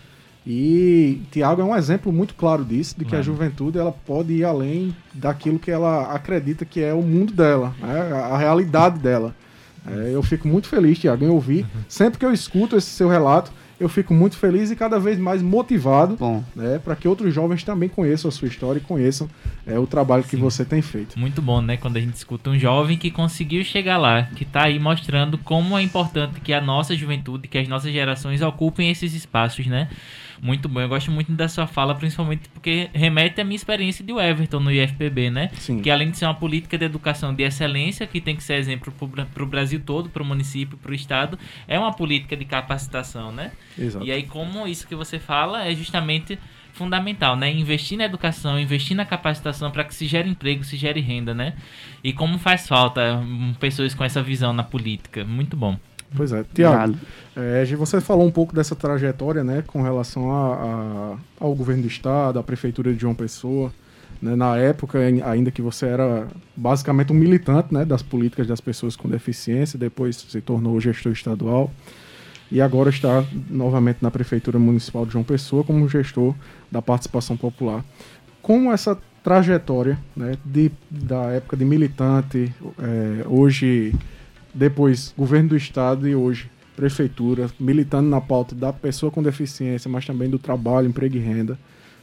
E 0.50 1.24
Tiago 1.30 1.62
é 1.62 1.66
um 1.66 1.76
exemplo 1.76 2.10
muito 2.10 2.34
claro 2.34 2.64
disso, 2.64 2.96
de 2.98 3.04
que 3.04 3.18
a 3.18 3.22
juventude 3.22 3.78
ela 3.78 3.92
pode 3.92 4.32
ir 4.32 4.46
além 4.46 4.96
daquilo 5.14 5.60
que 5.60 5.70
ela 5.70 6.14
acredita 6.14 6.64
que 6.64 6.82
é 6.82 6.94
o 6.94 7.02
mundo 7.02 7.34
dela, 7.34 7.76
né? 7.82 8.14
a 8.14 8.38
realidade 8.38 8.98
dela. 8.98 9.36
É, 9.86 10.12
eu 10.14 10.24
fico 10.24 10.48
muito 10.48 10.70
feliz, 10.70 11.00
Tiago, 11.00 11.26
em 11.26 11.30
ouvir. 11.30 11.64
Uhum. 11.64 11.82
Sempre 11.90 12.20
que 12.20 12.26
eu 12.26 12.32
escuto 12.32 12.78
esse 12.78 12.90
seu 12.90 13.10
relato, 13.10 13.52
eu 13.80 13.88
fico 13.88 14.14
muito 14.14 14.38
feliz 14.38 14.72
e 14.72 14.76
cada 14.76 15.00
vez 15.00 15.20
mais 15.20 15.42
motivado 15.42 16.18
né, 16.56 16.80
para 16.80 16.96
que 16.96 17.08
outros 17.08 17.34
jovens 17.34 17.64
também 17.64 17.88
conheçam 17.88 18.30
a 18.30 18.32
sua 18.32 18.48
história 18.48 18.80
e 18.80 18.82
conheçam 18.82 19.30
é, 19.66 19.78
o 19.78 19.86
trabalho 19.86 20.24
Sim. 20.24 20.30
que 20.30 20.36
você 20.38 20.66
tem 20.66 20.82
feito. 20.82 21.18
Muito 21.20 21.42
bom, 21.42 21.62
né? 21.62 21.78
Quando 21.78 21.98
a 21.98 22.02
gente 22.02 22.16
escuta 22.16 22.50
um 22.50 22.58
jovem 22.58 22.98
que 22.98 23.12
conseguiu 23.12 23.64
chegar 23.64 23.98
lá, 23.98 24.24
que 24.24 24.44
está 24.44 24.64
aí 24.64 24.80
mostrando 24.80 25.38
como 25.38 25.78
é 25.78 25.84
importante 25.84 26.42
que 26.42 26.54
a 26.54 26.62
nossa 26.62 26.96
juventude, 26.96 27.48
que 27.48 27.58
as 27.58 27.68
nossas 27.68 27.92
gerações 27.92 28.42
ocupem 28.42 28.90
esses 28.90 29.14
espaços, 29.14 29.68
né? 29.68 29.90
Muito 30.42 30.70
bom. 30.70 30.80
Eu 30.80 30.90
gosto 30.90 31.12
muito 31.12 31.32
da 31.32 31.48
sua 31.48 31.68
fala, 31.68 31.96
principalmente 31.96 32.48
porque 32.50 32.90
remete 32.94 33.42
à 33.42 33.44
minha 33.44 33.56
experiência 33.56 34.04
de 34.04 34.12
Everton 34.12 34.60
no 34.60 34.72
IFPB, 34.72 35.30
né? 35.30 35.50
Sim. 35.56 35.82
Que 35.82 35.90
além 35.90 36.12
de 36.12 36.18
ser 36.18 36.26
uma 36.26 36.36
política 36.36 36.78
de 36.78 36.86
educação 36.86 37.34
de 37.34 37.44
excelência, 37.44 38.06
que 38.06 38.22
tem 38.22 38.36
que 38.36 38.44
ser 38.44 38.56
exemplo 38.56 38.94
para 39.34 39.44
o 39.44 39.48
Brasil 39.48 39.82
todo, 39.86 40.10
para 40.10 40.24
o 40.24 40.26
município, 40.26 40.78
para 40.78 40.92
o 40.92 40.96
estado, 40.96 41.38
é 41.68 41.78
uma 41.78 41.94
política 41.94 42.36
de 42.36 42.46
capacitação, 42.46 43.32
né? 43.32 43.52
Exato. 43.78 44.06
E 44.06 44.12
aí, 44.12 44.24
como 44.24 44.68
isso 44.68 44.88
que 44.88 44.96
você 44.96 45.20
fala 45.20 45.66
é 45.66 45.76
justamente 45.76 46.38
fundamental, 46.78 47.36
né? 47.36 47.52
Investir 47.52 47.98
na 47.98 48.06
educação, 48.06 48.60
investir 48.60 48.96
na 48.96 49.04
capacitação 49.04 49.72
para 49.72 49.84
que 49.84 49.96
se 49.96 50.06
gere 50.06 50.30
emprego, 50.30 50.64
se 50.64 50.78
gere 50.78 51.02
renda, 51.02 51.34
né? 51.34 51.54
E 52.04 52.14
como 52.14 52.38
faz 52.38 52.68
falta 52.68 53.18
hum, 53.18 53.54
pessoas 53.60 53.96
com 53.96 54.04
essa 54.04 54.22
visão 54.22 54.54
na 54.54 54.64
política. 54.64 55.26
Muito 55.26 55.58
bom. 55.58 55.78
Pois 56.16 56.32
é. 56.32 56.44
Tiago, 56.54 56.96
é, 57.36 57.66
você 57.76 58.00
falou 58.00 58.26
um 58.26 58.32
pouco 58.32 58.56
dessa 58.56 58.76
trajetória, 58.76 59.44
né, 59.44 59.64
com 59.66 59.82
relação 59.82 60.32
a, 60.32 60.56
a, 60.56 61.18
ao 61.40 61.54
governo 61.54 61.84
do 61.84 61.88
estado, 61.88 62.40
à 62.40 62.44
prefeitura 62.44 62.94
de 62.94 63.00
João 63.00 63.14
Pessoa. 63.14 63.72
Né, 64.22 64.36
na 64.36 64.58
época, 64.58 65.00
ainda 65.00 65.52
que 65.52 65.62
você 65.62 65.86
era 65.86 66.28
basicamente 66.56 67.12
um 67.12 67.16
militante 67.16 67.74
né, 67.74 67.86
das 67.86 68.02
políticas 68.02 68.48
das 68.48 68.62
pessoas 68.62 68.96
com 68.96 69.08
deficiência, 69.08 69.78
depois 69.78 70.16
se 70.16 70.42
tornou 70.42 70.80
gestor 70.80 71.12
estadual 71.12 71.72
e 72.52 72.62
agora 72.62 72.90
está 72.90 73.24
novamente 73.50 73.98
na 74.02 74.10
Prefeitura 74.10 74.58
Municipal 74.58 75.06
de 75.06 75.12
João 75.12 75.24
Pessoa 75.24 75.64
como 75.64 75.88
gestor 75.88 76.34
da 76.72 76.82
participação 76.82 77.36
popular. 77.36 77.84
Como 78.42 78.72
essa 78.72 78.98
trajetória 79.24 80.00
né, 80.16 80.38
de, 80.46 80.72
da 80.90 81.32
época 81.32 81.58
de 81.58 81.66
militante, 81.66 82.54
é, 82.80 83.28
hoje 83.28 83.94
depois 84.58 85.14
governo 85.18 85.50
do 85.50 85.58
estado 85.58 86.08
e 86.08 86.16
hoje 86.16 86.50
prefeitura, 86.76 87.50
militando 87.60 88.08
na 88.10 88.22
pauta 88.22 88.54
da 88.54 88.72
pessoa 88.72 89.12
com 89.12 89.24
deficiência, 89.24 89.90
mas 89.90 90.06
também 90.06 90.30
do 90.30 90.38
trabalho, 90.38 90.88
emprego 90.88 91.16
e 91.18 91.20
renda. 91.20 91.58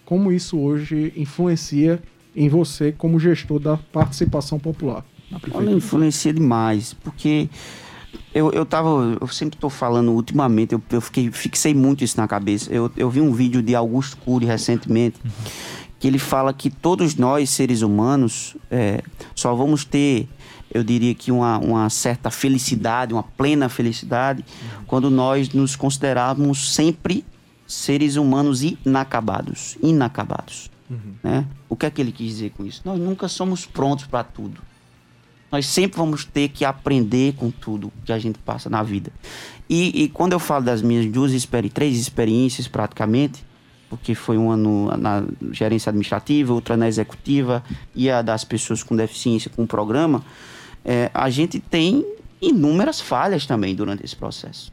Como 0.05 0.33
isso 0.33 0.59
hoje 0.59 1.13
influencia 1.17 2.03
em 2.35 2.49
você 2.49 2.93
como 2.93 3.19
gestor 3.19 3.61
da 3.61 3.77
participação 3.77 4.59
popular? 4.59 5.05
Olha, 5.53 5.71
influencia 5.71 6.33
demais, 6.33 6.93
porque 6.93 7.49
eu, 8.35 8.51
eu 8.53 8.67
tava, 8.67 9.17
eu 9.21 9.29
sempre 9.29 9.57
estou 9.57 9.71
falando 9.71 10.11
ultimamente, 10.11 10.75
eu, 10.75 10.83
eu 10.91 11.01
fiquei, 11.01 11.31
fixei 11.31 11.73
muito 11.73 12.03
isso 12.03 12.17
na 12.17 12.27
cabeça. 12.27 12.73
Eu, 12.73 12.91
eu 12.97 13.09
vi 13.09 13.21
um 13.21 13.33
vídeo 13.33 13.63
de 13.63 13.75
Augusto 13.75 14.17
Cury 14.19 14.45
recentemente, 14.45 15.21
uhum. 15.25 15.31
que 15.99 16.09
ele 16.09 16.19
fala 16.19 16.53
que 16.53 16.69
todos 16.69 17.15
nós, 17.15 17.49
seres 17.51 17.81
humanos, 17.81 18.57
é, 18.71 19.03
só 19.35 19.55
vamos 19.55 19.85
ter 19.85 20.29
eu 20.75 20.83
diria 20.83 21.15
que 21.15 21.31
uma, 21.31 21.57
uma 21.59 21.89
certa 21.89 22.31
felicidade, 22.31 23.15
uma 23.15 23.23
plena 23.23 23.69
felicidade, 23.69 24.45
quando 24.89 25.09
nós 25.09 25.51
nos 25.51 25.77
considerarmos 25.77 26.75
sempre 26.75 27.25
seres 27.65 28.17
humanos 28.17 28.63
inacabados. 28.63 29.79
Inacabados. 29.81 30.69
Uhum. 30.91 31.15
Né? 31.23 31.47
O 31.69 31.77
que 31.77 31.87
é 31.87 31.91
que 31.91 32.01
ele 32.01 32.11
quis 32.11 32.27
dizer 32.27 32.51
com 32.51 32.67
isso? 32.67 32.83
Nós 32.85 32.99
nunca 32.99 33.29
somos 33.29 33.65
prontos 33.65 34.07
para 34.07 34.25
tudo. 34.25 34.61
Nós 35.51 35.67
sempre 35.67 35.97
vamos 35.97 36.25
ter 36.25 36.49
que 36.49 36.65
aprender 36.65 37.35
com 37.35 37.49
tudo 37.53 37.93
que 38.05 38.13
a 38.13 38.19
gente 38.19 38.41
passa 38.41 38.69
na 38.69 38.83
vida. 38.83 39.13
E, 39.71 40.03
e 40.03 40.09
quando 40.09 40.33
eu 40.33 40.41
falo 40.41 40.65
das 40.65 40.83
minhas 40.83 41.07
duas 41.07 41.33
experi 41.33 41.71
três 41.71 41.97
experiências 41.97 42.67
praticamente, 42.67 43.45
porque 43.89 44.17
foi 44.17 44.37
uma 44.37 44.57
no, 44.57 44.89
na 44.97 45.23
gerência 45.53 45.91
administrativa, 45.91 46.53
outra 46.53 46.77
na 46.77 46.89
executiva 46.89 47.63
e 47.95 48.11
a 48.11 48.21
das 48.21 48.43
pessoas 48.43 48.83
com 48.83 48.97
deficiência 48.97 49.49
com 49.55 49.63
o 49.63 49.67
programa, 49.67 50.25
é, 50.85 51.11
a 51.15 51.31
gente 51.31 51.59
tem 51.59 52.05
inúmeras 52.41 53.01
falhas 53.01 53.47
também 53.47 53.75
durante 53.75 54.05
esse 54.05 54.15
processo. 54.15 54.73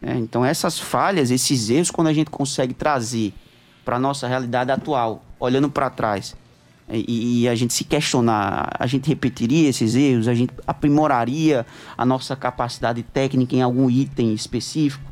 É, 0.00 0.14
então 0.16 0.44
essas 0.44 0.78
falhas, 0.78 1.30
esses 1.30 1.68
erros, 1.70 1.90
quando 1.90 2.06
a 2.06 2.12
gente 2.12 2.30
consegue 2.30 2.72
trazer 2.72 3.34
para 3.84 3.96
a 3.96 3.98
nossa 3.98 4.28
realidade 4.28 4.70
atual, 4.70 5.24
olhando 5.40 5.68
para 5.68 5.90
trás, 5.90 6.36
e, 6.90 7.42
e, 7.42 7.48
a 7.48 7.54
gente 7.54 7.74
se 7.74 7.84
questionar, 7.84 8.74
a 8.78 8.86
gente 8.86 9.06
repetiria 9.08 9.68
esses 9.68 9.94
erros, 9.94 10.26
a 10.26 10.32
gente 10.32 10.54
aprimoraria 10.66 11.66
a 11.96 12.06
nossa 12.06 12.34
capacidade 12.34 13.02
técnica 13.02 13.54
em 13.54 13.60
algum 13.60 13.90
item 13.90 14.32
específico. 14.32 15.04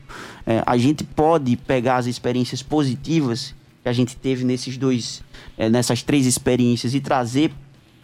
É, 0.46 0.62
a 0.64 0.78
gente 0.78 1.04
pode 1.04 1.54
pegar 1.54 1.96
as 1.96 2.06
experiências 2.06 2.62
positivas 2.62 3.54
que 3.82 3.88
a 3.90 3.92
gente 3.92 4.16
teve 4.16 4.42
nesses 4.42 4.78
dois, 4.78 5.22
é, 5.58 5.68
nessas 5.68 6.02
três 6.02 6.24
experiências 6.24 6.94
e 6.94 7.00
trazer 7.00 7.52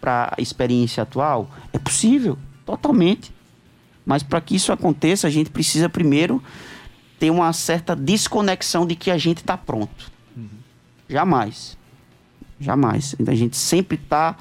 para 0.03 0.35
a 0.37 0.43
experiência 0.43 1.05
atual. 1.05 1.49
É 1.73 1.79
possível, 1.79 2.37
totalmente. 2.67 3.33
Mas 4.05 4.25
para 4.25 4.41
que 4.41 4.57
isso 4.57 4.73
aconteça, 4.73 5.29
a 5.29 5.31
gente 5.31 5.49
precisa 5.49 5.89
primeiro 5.89 6.43
ter 7.21 7.31
uma 7.31 7.53
certa 7.53 7.95
desconexão 7.95 8.85
de 8.85 8.97
que 8.97 9.13
a 9.13 9.17
gente 9.17 9.39
está 9.39 9.57
pronto. 9.57 10.11
Uhum. 10.37 10.49
Jamais. 11.09 11.79
Jamais. 12.59 13.15
A 13.25 13.35
gente 13.35 13.57
sempre 13.57 13.97
está 13.97 14.37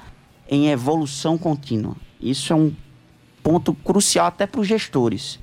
em 0.50 0.68
evolução 0.68 1.38
contínua. 1.38 1.94
Isso 2.20 2.52
é 2.52 2.56
um 2.56 2.74
ponto 3.40 3.72
crucial 3.72 4.26
até 4.26 4.48
para 4.48 4.60
os 4.60 4.66
gestores. 4.66 5.38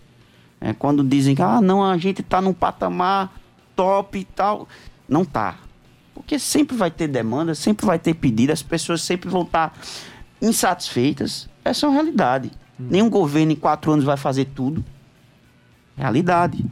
É, 0.59 0.73
quando 0.73 1.01
dizem 1.01 1.33
que 1.33 1.41
ah, 1.41 1.61
não, 1.61 1.81
a 1.81 1.97
gente 1.97 2.19
está 2.19 2.41
num 2.41 2.53
patamar 2.53 3.33
top 3.73 4.19
e 4.19 4.25
tal. 4.25 4.67
Não 5.07 5.21
está. 5.21 5.55
Porque 6.19 6.37
sempre 6.37 6.75
vai 6.75 6.91
ter 6.91 7.07
demanda, 7.07 7.55
sempre 7.55 7.85
vai 7.85 7.97
ter 7.97 8.13
pedido, 8.13 8.51
as 8.51 8.61
pessoas 8.61 9.01
sempre 9.01 9.29
vão 9.29 9.43
estar 9.43 9.69
tá 9.69 9.81
insatisfeitas. 10.41 11.47
Essa 11.63 11.85
é 11.85 11.89
uma 11.89 11.95
realidade. 11.95 12.51
Hum. 12.79 12.87
Nenhum 12.91 13.09
governo 13.09 13.53
em 13.53 13.55
quatro 13.55 13.91
anos 13.91 14.03
vai 14.03 14.17
fazer 14.17 14.45
tudo. 14.45 14.83
Realidade 15.97 16.63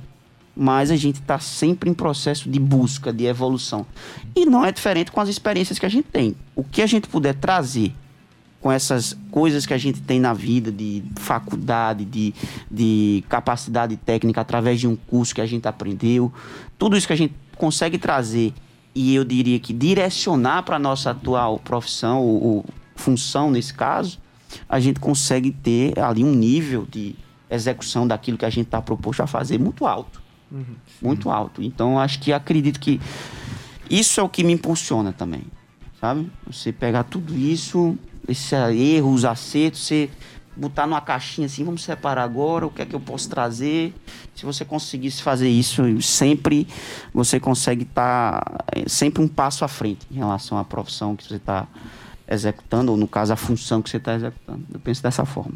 mas 0.60 0.90
a 0.90 0.96
gente 0.96 1.22
está 1.22 1.38
sempre 1.38 1.88
em 1.88 1.94
processo 1.94 2.50
de 2.50 2.60
busca, 2.60 3.14
de 3.14 3.26
evolução. 3.26 3.86
E 4.36 4.44
não 4.44 4.66
é 4.66 4.72
diferente 4.72 5.12
com 5.12 5.22
as 5.22 5.30
experiências 5.30 5.78
que 5.78 5.86
a 5.86 5.90
gente 5.90 6.08
tem. 6.12 6.36
O 6.56 6.64
que 6.64 6.82
a 6.82 6.88
gente 6.88 7.08
puder 7.08 7.36
trazer 7.36 7.94
com 8.60 8.72
essas 8.72 9.16
coisas 9.30 9.68
que 9.68 9.74
a 9.74 9.78
gente 9.78 10.02
tem 10.02 10.20
na 10.20 10.34
vida, 10.34 10.72
de 10.72 11.04
faculdade, 11.18 12.04
de, 12.04 12.34
de 12.72 13.24
capacidade 13.30 13.96
técnica, 13.98 14.42
através 14.42 14.80
de 14.80 14.88
um 14.88 14.96
curso 14.96 15.36
que 15.36 15.42
a 15.42 15.46
gente 15.46 15.68
aprendeu, 15.68 16.34
tudo 16.76 16.98
isso 16.98 17.06
que 17.06 17.14
a 17.14 17.18
gente 17.18 17.36
consegue 17.56 18.00
trazer 18.00 18.52
e 18.98 19.14
eu 19.14 19.24
diria 19.24 19.60
que 19.60 19.72
direcionar 19.72 20.64
para 20.64 20.78
a 20.78 20.80
nossa 20.80 21.12
atual 21.12 21.60
profissão 21.60 22.20
ou, 22.20 22.44
ou 22.44 22.66
função 22.96 23.52
nesse 23.52 23.72
caso, 23.72 24.18
a 24.68 24.80
gente 24.80 25.00
consegue 25.00 25.52
ter 25.52 26.00
ali 26.00 26.24
um 26.24 26.34
nível 26.34 26.88
de 26.90 27.16
execução 27.48 28.08
daquilo 28.08 28.40
que 28.40 28.46
a 28.46 28.50
gente 28.50 28.66
está 28.66 28.82
proposto 28.82 29.22
a 29.22 29.28
fazer 29.28 29.60
muito 29.60 29.86
alto. 29.86 30.20
Uhum. 30.52 30.66
Muito 31.00 31.30
alto. 31.30 31.62
Então, 31.62 32.00
acho 32.00 32.20
que 32.20 32.34
acredito 32.34 32.80
que 32.80 33.00
isso 33.88 34.20
é 34.20 34.24
o 34.24 34.28
que 34.28 34.44
me 34.44 34.54
impulsiona 34.54 35.14
também. 35.14 35.44
Sabe? 36.02 36.32
Você 36.48 36.72
pegar 36.72 37.04
tudo 37.04 37.38
isso, 37.38 37.96
esses 38.28 38.52
erros, 38.52 39.26
acertos, 39.26 39.82
você 39.82 40.10
botar 40.58 40.88
numa 40.88 41.02
caixinha 41.02 41.46
assim, 41.46 41.64
vamos 41.64 41.84
separar 41.84 42.24
agora, 42.24 42.66
o 42.66 42.70
que 42.70 42.82
é 42.82 42.86
que 42.86 42.96
eu 42.96 43.00
posso 43.00 43.30
trazer. 43.30 43.94
Se 44.36 44.46
você 44.46 44.66
conseguisse 44.66 45.22
fazer 45.22 45.50
isso 45.50 46.02
sempre, 46.02 46.68
você 47.14 47.40
consegue 47.40 47.84
estar 47.84 48.42
tá, 48.44 48.66
é, 48.76 48.90
sempre 48.90 49.22
um 49.22 49.28
passo 49.28 49.64
à 49.64 49.68
frente 49.68 50.06
em 50.12 50.16
relação 50.16 50.58
à 50.58 50.64
profissão 50.64 51.16
que 51.16 51.24
você 51.24 51.36
está 51.36 51.68
executando, 52.28 52.92
ou 52.92 52.98
no 52.98 53.08
caso, 53.08 53.32
a 53.32 53.36
função 53.36 53.82
que 53.82 53.90
você 53.90 53.98
está 53.98 54.16
executando. 54.16 54.64
Eu 54.74 54.80
penso 54.80 55.02
dessa 55.02 55.24
forma. 55.26 55.54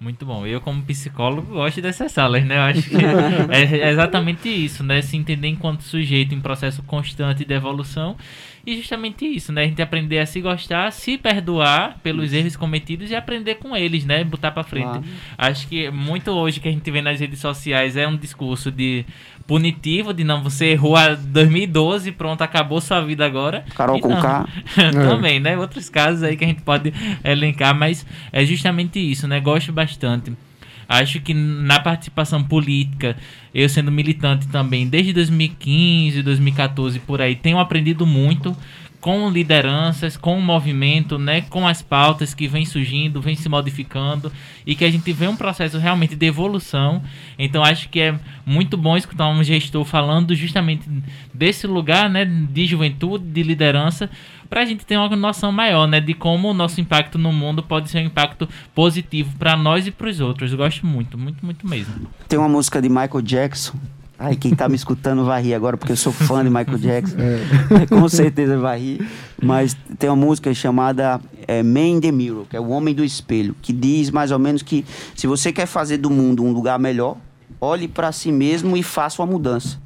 Muito 0.00 0.24
bom. 0.24 0.46
Eu, 0.46 0.60
como 0.60 0.80
psicólogo, 0.82 1.54
gosto 1.54 1.82
dessas 1.82 2.12
salas, 2.12 2.44
né? 2.44 2.56
Eu 2.56 2.62
acho 2.62 2.88
que 2.88 2.96
é 3.50 3.90
exatamente 3.90 4.48
isso, 4.48 4.84
né? 4.84 5.02
Se 5.02 5.16
entender 5.16 5.48
enquanto 5.48 5.82
sujeito 5.82 6.32
em 6.34 6.40
processo 6.40 6.82
constante 6.84 7.44
de 7.44 7.52
evolução. 7.52 8.16
E 8.64 8.76
justamente 8.76 9.24
isso, 9.26 9.50
né? 9.50 9.62
A 9.62 9.66
gente 9.66 9.82
aprender 9.82 10.20
a 10.20 10.26
se 10.26 10.40
gostar, 10.40 10.92
se 10.92 11.18
perdoar 11.18 11.98
pelos 12.00 12.32
erros 12.32 12.54
cometidos 12.54 13.10
e 13.10 13.16
aprender 13.16 13.56
com 13.56 13.76
eles, 13.76 14.04
né? 14.04 14.22
Botar 14.22 14.52
pra 14.52 14.62
frente. 14.62 14.84
Claro. 14.84 15.04
Acho 15.36 15.66
que 15.66 15.90
muito 15.90 16.30
hoje 16.30 16.60
que 16.60 16.68
a 16.68 16.70
gente 16.70 16.88
vê 16.90 17.02
nas 17.02 17.18
redes 17.18 17.40
sociais 17.40 17.96
é 17.96 18.06
um 18.06 18.16
discurso 18.16 18.70
de 18.70 19.04
punitivo 19.48 20.12
de 20.12 20.22
não, 20.24 20.42
você 20.42 20.66
errou 20.66 20.94
a 20.94 21.14
2012, 21.14 22.12
pronto, 22.12 22.42
acabou 22.42 22.82
sua 22.82 23.00
vida 23.00 23.24
agora. 23.24 23.64
Carol 23.74 23.98
com 23.98 24.14
K. 24.14 24.46
Também, 24.92 25.40
né? 25.40 25.56
Outros 25.56 25.88
casos 25.88 26.22
aí 26.22 26.36
que 26.36 26.44
a 26.44 26.48
gente 26.48 26.60
pode 26.60 26.92
elencar, 27.24 27.74
mas 27.74 28.06
é 28.30 28.44
justamente 28.44 29.00
isso, 29.00 29.26
né? 29.26 29.40
Gosto 29.40 29.72
bastante. 29.72 30.34
Acho 30.86 31.20
que 31.20 31.32
na 31.32 31.80
participação 31.80 32.44
política, 32.44 33.16
eu 33.54 33.68
sendo 33.70 33.90
militante 33.90 34.46
também, 34.48 34.86
desde 34.86 35.14
2015, 35.14 36.22
2014 36.22 36.98
por 37.00 37.22
aí, 37.22 37.34
tenho 37.34 37.58
aprendido 37.58 38.06
muito 38.06 38.54
com 39.00 39.30
lideranças, 39.30 40.16
com 40.16 40.36
o 40.38 40.42
movimento, 40.42 41.18
né, 41.18 41.42
com 41.42 41.66
as 41.66 41.82
pautas 41.82 42.34
que 42.34 42.48
vem 42.48 42.64
surgindo, 42.64 43.20
vem 43.20 43.36
se 43.36 43.48
modificando 43.48 44.32
e 44.66 44.74
que 44.74 44.84
a 44.84 44.90
gente 44.90 45.12
vê 45.12 45.28
um 45.28 45.36
processo 45.36 45.78
realmente 45.78 46.16
de 46.16 46.26
evolução. 46.26 47.02
Então 47.38 47.62
acho 47.62 47.88
que 47.88 48.00
é 48.00 48.18
muito 48.44 48.76
bom 48.76 48.96
escutar 48.96 49.28
um 49.28 49.42
gestor 49.42 49.84
falando 49.84 50.34
justamente 50.34 50.88
desse 51.32 51.66
lugar, 51.66 52.10
né, 52.10 52.24
de 52.24 52.66
juventude, 52.66 53.24
de 53.24 53.42
liderança, 53.42 54.10
para 54.50 54.62
a 54.62 54.64
gente 54.64 54.84
ter 54.84 54.96
uma 54.96 55.14
noção 55.14 55.52
maior, 55.52 55.86
né, 55.86 56.00
de 56.00 56.14
como 56.14 56.50
o 56.50 56.54
nosso 56.54 56.80
impacto 56.80 57.18
no 57.18 57.32
mundo 57.32 57.62
pode 57.62 57.90
ser 57.90 57.98
um 57.98 58.06
impacto 58.06 58.48
positivo 58.74 59.36
para 59.38 59.56
nós 59.56 59.86
e 59.86 59.90
para 59.90 60.08
os 60.08 60.20
outros. 60.20 60.50
Eu 60.52 60.58
gosto 60.58 60.86
muito, 60.86 61.16
muito, 61.16 61.44
muito 61.44 61.68
mesmo. 61.68 62.08
Tem 62.26 62.38
uma 62.38 62.48
música 62.48 62.82
de 62.82 62.88
Michael 62.88 63.22
Jackson 63.22 63.78
Ai, 64.18 64.34
quem 64.34 64.52
tá 64.52 64.68
me 64.68 64.74
escutando 64.74 65.24
vai 65.24 65.40
rir 65.40 65.54
agora, 65.54 65.76
porque 65.76 65.92
eu 65.92 65.96
sou 65.96 66.12
fã 66.12 66.42
de 66.42 66.50
Michael 66.50 66.78
Jackson. 66.78 67.16
É. 67.18 67.86
Com 67.86 68.08
certeza 68.08 68.58
vai 68.58 68.80
rir. 68.80 69.08
Mas 69.40 69.76
tem 69.96 70.10
uma 70.10 70.16
música 70.16 70.52
chamada 70.52 71.20
é, 71.46 71.62
Man 71.62 71.80
in 71.80 72.00
the 72.00 72.10
Mirror, 72.10 72.44
que 72.46 72.56
é 72.56 72.60
o 72.60 72.68
Homem 72.70 72.92
do 72.92 73.04
Espelho, 73.04 73.54
que 73.62 73.72
diz 73.72 74.10
mais 74.10 74.32
ou 74.32 74.38
menos 74.38 74.60
que 74.60 74.84
se 75.14 75.28
você 75.28 75.52
quer 75.52 75.66
fazer 75.66 75.98
do 75.98 76.10
mundo 76.10 76.42
um 76.42 76.52
lugar 76.52 76.80
melhor, 76.80 77.16
olhe 77.60 77.86
para 77.86 78.10
si 78.10 78.32
mesmo 78.32 78.76
e 78.76 78.82
faça 78.82 79.22
uma 79.22 79.30
mudança. 79.30 79.78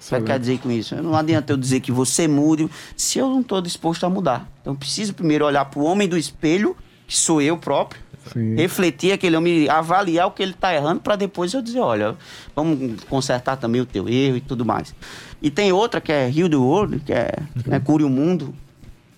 O 0.00 0.16
que 0.16 0.22
quer 0.22 0.38
dizer 0.38 0.58
com 0.58 0.70
isso? 0.70 0.94
Não 1.02 1.16
adianta 1.16 1.52
eu 1.52 1.56
dizer 1.56 1.80
que 1.80 1.90
você 1.90 2.28
mude 2.28 2.68
se 2.96 3.18
eu 3.18 3.28
não 3.28 3.40
estou 3.40 3.60
disposto 3.60 4.04
a 4.04 4.10
mudar. 4.10 4.48
Então, 4.60 4.76
preciso 4.76 5.12
primeiro 5.12 5.44
olhar 5.44 5.64
para 5.64 5.80
o 5.80 5.84
homem 5.84 6.06
do 6.06 6.16
espelho, 6.16 6.76
que 7.06 7.16
sou 7.16 7.42
eu 7.42 7.56
próprio, 7.56 8.00
Sim. 8.32 8.54
refletir 8.56 9.12
aquele 9.12 9.36
homem, 9.36 9.68
avaliar 9.68 10.26
o 10.26 10.30
que 10.30 10.42
ele 10.42 10.52
está 10.52 10.74
errando 10.74 11.00
para 11.00 11.16
depois 11.16 11.52
eu 11.52 11.62
dizer, 11.62 11.80
olha, 11.80 12.16
vamos 12.54 13.02
consertar 13.04 13.56
também 13.56 13.80
o 13.80 13.86
teu 13.86 14.08
erro 14.08 14.36
e 14.36 14.40
tudo 14.40 14.64
mais. 14.64 14.94
E 15.40 15.50
tem 15.50 15.72
outra 15.72 16.00
que 16.00 16.12
é 16.12 16.30
Heal 16.30 16.48
the 16.48 16.56
World, 16.56 17.00
que 17.00 17.12
é 17.12 17.32
né, 17.66 17.80
Cure 17.80 18.04
o 18.04 18.08
Mundo, 18.08 18.54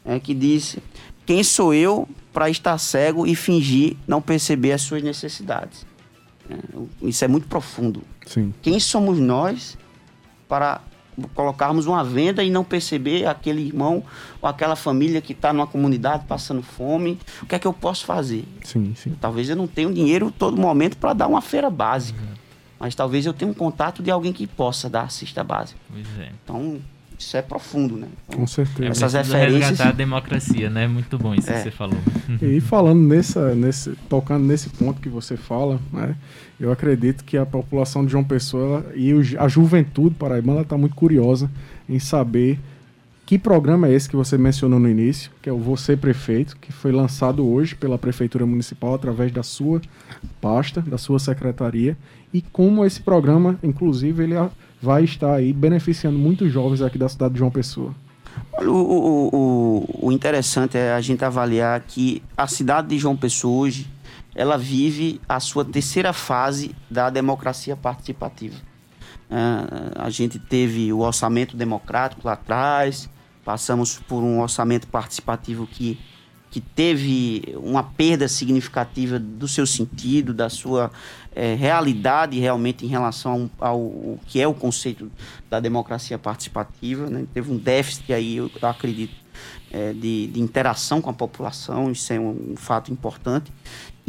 é, 0.05 0.19
que 0.19 0.35
diz, 0.35 0.77
quem 1.27 1.43
sou 1.43 1.73
eu 1.75 2.09
para 2.33 2.49
estar 2.49 2.77
cego 2.79 3.27
e 3.27 3.35
fingir 3.35 3.97
não 4.07 4.21
perceber 4.21 4.73
as 4.73 4.83
suas 4.83 5.03
necessidades? 5.03 5.87
É, 6.49 6.57
isso 7.03 7.25
é 7.25 7.29
muito 7.29 7.47
profundo. 7.47 8.03
Sim. 8.27 8.53
Quem 8.63 8.79
somos 8.81 9.19
nós 9.19 9.79
para 10.49 10.81
colocarmos 11.35 11.87
uma 11.87 12.03
venda 12.05 12.43
e 12.43 12.51
não 12.51 12.65
perceber 12.65 13.27
aquele 13.27 13.63
irmão 13.67 14.03
ou 14.41 14.49
aquela 14.49 14.77
família 14.77 15.21
que 15.21 15.33
está 15.33 15.53
numa 15.53 15.67
comunidade 15.67 16.25
passando 16.27 16.63
fome, 16.63 17.19
o 17.43 17.47
que 17.47 17.55
é 17.55 17.59
que 17.59 17.67
eu 17.67 17.73
posso 17.73 18.05
fazer? 18.05 18.45
Sim, 18.65 18.95
sim. 18.95 19.17
Talvez 19.21 19.49
eu 19.49 19.57
não 19.57 19.67
tenha 19.67 19.93
dinheiro 19.93 20.33
todo 20.37 20.57
momento 20.57 20.97
para 20.97 21.13
dar 21.13 21.27
uma 21.27 21.43
feira 21.43 21.71
básica, 21.71 22.21
uhum. 22.21 22.35
mas 22.79 22.95
talvez 22.95 23.27
eu 23.27 23.33
tenha 23.33 23.51
um 23.51 23.55
contato 23.55 24.03
de 24.03 24.11
alguém 24.11 24.33
que 24.33 24.47
possa 24.47 24.89
dar 24.89 25.03
a 25.03 25.09
cesta 25.09 25.45
básica. 25.45 25.79
É. 26.19 26.31
Então, 26.45 26.81
isso 27.21 27.37
é 27.37 27.43
profundo, 27.43 27.97
né? 27.97 28.09
Então, 28.27 28.41
Com 28.41 28.47
certeza. 28.47 28.89
É 28.89 28.91
Essas 28.91 29.13
referências. 29.13 29.71
resgatar 29.71 29.91
a 29.91 29.93
democracia, 29.93 30.71
né? 30.71 30.89
Muito 30.89 31.19
bom 31.19 31.35
isso 31.35 31.51
é. 31.51 31.55
que 31.55 31.63
você 31.65 31.71
falou. 31.71 31.99
E 32.41 32.61
falando 32.61 33.01
nessa, 33.01 33.55
nesse, 33.55 33.95
tocando 34.09 34.47
nesse 34.47 34.71
ponto 34.71 35.01
que 35.03 35.09
você 35.09 35.37
fala, 35.37 35.79
né? 35.93 36.17
Eu 36.61 36.71
acredito 36.71 37.25
que 37.25 37.39
a 37.39 37.47
população 37.47 38.05
de 38.05 38.13
João 38.13 38.23
Pessoa 38.23 38.85
e 38.95 39.11
a 39.39 39.49
juventude 39.49 40.15
paraibana 40.15 40.61
está 40.61 40.77
muito 40.77 40.95
curiosa 40.95 41.51
em 41.89 41.99
saber 41.99 42.61
que 43.25 43.39
programa 43.39 43.89
é 43.89 43.95
esse 43.95 44.09
que 44.09 44.17
você 44.17 44.37
mencionou 44.37 44.79
no 44.79 44.89
início, 44.89 45.31
que 45.41 45.49
é 45.49 45.53
o 45.53 45.59
Você 45.59 45.97
Prefeito, 45.97 46.57
que 46.57 46.73
foi 46.73 46.93
lançado 46.93 47.49
hoje 47.49 47.75
pela 47.77 47.97
Prefeitura 47.97 48.45
Municipal 48.45 48.93
através 48.93 49.33
da 49.33 49.43
sua 49.43 49.81
pasta, 50.41 50.83
da 50.83 50.99
sua 50.99 51.19
secretaria, 51.19 51.97
e 52.35 52.43
como 52.43 52.85
esse 52.85 53.01
programa, 53.01 53.59
inclusive, 53.63 54.25
ele 54.25 54.35
vai 54.83 55.05
estar 55.05 55.33
aí 55.33 55.53
beneficiando 55.53 56.19
muitos 56.19 56.53
jovens 56.53 56.83
aqui 56.83 56.99
da 56.99 57.09
cidade 57.09 57.35
de 57.35 57.39
João 57.39 57.51
Pessoa. 57.51 57.95
Olha, 58.53 58.71
o, 58.71 58.75
o, 58.75 59.29
o, 59.33 60.09
o 60.09 60.13
interessante 60.13 60.77
é 60.77 60.93
a 60.93 61.01
gente 61.01 61.25
avaliar 61.25 61.81
que 61.81 62.23
a 62.37 62.47
cidade 62.47 62.89
de 62.89 62.99
João 62.99 63.17
Pessoa 63.17 63.61
hoje 63.61 63.87
ela 64.35 64.57
vive 64.57 65.21
a 65.29 65.41
sua 65.41 65.65
terceira 65.65 66.13
fase 66.13 66.75
da 66.91 67.11
democracia 67.11 67.77
participativa. 67.77 68.57
É, 69.31 70.03
a 70.03 70.11
gente 70.11 70.39
teve 70.39 70.93
o 70.93 71.01
orçamento 71.01 71.57
democrático 71.57 72.23
lá 72.25 72.33
atrás, 72.33 73.09
passamos 73.45 73.99
por 74.09 74.23
um 74.23 74.41
orçamento 74.41 74.87
participativo 74.89 75.67
que, 75.67 75.99
que 76.51 76.61
teve 76.61 77.55
uma 77.57 77.83
perda 77.83 78.29
significativa 78.29 79.19
do 79.19 79.47
seu 79.47 79.67
sentido, 79.67 80.35
da 80.35 80.49
sua 80.49 80.91
é, 81.35 81.55
realidade 81.55 82.39
realmente 82.39 82.85
em 82.85 82.89
relação 82.89 83.51
ao, 83.59 83.69
ao, 83.69 84.19
que 84.27 84.41
é 84.41 84.49
o 84.49 84.55
conceito 84.55 85.11
da 85.49 85.61
democracia 85.61 86.19
participativa. 86.19 87.09
Né? 87.09 87.25
Teve 87.33 87.53
um 87.53 87.57
déficit 87.57 88.13
aí, 88.13 88.37
eu 88.37 88.51
acredito, 88.63 89.15
é, 89.71 89.93
de, 89.93 90.27
de, 90.27 90.41
interação 90.41 91.01
com 91.01 91.11
a 91.11 91.13
população, 91.13 91.91
isso 91.93 92.13
é 92.13 92.19
um, 92.19 92.53
um, 92.53 92.57
fato 92.57 92.93
importante. 92.93 93.53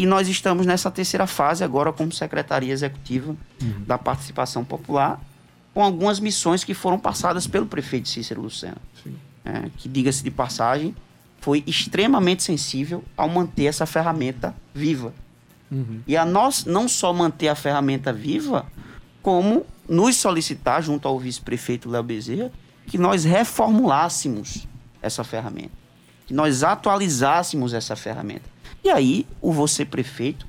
E 0.02 0.06
nós 0.08 0.28
estamos 0.28 0.66
nessa 0.66 0.90
terceira 0.90 1.28
fase 1.28 1.64
agora 1.64 1.94
como 1.94 2.12
Secretaria 2.12 2.74
Executiva 2.74 3.38
uhum. 3.62 3.84
da 3.86 4.00
Participação 4.00 4.66
Popular, 4.66 5.22
com 5.76 5.84
algumas 5.84 6.20
missões 6.20 6.64
que 6.64 6.74
foram 6.74 6.98
passadas 6.98 7.46
pelo 7.46 7.68
prefeito 7.68 8.10
Cícero 8.10 8.42
Lucena. 8.42 8.78
É, 9.46 9.70
que, 9.78 9.88
diga-se 9.88 10.24
de 10.24 10.32
passagem, 10.32 10.96
foi 11.40 11.64
extremamente 11.68 12.42
sensível 12.42 13.04
ao 13.16 13.30
manter 13.30 13.66
essa 13.66 13.86
ferramenta 13.86 14.56
viva. 14.74 15.14
Uhum. 15.72 16.02
E 16.08 16.18
a 16.18 16.26
nós 16.26 16.66
não 16.66 16.88
só 16.88 17.14
manter 17.14 17.50
a 17.50 17.56
ferramenta 17.56 18.12
viva, 18.12 18.66
como 19.22 19.68
nos 19.88 20.16
solicitar, 20.16 20.82
junto 20.82 21.08
ao 21.08 21.20
vice-prefeito 21.20 21.88
Léo 21.88 22.02
Bezerra, 22.02 22.52
que 22.88 22.98
nós 22.98 23.24
reformulássemos 23.24 24.68
essa 25.00 25.24
ferramenta, 25.24 25.78
que 26.26 26.34
nós 26.34 26.64
atualizássemos 26.64 27.72
essa 27.72 27.96
ferramenta. 27.96 28.51
E 28.84 28.90
aí, 28.90 29.28
o 29.42 29.52
você 29.52 29.86
prefeito, 29.86 30.48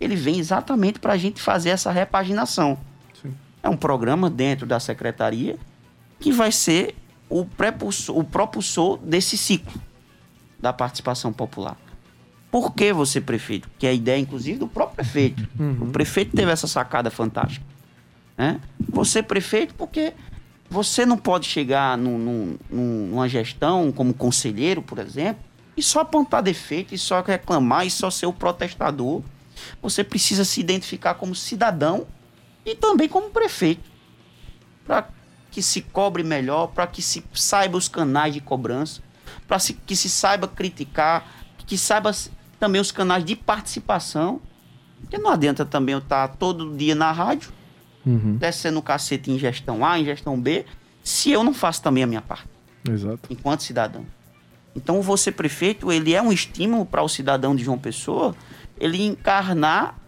ele 0.00 0.16
vem 0.16 0.38
exatamente 0.38 0.98
para 0.98 1.12
a 1.12 1.16
gente 1.16 1.40
fazer 1.40 1.70
essa 1.70 1.90
repaginação. 1.90 2.78
Sim. 3.20 3.34
É 3.62 3.68
um 3.68 3.76
programa 3.76 4.30
dentro 4.30 4.66
da 4.66 4.80
secretaria 4.80 5.58
que 6.18 6.32
vai 6.32 6.50
ser 6.50 6.94
o, 7.28 7.44
prepulsor, 7.44 8.18
o 8.18 8.24
propulsor 8.24 8.98
desse 8.98 9.36
ciclo 9.36 9.80
da 10.58 10.72
participação 10.72 11.32
popular. 11.32 11.76
Por 12.50 12.72
que 12.72 12.92
você 12.92 13.20
prefeito? 13.20 13.68
Que 13.78 13.86
é 13.86 13.90
a 13.90 13.92
ideia, 13.92 14.18
inclusive, 14.18 14.58
do 14.58 14.68
próprio 14.68 14.96
prefeito. 14.96 15.46
Uhum. 15.58 15.78
O 15.82 15.86
prefeito 15.90 16.36
teve 16.36 16.50
essa 16.50 16.66
sacada 16.66 17.10
fantástica. 17.10 17.66
Né? 18.38 18.60
Você 18.88 19.22
prefeito 19.22 19.74
porque 19.74 20.14
você 20.70 21.04
não 21.04 21.16
pode 21.16 21.46
chegar 21.46 21.98
num, 21.98 22.18
num, 22.18 22.58
numa 22.70 23.28
gestão 23.28 23.92
como 23.92 24.14
conselheiro, 24.14 24.80
por 24.80 24.98
exemplo, 24.98 25.42
e 25.76 25.82
só 25.82 26.00
apontar 26.00 26.42
defeito, 26.42 26.94
e 26.94 26.98
só 26.98 27.20
reclamar, 27.20 27.86
e 27.86 27.90
só 27.90 28.10
ser 28.10 28.26
o 28.26 28.32
protestador. 28.32 29.22
Você 29.82 30.04
precisa 30.04 30.44
se 30.44 30.60
identificar 30.60 31.14
como 31.14 31.34
cidadão 31.34 32.06
e 32.64 32.74
também 32.74 33.08
como 33.08 33.30
prefeito. 33.30 33.90
Para 34.86 35.08
que 35.50 35.62
se 35.62 35.80
cobre 35.80 36.22
melhor, 36.22 36.68
para 36.68 36.86
que 36.86 37.00
se 37.00 37.24
saiba 37.32 37.76
os 37.76 37.88
canais 37.88 38.34
de 38.34 38.40
cobrança, 38.40 39.00
para 39.46 39.58
que 39.58 39.94
se 39.94 40.08
saiba 40.08 40.48
criticar, 40.48 41.26
que 41.66 41.78
saiba 41.78 42.10
também 42.58 42.80
os 42.80 42.90
canais 42.90 43.24
de 43.24 43.36
participação. 43.36 44.40
Porque 45.00 45.18
não 45.18 45.30
adianta 45.30 45.64
também 45.64 45.92
eu 45.92 45.98
estar 45.98 46.28
todo 46.28 46.76
dia 46.76 46.94
na 46.94 47.12
rádio, 47.12 47.52
uhum. 48.04 48.36
descendo 48.36 48.78
o 48.78 48.82
cacete 48.82 49.30
em 49.30 49.38
gestão 49.38 49.84
A, 49.84 49.98
em 49.98 50.04
gestão 50.04 50.40
B, 50.40 50.64
se 51.02 51.30
eu 51.30 51.44
não 51.44 51.52
faço 51.52 51.82
também 51.82 52.02
a 52.02 52.06
minha 52.06 52.22
parte. 52.22 52.48
Exato. 52.88 53.20
Enquanto 53.30 53.62
cidadão. 53.62 54.06
Então, 54.74 55.00
você 55.00 55.30
prefeito, 55.30 55.92
ele 55.92 56.14
é 56.14 56.20
um 56.20 56.32
estímulo 56.32 56.84
para 56.84 57.02
o 57.02 57.08
cidadão 57.08 57.54
de 57.54 57.62
João 57.62 57.78
Pessoa, 57.78 58.34
ele 58.78 59.02
encarnar 59.02 59.98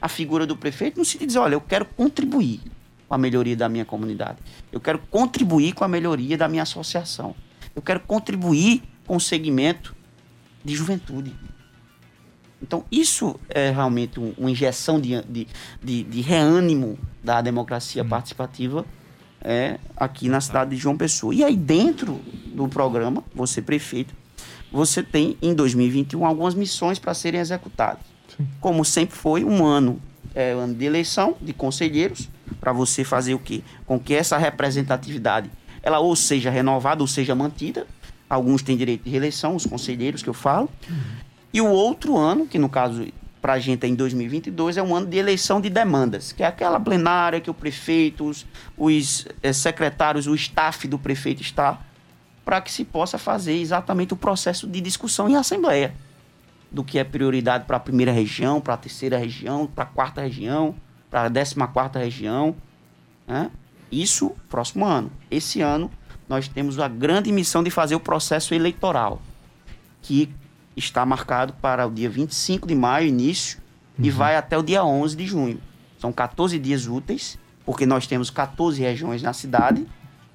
a 0.00 0.08
figura 0.08 0.46
do 0.46 0.56
prefeito 0.56 0.98
no 0.98 1.04
sentido 1.04 1.20
de 1.20 1.26
dizer, 1.28 1.38
olha, 1.38 1.54
eu 1.54 1.60
quero 1.60 1.84
contribuir 1.84 2.60
com 3.08 3.14
a 3.14 3.18
melhoria 3.18 3.56
da 3.56 3.68
minha 3.68 3.84
comunidade. 3.84 4.38
Eu 4.70 4.80
quero 4.80 4.98
contribuir 4.98 5.72
com 5.72 5.84
a 5.84 5.88
melhoria 5.88 6.36
da 6.36 6.48
minha 6.48 6.62
associação. 6.62 7.34
Eu 7.74 7.82
quero 7.82 8.00
contribuir 8.00 8.82
com 9.06 9.16
o 9.16 9.20
segmento 9.20 9.94
de 10.64 10.74
juventude. 10.74 11.34
Então, 12.60 12.84
isso 12.90 13.38
é 13.48 13.70
realmente 13.70 14.18
uma 14.18 14.50
injeção 14.50 15.00
de, 15.00 15.22
de, 15.22 15.46
de, 15.82 16.02
de 16.02 16.20
reânimo 16.20 16.98
da 17.22 17.40
democracia 17.40 18.02
hum. 18.02 18.08
participativa 18.08 18.84
é, 19.42 19.78
aqui 19.96 20.28
na 20.28 20.40
cidade 20.40 20.70
de 20.70 20.76
João 20.76 20.96
Pessoa. 20.96 21.34
E 21.34 21.44
aí, 21.44 21.56
dentro 21.56 22.20
do 22.46 22.68
programa, 22.68 23.22
você 23.34 23.62
prefeito, 23.62 24.14
você 24.70 25.02
tem 25.02 25.36
em 25.40 25.54
2021 25.54 26.24
algumas 26.24 26.54
missões 26.54 26.98
para 26.98 27.14
serem 27.14 27.40
executadas. 27.40 28.02
Sim. 28.36 28.46
Como 28.60 28.84
sempre 28.84 29.16
foi, 29.16 29.44
um 29.44 29.64
ano 29.64 30.00
é 30.34 30.52
ano 30.52 30.74
de 30.74 30.84
eleição 30.84 31.36
de 31.40 31.52
conselheiros, 31.52 32.28
para 32.60 32.72
você 32.72 33.04
fazer 33.04 33.34
o 33.34 33.38
quê? 33.38 33.62
Com 33.86 33.98
que 33.98 34.14
essa 34.14 34.36
representatividade 34.36 35.50
ela 35.82 35.98
ou 36.00 36.14
seja 36.14 36.50
renovada 36.50 37.02
ou 37.02 37.06
seja 37.06 37.34
mantida. 37.34 37.86
Alguns 38.28 38.62
têm 38.62 38.76
direito 38.76 39.04
de 39.04 39.10
reeleição, 39.10 39.56
os 39.56 39.64
conselheiros 39.64 40.22
que 40.22 40.28
eu 40.28 40.34
falo. 40.34 40.68
Uhum. 40.88 40.96
E 41.52 41.60
o 41.60 41.66
outro 41.66 42.16
ano, 42.16 42.46
que 42.46 42.58
no 42.58 42.68
caso 42.68 43.06
para 43.40 43.54
a 43.54 43.58
gente 43.58 43.86
em 43.86 43.94
2022, 43.94 44.76
é 44.76 44.82
um 44.82 44.94
ano 44.94 45.06
de 45.06 45.16
eleição 45.16 45.60
de 45.60 45.70
demandas, 45.70 46.32
que 46.32 46.42
é 46.42 46.46
aquela 46.46 46.80
plenária 46.80 47.40
que 47.40 47.50
o 47.50 47.54
prefeito, 47.54 48.26
os, 48.26 48.46
os 48.76 49.26
é, 49.42 49.52
secretários, 49.52 50.26
o 50.26 50.34
staff 50.34 50.86
do 50.88 50.98
prefeito 50.98 51.40
está, 51.40 51.80
para 52.44 52.60
que 52.60 52.72
se 52.72 52.84
possa 52.84 53.18
fazer 53.18 53.56
exatamente 53.56 54.12
o 54.12 54.16
processo 54.16 54.66
de 54.66 54.80
discussão 54.80 55.28
em 55.28 55.36
assembleia 55.36 55.94
do 56.70 56.84
que 56.84 56.98
é 56.98 57.04
prioridade 57.04 57.64
para 57.64 57.76
a 57.76 57.80
primeira 57.80 58.12
região, 58.12 58.60
para 58.60 58.74
a 58.74 58.76
terceira 58.76 59.16
região, 59.16 59.66
para 59.66 59.84
a 59.84 59.86
quarta 59.86 60.20
região, 60.20 60.74
para 61.10 61.22
a 61.22 61.28
décima 61.28 61.66
quarta 61.66 61.98
região. 61.98 62.54
Né? 63.26 63.50
Isso 63.90 64.32
próximo 64.48 64.84
ano. 64.84 65.10
Esse 65.30 65.60
ano 65.60 65.90
nós 66.28 66.46
temos 66.46 66.78
a 66.78 66.88
grande 66.88 67.32
missão 67.32 67.62
de 67.62 67.70
fazer 67.70 67.94
o 67.94 68.00
processo 68.00 68.52
eleitoral, 68.54 69.22
que 70.02 70.28
está 70.78 71.04
marcado 71.04 71.52
para 71.54 71.86
o 71.86 71.90
dia 71.90 72.08
25 72.08 72.66
de 72.66 72.74
maio, 72.74 73.08
início, 73.08 73.58
uhum. 73.98 74.04
e 74.04 74.10
vai 74.10 74.36
até 74.36 74.56
o 74.56 74.62
dia 74.62 74.84
11 74.84 75.16
de 75.16 75.26
junho. 75.26 75.60
São 75.98 76.12
14 76.12 76.58
dias 76.58 76.86
úteis, 76.86 77.38
porque 77.64 77.84
nós 77.84 78.06
temos 78.06 78.30
14 78.30 78.80
regiões 78.80 79.22
na 79.22 79.32
cidade, 79.32 79.86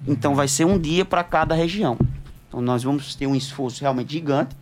então 0.06 0.34
vai 0.34 0.46
ser 0.46 0.64
um 0.64 0.78
dia 0.78 1.04
para 1.04 1.24
cada 1.24 1.54
região. 1.54 1.98
Então 2.48 2.60
nós 2.60 2.82
vamos 2.82 3.14
ter 3.14 3.26
um 3.26 3.34
esforço 3.34 3.80
realmente 3.80 4.12
gigante, 4.12 4.54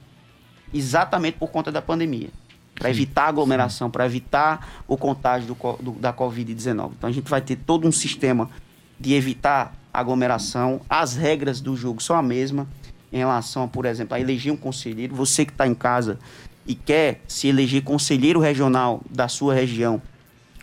exatamente 0.73 1.37
por 1.39 1.51
conta 1.51 1.71
da 1.71 1.83
pandemia. 1.83 2.31
Para 2.75 2.89
evitar 2.89 3.27
aglomeração, 3.29 3.91
para 3.91 4.07
evitar 4.07 4.83
o 4.89 4.97
contágio 4.97 5.55
do, 5.55 5.83
do, 5.83 5.93
da 5.93 6.13
Covid-19. 6.13 6.93
Então 6.97 7.11
a 7.11 7.13
gente 7.13 7.29
vai 7.29 7.41
ter 7.41 7.57
todo 7.57 7.87
um 7.87 7.93
sistema 7.93 8.49
de 8.99 9.13
evitar 9.15 9.75
aglomeração. 9.93 10.81
As 10.89 11.15
regras 11.15 11.61
do 11.61 11.77
jogo 11.77 12.03
são 12.03 12.17
a 12.17 12.23
mesma 12.23 12.67
em 13.13 13.19
relação, 13.19 13.69
por 13.69 13.85
exemplo, 13.85 14.15
a 14.15 14.21
eleger 14.21 14.53
um 14.53 14.57
conselheiro. 14.57 15.15
Você 15.15 15.45
que 15.45 15.53
está 15.53 15.67
em 15.67 15.75
casa 15.75 16.19
e 16.67 16.75
quer 16.75 17.21
se 17.29 17.49
eleger 17.49 17.83
conselheiro 17.83 18.41
regional 18.41 19.03
da 19.11 19.29
sua 19.29 19.55
região 19.55 20.01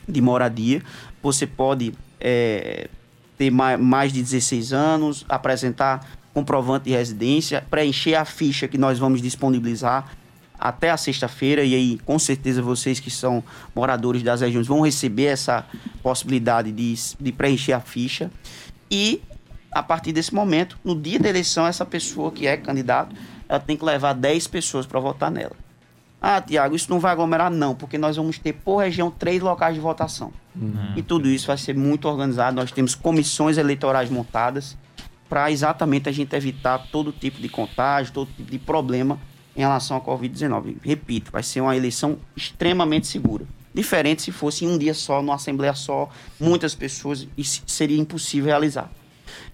de 0.07 0.21
moradia, 0.21 0.81
você 1.21 1.45
pode 1.45 1.93
é, 2.19 2.89
ter 3.37 3.51
mais 3.51 4.11
de 4.11 4.21
16 4.21 4.73
anos, 4.73 5.25
apresentar 5.29 6.05
comprovante 6.33 6.85
de 6.85 6.91
residência, 6.91 7.63
preencher 7.69 8.15
a 8.15 8.25
ficha 8.25 8.67
que 8.67 8.77
nós 8.77 8.97
vamos 8.97 9.21
disponibilizar 9.21 10.11
até 10.59 10.89
a 10.89 10.97
sexta-feira 10.97 11.63
e 11.63 11.73
aí 11.73 11.99
com 12.05 12.19
certeza 12.19 12.61
vocês 12.61 12.99
que 12.99 13.09
são 13.09 13.41
moradores 13.73 14.21
das 14.21 14.41
regiões 14.41 14.67
vão 14.67 14.81
receber 14.81 15.25
essa 15.25 15.65
possibilidade 16.03 16.71
de, 16.71 16.93
de 17.19 17.31
preencher 17.31 17.71
a 17.71 17.79
ficha 17.79 18.29
e 18.91 19.21
a 19.71 19.83
partir 19.83 20.11
desse 20.11 20.33
momento, 20.33 20.77
no 20.83 20.99
dia 20.99 21.19
da 21.19 21.29
eleição, 21.29 21.65
essa 21.65 21.85
pessoa 21.85 22.31
que 22.31 22.47
é 22.47 22.57
candidato, 22.57 23.15
ela 23.47 23.59
tem 23.59 23.77
que 23.77 23.85
levar 23.85 24.13
10 24.13 24.47
pessoas 24.47 24.85
para 24.85 24.99
votar 24.99 25.31
nela. 25.31 25.55
Ah, 26.21 26.41
Tiago, 26.41 26.75
isso 26.75 26.89
não 26.89 26.99
vai 26.99 27.13
aglomerar? 27.13 27.49
Não, 27.49 27.73
porque 27.73 27.97
nós 27.97 28.17
vamos 28.17 28.37
ter 28.37 28.53
por 28.53 28.77
região 28.77 29.09
três 29.09 29.41
locais 29.41 29.73
de 29.73 29.79
votação. 29.79 30.33
Uhum. 30.53 30.93
E 30.95 31.01
tudo 31.01 31.29
isso 31.29 31.47
vai 31.47 31.57
ser 31.57 31.75
muito 31.75 32.07
organizado. 32.09 32.55
Nós 32.57 32.71
temos 32.71 32.93
comissões 32.93 33.57
eleitorais 33.57 34.09
montadas 34.09 34.77
para 35.29 35.49
exatamente 35.49 36.09
a 36.09 36.11
gente 36.11 36.35
evitar 36.35 36.87
todo 36.91 37.13
tipo 37.13 37.39
de 37.39 37.47
contágio, 37.47 38.11
todo 38.11 38.29
tipo 38.35 38.51
de 38.51 38.59
problema 38.59 39.17
em 39.55 39.61
relação 39.61 39.95
à 39.95 40.01
Covid-19. 40.01 40.77
Repito, 40.83 41.31
vai 41.31 41.43
ser 41.43 41.61
uma 41.61 41.75
eleição 41.75 42.17
extremamente 42.35 43.07
segura. 43.07 43.45
Diferente 43.73 44.21
se 44.21 44.31
fosse 44.31 44.65
em 44.65 44.67
um 44.67 44.77
dia 44.77 44.93
só, 44.93 45.21
numa 45.21 45.35
assembleia 45.35 45.73
só, 45.73 46.09
muitas 46.39 46.75
pessoas, 46.75 47.27
e 47.37 47.43
seria 47.43 47.97
impossível 47.97 48.47
realizar. 48.47 48.91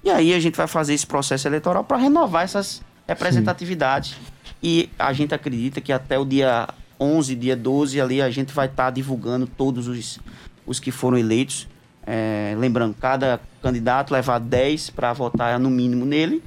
E 0.03 0.09
aí 0.09 0.33
a 0.33 0.39
gente 0.39 0.55
vai 0.55 0.67
fazer 0.67 0.93
esse 0.93 1.05
processo 1.05 1.47
eleitoral 1.47 1.83
para 1.83 1.97
renovar 1.97 2.43
essas 2.43 2.81
representatividades. 3.07 4.11
Sim. 4.11 4.35
E 4.61 4.89
a 4.97 5.13
gente 5.13 5.33
acredita 5.33 5.81
que 5.81 5.91
até 5.91 6.17
o 6.17 6.25
dia 6.25 6.67
11, 6.99 7.35
dia 7.35 7.55
12 7.55 7.99
ali 7.99 8.21
a 8.21 8.29
gente 8.29 8.53
vai 8.53 8.67
estar 8.67 8.85
tá 8.85 8.89
divulgando 8.91 9.47
todos 9.47 9.87
os, 9.87 10.19
os 10.65 10.79
que 10.79 10.91
foram 10.91 11.17
eleitos. 11.17 11.67
É, 12.05 12.55
lembrando, 12.57 12.95
cada 12.99 13.39
candidato 13.61 14.13
levar 14.13 14.39
10 14.39 14.91
para 14.91 15.11
votar 15.13 15.59
no 15.59 15.69
mínimo 15.69 16.05
nele 16.05 16.43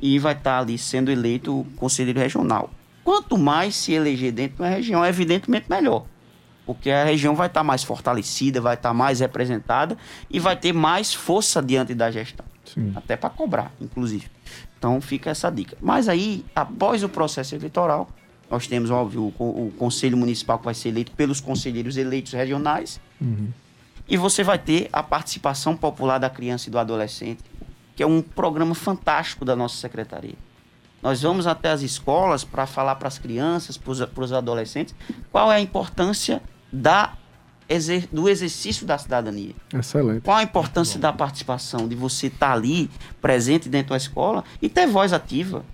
e 0.00 0.18
vai 0.18 0.32
estar 0.32 0.56
tá 0.56 0.58
ali 0.60 0.78
sendo 0.78 1.10
eleito 1.10 1.66
conselheiro 1.76 2.18
regional. 2.18 2.70
Quanto 3.02 3.38
mais 3.38 3.74
se 3.74 3.92
eleger 3.92 4.32
dentro 4.32 4.56
de 4.56 4.62
uma 4.62 4.68
região, 4.68 5.04
é 5.04 5.08
evidentemente 5.08 5.68
melhor. 5.68 6.04
Porque 6.66 6.90
a 6.90 7.04
região 7.04 7.34
vai 7.34 7.46
estar 7.46 7.60
tá 7.60 7.64
mais 7.64 7.82
fortalecida, 7.82 8.60
vai 8.60 8.74
estar 8.74 8.90
tá 8.90 8.94
mais 8.94 9.20
representada 9.20 9.96
e 10.30 10.38
vai 10.38 10.54
ter 10.54 10.74
mais 10.74 11.14
força 11.14 11.62
diante 11.62 11.94
da 11.94 12.10
gestão. 12.10 12.44
Sim. 12.74 12.92
Até 12.94 13.16
para 13.16 13.30
cobrar, 13.30 13.72
inclusive. 13.80 14.26
Então 14.78 15.00
fica 15.00 15.30
essa 15.30 15.50
dica. 15.50 15.76
Mas 15.80 16.08
aí, 16.08 16.44
após 16.54 17.02
o 17.02 17.08
processo 17.08 17.54
eleitoral, 17.54 18.08
nós 18.50 18.66
temos, 18.66 18.90
óbvio, 18.90 19.32
o, 19.38 19.66
o 19.66 19.72
Conselho 19.76 20.16
Municipal 20.16 20.58
que 20.58 20.64
vai 20.64 20.74
ser 20.74 20.88
eleito 20.88 21.12
pelos 21.12 21.40
conselheiros 21.40 21.96
eleitos 21.96 22.32
regionais. 22.32 23.00
Uhum. 23.20 23.48
E 24.08 24.16
você 24.16 24.42
vai 24.42 24.58
ter 24.58 24.88
a 24.92 25.02
participação 25.02 25.76
popular 25.76 26.18
da 26.18 26.30
criança 26.30 26.68
e 26.68 26.72
do 26.72 26.78
adolescente, 26.78 27.42
que 27.94 28.02
é 28.02 28.06
um 28.06 28.22
programa 28.22 28.74
fantástico 28.74 29.44
da 29.44 29.54
nossa 29.54 29.76
secretaria. 29.76 30.34
Nós 31.02 31.20
vamos 31.20 31.46
até 31.46 31.70
as 31.70 31.82
escolas 31.82 32.42
para 32.42 32.66
falar 32.66 32.96
para 32.96 33.06
as 33.06 33.18
crianças, 33.18 33.76
para 33.76 34.24
os 34.24 34.32
adolescentes, 34.32 34.94
qual 35.30 35.52
é 35.52 35.56
a 35.56 35.60
importância 35.60 36.42
da, 36.72 37.17
do 38.10 38.28
exercício 38.28 38.86
da 38.86 38.96
cidadania. 38.96 39.54
Excelente. 39.74 40.22
Qual 40.22 40.36
a 40.36 40.42
importância 40.42 40.98
da 40.98 41.12
participação, 41.12 41.86
de 41.86 41.94
você 41.94 42.28
estar 42.28 42.48
tá 42.48 42.52
ali, 42.52 42.90
presente 43.20 43.68
dentro 43.68 43.90
da 43.90 43.96
escola 43.96 44.42
e 44.60 44.68
ter 44.68 44.86
voz 44.86 45.12
ativa. 45.12 45.64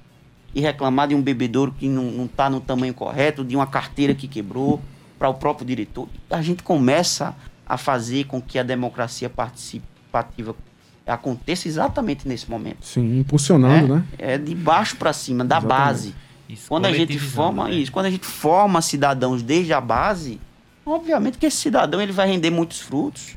E 0.54 0.60
reclamar 0.60 1.08
de 1.08 1.16
um 1.16 1.22
bebedouro 1.22 1.72
que 1.72 1.88
não 1.88 2.26
está 2.26 2.48
no 2.48 2.60
tamanho 2.60 2.94
correto, 2.94 3.44
de 3.44 3.56
uma 3.56 3.66
carteira 3.66 4.14
que 4.14 4.28
quebrou, 4.28 4.80
para 5.18 5.28
o 5.28 5.34
próprio 5.34 5.66
diretor. 5.66 6.08
A 6.30 6.42
gente 6.42 6.62
começa 6.62 7.34
a 7.66 7.76
fazer 7.76 8.24
com 8.24 8.40
que 8.40 8.58
a 8.58 8.62
democracia 8.62 9.28
participativa 9.28 10.54
aconteça 11.06 11.68
exatamente 11.68 12.26
nesse 12.26 12.50
momento. 12.50 12.84
Sim, 12.86 13.18
impulsionando, 13.20 13.94
é, 13.94 13.96
né? 13.96 14.04
É 14.18 14.38
de 14.38 14.54
baixo 14.54 14.96
para 14.96 15.12
cima, 15.12 15.44
da 15.44 15.58
exatamente. 15.58 15.86
base. 15.86 16.14
Isso, 16.48 16.68
quando 16.68 16.86
a 16.86 16.92
gente 16.92 17.18
forma 17.18 17.68
né? 17.68 17.74
isso, 17.74 17.90
quando 17.90 18.06
a 18.06 18.10
gente 18.10 18.26
forma 18.26 18.80
cidadãos 18.82 19.42
desde 19.42 19.72
a 19.72 19.80
base, 19.80 20.40
obviamente 20.84 21.38
que 21.38 21.46
esse 21.46 21.56
cidadão 21.56 22.00
ele 22.00 22.12
vai 22.12 22.28
render 22.28 22.50
muitos 22.50 22.80
frutos. 22.80 23.36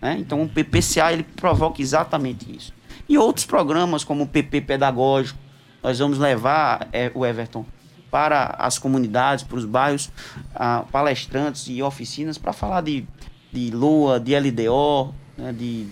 Né? 0.00 0.16
Então 0.18 0.42
o 0.42 0.48
PPCA 0.48 1.12
ele 1.12 1.22
provoca 1.22 1.80
exatamente 1.80 2.54
isso. 2.54 2.72
E 3.08 3.18
outros 3.18 3.46
programas 3.46 4.04
como 4.04 4.24
o 4.24 4.26
PP 4.26 4.62
Pedagógico, 4.62 5.38
nós 5.82 5.98
vamos 5.98 6.18
levar 6.18 6.88
é, 6.92 7.10
o 7.14 7.24
Everton 7.24 7.64
para 8.10 8.54
as 8.58 8.78
comunidades, 8.78 9.42
para 9.42 9.58
os 9.58 9.64
bairros, 9.64 10.10
ah, 10.54 10.84
palestrantes 10.92 11.66
e 11.68 11.82
oficinas 11.82 12.38
para 12.38 12.52
falar 12.52 12.80
de, 12.80 13.04
de 13.52 13.70
LOA, 13.70 14.20
de 14.20 14.38
LDO, 14.38 15.12
né, 15.36 15.52
de 15.52 15.88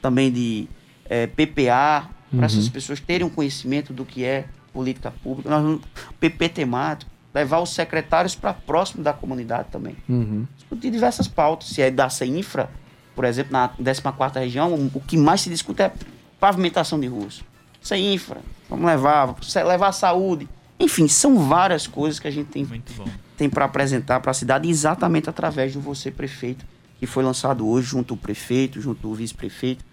também 0.00 0.30
de 0.30 0.68
é, 1.08 1.26
PPA, 1.26 2.08
para 2.30 2.38
uhum. 2.38 2.44
essas 2.44 2.68
pessoas 2.68 3.00
terem 3.00 3.26
um 3.26 3.30
conhecimento 3.30 3.92
do 3.92 4.04
que 4.04 4.24
é 4.24 4.46
política 4.72 5.10
pública. 5.10 5.50
Nós 5.50 5.80
PP 6.20 6.50
temático, 6.50 7.10
levar 7.36 7.60
os 7.60 7.74
secretários 7.74 8.34
para 8.34 8.54
próximo 8.54 9.04
da 9.04 9.12
comunidade 9.12 9.68
também. 9.70 9.94
Uhum. 10.08 10.46
Discutir 10.56 10.90
diversas 10.90 11.28
pautas, 11.28 11.68
se 11.68 11.82
é 11.82 11.90
da 11.90 12.08
infra, 12.24 12.70
por 13.14 13.26
exemplo, 13.26 13.52
na 13.52 13.68
14 13.68 14.38
região, 14.38 14.72
o 14.72 15.00
que 15.00 15.18
mais 15.18 15.42
se 15.42 15.50
discute 15.50 15.82
é 15.82 15.92
pavimentação 16.40 16.98
de 16.98 17.06
ruas. 17.06 17.44
infra, 17.98 18.40
vamos 18.70 18.86
levar, 18.86 19.34
levar 19.66 19.88
a 19.88 19.92
saúde. 19.92 20.48
Enfim, 20.80 21.06
são 21.08 21.38
várias 21.38 21.86
coisas 21.86 22.18
que 22.18 22.26
a 22.26 22.30
gente 22.30 22.48
tem, 22.48 22.66
tem 23.36 23.50
para 23.50 23.66
apresentar 23.66 24.20
para 24.20 24.30
a 24.30 24.34
cidade 24.34 24.66
exatamente 24.66 25.28
através 25.28 25.74
do 25.74 25.80
Você 25.80 26.10
Prefeito, 26.10 26.64
que 26.98 27.06
foi 27.06 27.22
lançado 27.22 27.68
hoje 27.68 27.88
junto 27.88 28.14
ao 28.14 28.18
prefeito, 28.18 28.80
junto 28.80 29.06
ao 29.06 29.14
vice-prefeito 29.14 29.84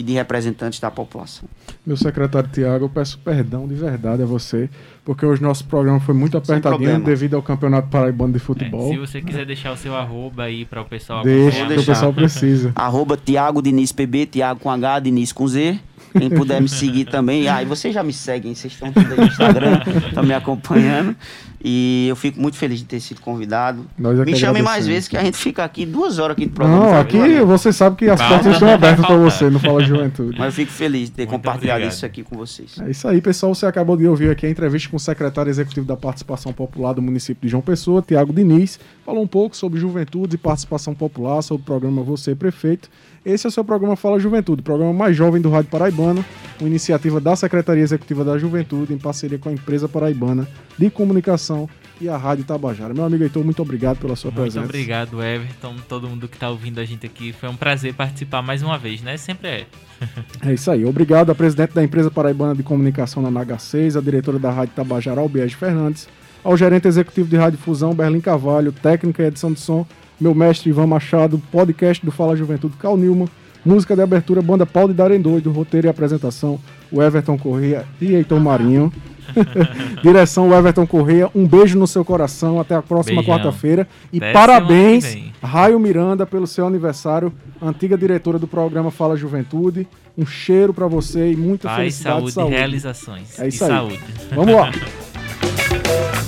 e 0.00 0.02
de 0.02 0.14
representantes 0.14 0.80
da 0.80 0.90
população. 0.90 1.46
Meu 1.86 1.96
secretário 1.96 2.48
Tiago, 2.50 2.86
eu 2.86 2.88
peço 2.88 3.18
perdão 3.18 3.68
de 3.68 3.74
verdade 3.74 4.22
a 4.22 4.26
você, 4.26 4.70
porque 5.04 5.26
hoje 5.26 5.42
nosso 5.42 5.66
programa 5.66 6.00
foi 6.00 6.14
muito 6.14 6.38
apertadinho 6.38 7.00
devido 7.04 7.34
ao 7.34 7.42
Campeonato 7.42 7.88
Paraibano 7.88 8.32
de 8.32 8.38
Futebol. 8.38 8.88
É, 8.88 8.94
se 8.94 8.98
você 8.98 9.20
quiser 9.20 9.44
deixar 9.44 9.72
o 9.72 9.76
seu 9.76 9.94
arroba 9.94 10.44
aí 10.44 10.64
para 10.64 10.80
o 10.80 10.86
pessoal 10.86 11.22
Deixa, 11.22 11.66
que 11.66 11.80
o 11.80 11.84
pessoal 11.84 12.14
precisa. 12.14 12.72
arroba 12.74 13.14
Tiago 13.14 13.60
Diniz 13.60 13.92
PB, 13.92 14.26
Tiago 14.26 14.60
com 14.60 14.70
H, 14.70 15.00
Diniz 15.00 15.32
com 15.32 15.46
Z. 15.46 15.78
Quem 16.16 16.30
puder 16.30 16.60
me 16.60 16.68
seguir 16.68 17.04
também. 17.04 17.48
Ah, 17.48 17.62
e 17.62 17.66
vocês 17.66 17.94
já 17.94 18.02
me 18.02 18.12
seguem, 18.12 18.54
vocês 18.54 18.72
estão 18.72 18.92
tudo 18.92 19.12
aí 19.12 19.16
no 19.18 19.26
Instagram, 19.26 19.80
estão 20.08 20.22
me 20.22 20.34
acompanhando. 20.34 21.16
E 21.62 22.06
eu 22.08 22.16
fico 22.16 22.40
muito 22.40 22.56
feliz 22.56 22.78
de 22.78 22.86
ter 22.86 23.00
sido 23.00 23.20
convidado. 23.20 23.84
É 23.98 24.24
me 24.24 24.36
chamem 24.36 24.62
mais 24.62 24.86
vezes 24.86 25.08
que 25.08 25.16
a 25.16 25.22
gente 25.22 25.36
fica 25.36 25.62
aqui 25.62 25.84
duas 25.84 26.18
horas 26.18 26.34
aqui 26.34 26.46
do 26.46 26.52
programa. 26.52 26.86
Não, 26.86 26.98
aqui 26.98 27.18
você 27.40 27.70
sabe 27.70 27.96
que 27.96 28.08
as 28.08 28.20
portas 28.20 28.54
estão 28.54 28.72
abertas 28.72 29.04
para 29.04 29.16
você, 29.16 29.50
não 29.50 29.60
fala 29.60 29.84
juventude. 29.84 30.38
Mas 30.38 30.46
eu 30.46 30.52
fico 30.52 30.72
feliz 30.72 31.10
de 31.10 31.16
ter 31.16 31.22
muito 31.22 31.32
compartilhado 31.32 31.80
obrigado. 31.80 31.94
isso 31.94 32.06
aqui 32.06 32.22
com 32.22 32.36
vocês. 32.36 32.76
É 32.80 32.90
isso 32.90 33.06
aí, 33.06 33.20
pessoal. 33.20 33.54
Você 33.54 33.66
acabou 33.66 33.94
de 33.96 34.06
ouvir 34.06 34.30
aqui 34.30 34.46
a 34.46 34.50
entrevista 34.50 34.88
com 34.88 34.96
o 34.96 35.00
secretário 35.00 35.50
executivo 35.50 35.86
da 35.86 35.96
Participação 35.96 36.50
Popular 36.52 36.94
do 36.94 37.02
município 37.02 37.42
de 37.42 37.48
João 37.48 37.62
Pessoa, 37.62 38.00
Tiago 38.00 38.32
Diniz. 38.32 38.80
Falou 39.04 39.22
um 39.22 39.28
pouco 39.28 39.54
sobre 39.54 39.78
juventude 39.78 40.36
e 40.36 40.38
participação 40.38 40.94
popular, 40.94 41.42
sobre 41.42 41.62
o 41.62 41.66
programa 41.66 42.02
Você 42.02 42.34
Prefeito. 42.34 42.88
Esse 43.24 43.46
é 43.46 43.48
o 43.48 43.50
seu 43.50 43.62
programa 43.62 43.96
Fala 43.96 44.18
Juventude, 44.18 44.62
programa 44.62 44.94
mais 44.94 45.14
jovem 45.14 45.42
do 45.42 45.50
Rádio 45.50 45.70
Paraibano, 45.70 46.24
uma 46.58 46.68
iniciativa 46.68 47.20
da 47.20 47.36
Secretaria 47.36 47.82
Executiva 47.82 48.24
da 48.24 48.38
Juventude, 48.38 48.94
em 48.94 48.98
parceria 48.98 49.38
com 49.38 49.50
a 49.50 49.52
empresa 49.52 49.86
paraibana 49.86 50.48
de 50.78 50.88
comunicação 50.88 51.68
e 52.00 52.08
a 52.08 52.16
Rádio 52.16 52.44
Tabajara. 52.44 52.94
Meu 52.94 53.04
amigo 53.04 53.22
Heitor, 53.22 53.44
muito 53.44 53.60
obrigado 53.60 53.98
pela 53.98 54.16
sua 54.16 54.30
muito 54.30 54.40
presença. 54.40 54.60
Muito 54.60 54.70
obrigado, 54.70 55.22
Everton, 55.22 55.76
todo 55.86 56.08
mundo 56.08 56.28
que 56.28 56.36
está 56.36 56.48
ouvindo 56.48 56.80
a 56.80 56.84
gente 56.86 57.04
aqui. 57.04 57.30
Foi 57.30 57.50
um 57.50 57.56
prazer 57.56 57.92
participar 57.92 58.40
mais 58.40 58.62
uma 58.62 58.78
vez, 58.78 59.02
né? 59.02 59.18
Sempre 59.18 59.48
é. 59.48 59.66
é 60.48 60.54
isso 60.54 60.70
aí. 60.70 60.86
Obrigado 60.86 61.28
à 61.28 61.34
presidente 61.34 61.74
da 61.74 61.84
empresa 61.84 62.10
paraibana 62.10 62.54
de 62.54 62.62
comunicação 62.62 63.22
na 63.22 63.30
NH6, 63.30 63.98
a 63.98 64.00
diretora 64.00 64.38
da 64.38 64.50
Rádio 64.50 64.74
Tabajara, 64.74 65.20
Albiege 65.20 65.56
Fernandes, 65.56 66.08
ao 66.42 66.56
gerente 66.56 66.88
executivo 66.88 67.28
de 67.28 67.36
Rádio 67.36 67.58
Fusão, 67.58 67.94
Berlim 67.94 68.22
Cavalho, 68.22 68.72
técnica 68.72 69.22
e 69.22 69.26
edição 69.26 69.52
de 69.52 69.60
som, 69.60 69.86
meu 70.20 70.34
mestre 70.34 70.70
Ivan 70.70 70.86
Machado, 70.86 71.40
podcast 71.50 72.04
do 72.04 72.12
Fala 72.12 72.36
Juventude 72.36 72.74
Cal 72.78 72.96
Nilma, 72.96 73.26
música 73.64 73.96
de 73.96 74.02
abertura, 74.02 74.42
banda 74.42 74.66
Paulo 74.66 74.88
de 74.90 74.94
Darendoido, 74.94 75.50
roteiro 75.50 75.86
e 75.86 75.90
apresentação, 75.90 76.60
o 76.92 77.02
Everton 77.02 77.38
Corrêa 77.38 77.84
e 78.00 78.14
Heitor 78.14 78.40
Marinho. 78.40 78.92
Direção 80.02 80.48
o 80.48 80.54
Everton 80.54 80.86
Correia. 80.86 81.30
Um 81.34 81.46
beijo 81.46 81.78
no 81.78 81.86
seu 81.86 82.04
coração. 82.04 82.58
Até 82.58 82.74
a 82.74 82.82
próxima 82.82 83.22
quarta-feira. 83.22 83.86
E 84.12 84.18
parabéns, 84.18 85.16
Raio 85.40 85.78
Miranda, 85.78 86.26
pelo 86.26 86.48
seu 86.48 86.66
aniversário. 86.66 87.32
Antiga 87.62 87.96
diretora 87.96 88.40
do 88.40 88.48
programa 88.48 88.90
Fala 88.90 89.16
Juventude. 89.16 89.86
Um 90.18 90.26
cheiro 90.26 90.74
para 90.74 90.88
você 90.88 91.30
e 91.30 91.36
muita 91.36 91.68
Paz, 91.68 91.78
felicidade 91.78 92.16
saúde, 92.18 92.32
saúde. 92.32 92.54
realizações. 92.54 93.38
É 93.38 93.46
isso 93.46 93.62
e 93.62 93.66
aí. 93.66 93.70
Saúde. 93.70 94.00
Vamos 94.34 94.54
lá. 94.54 94.72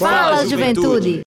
Fala, 0.00 0.46
Juventude! 0.46 1.18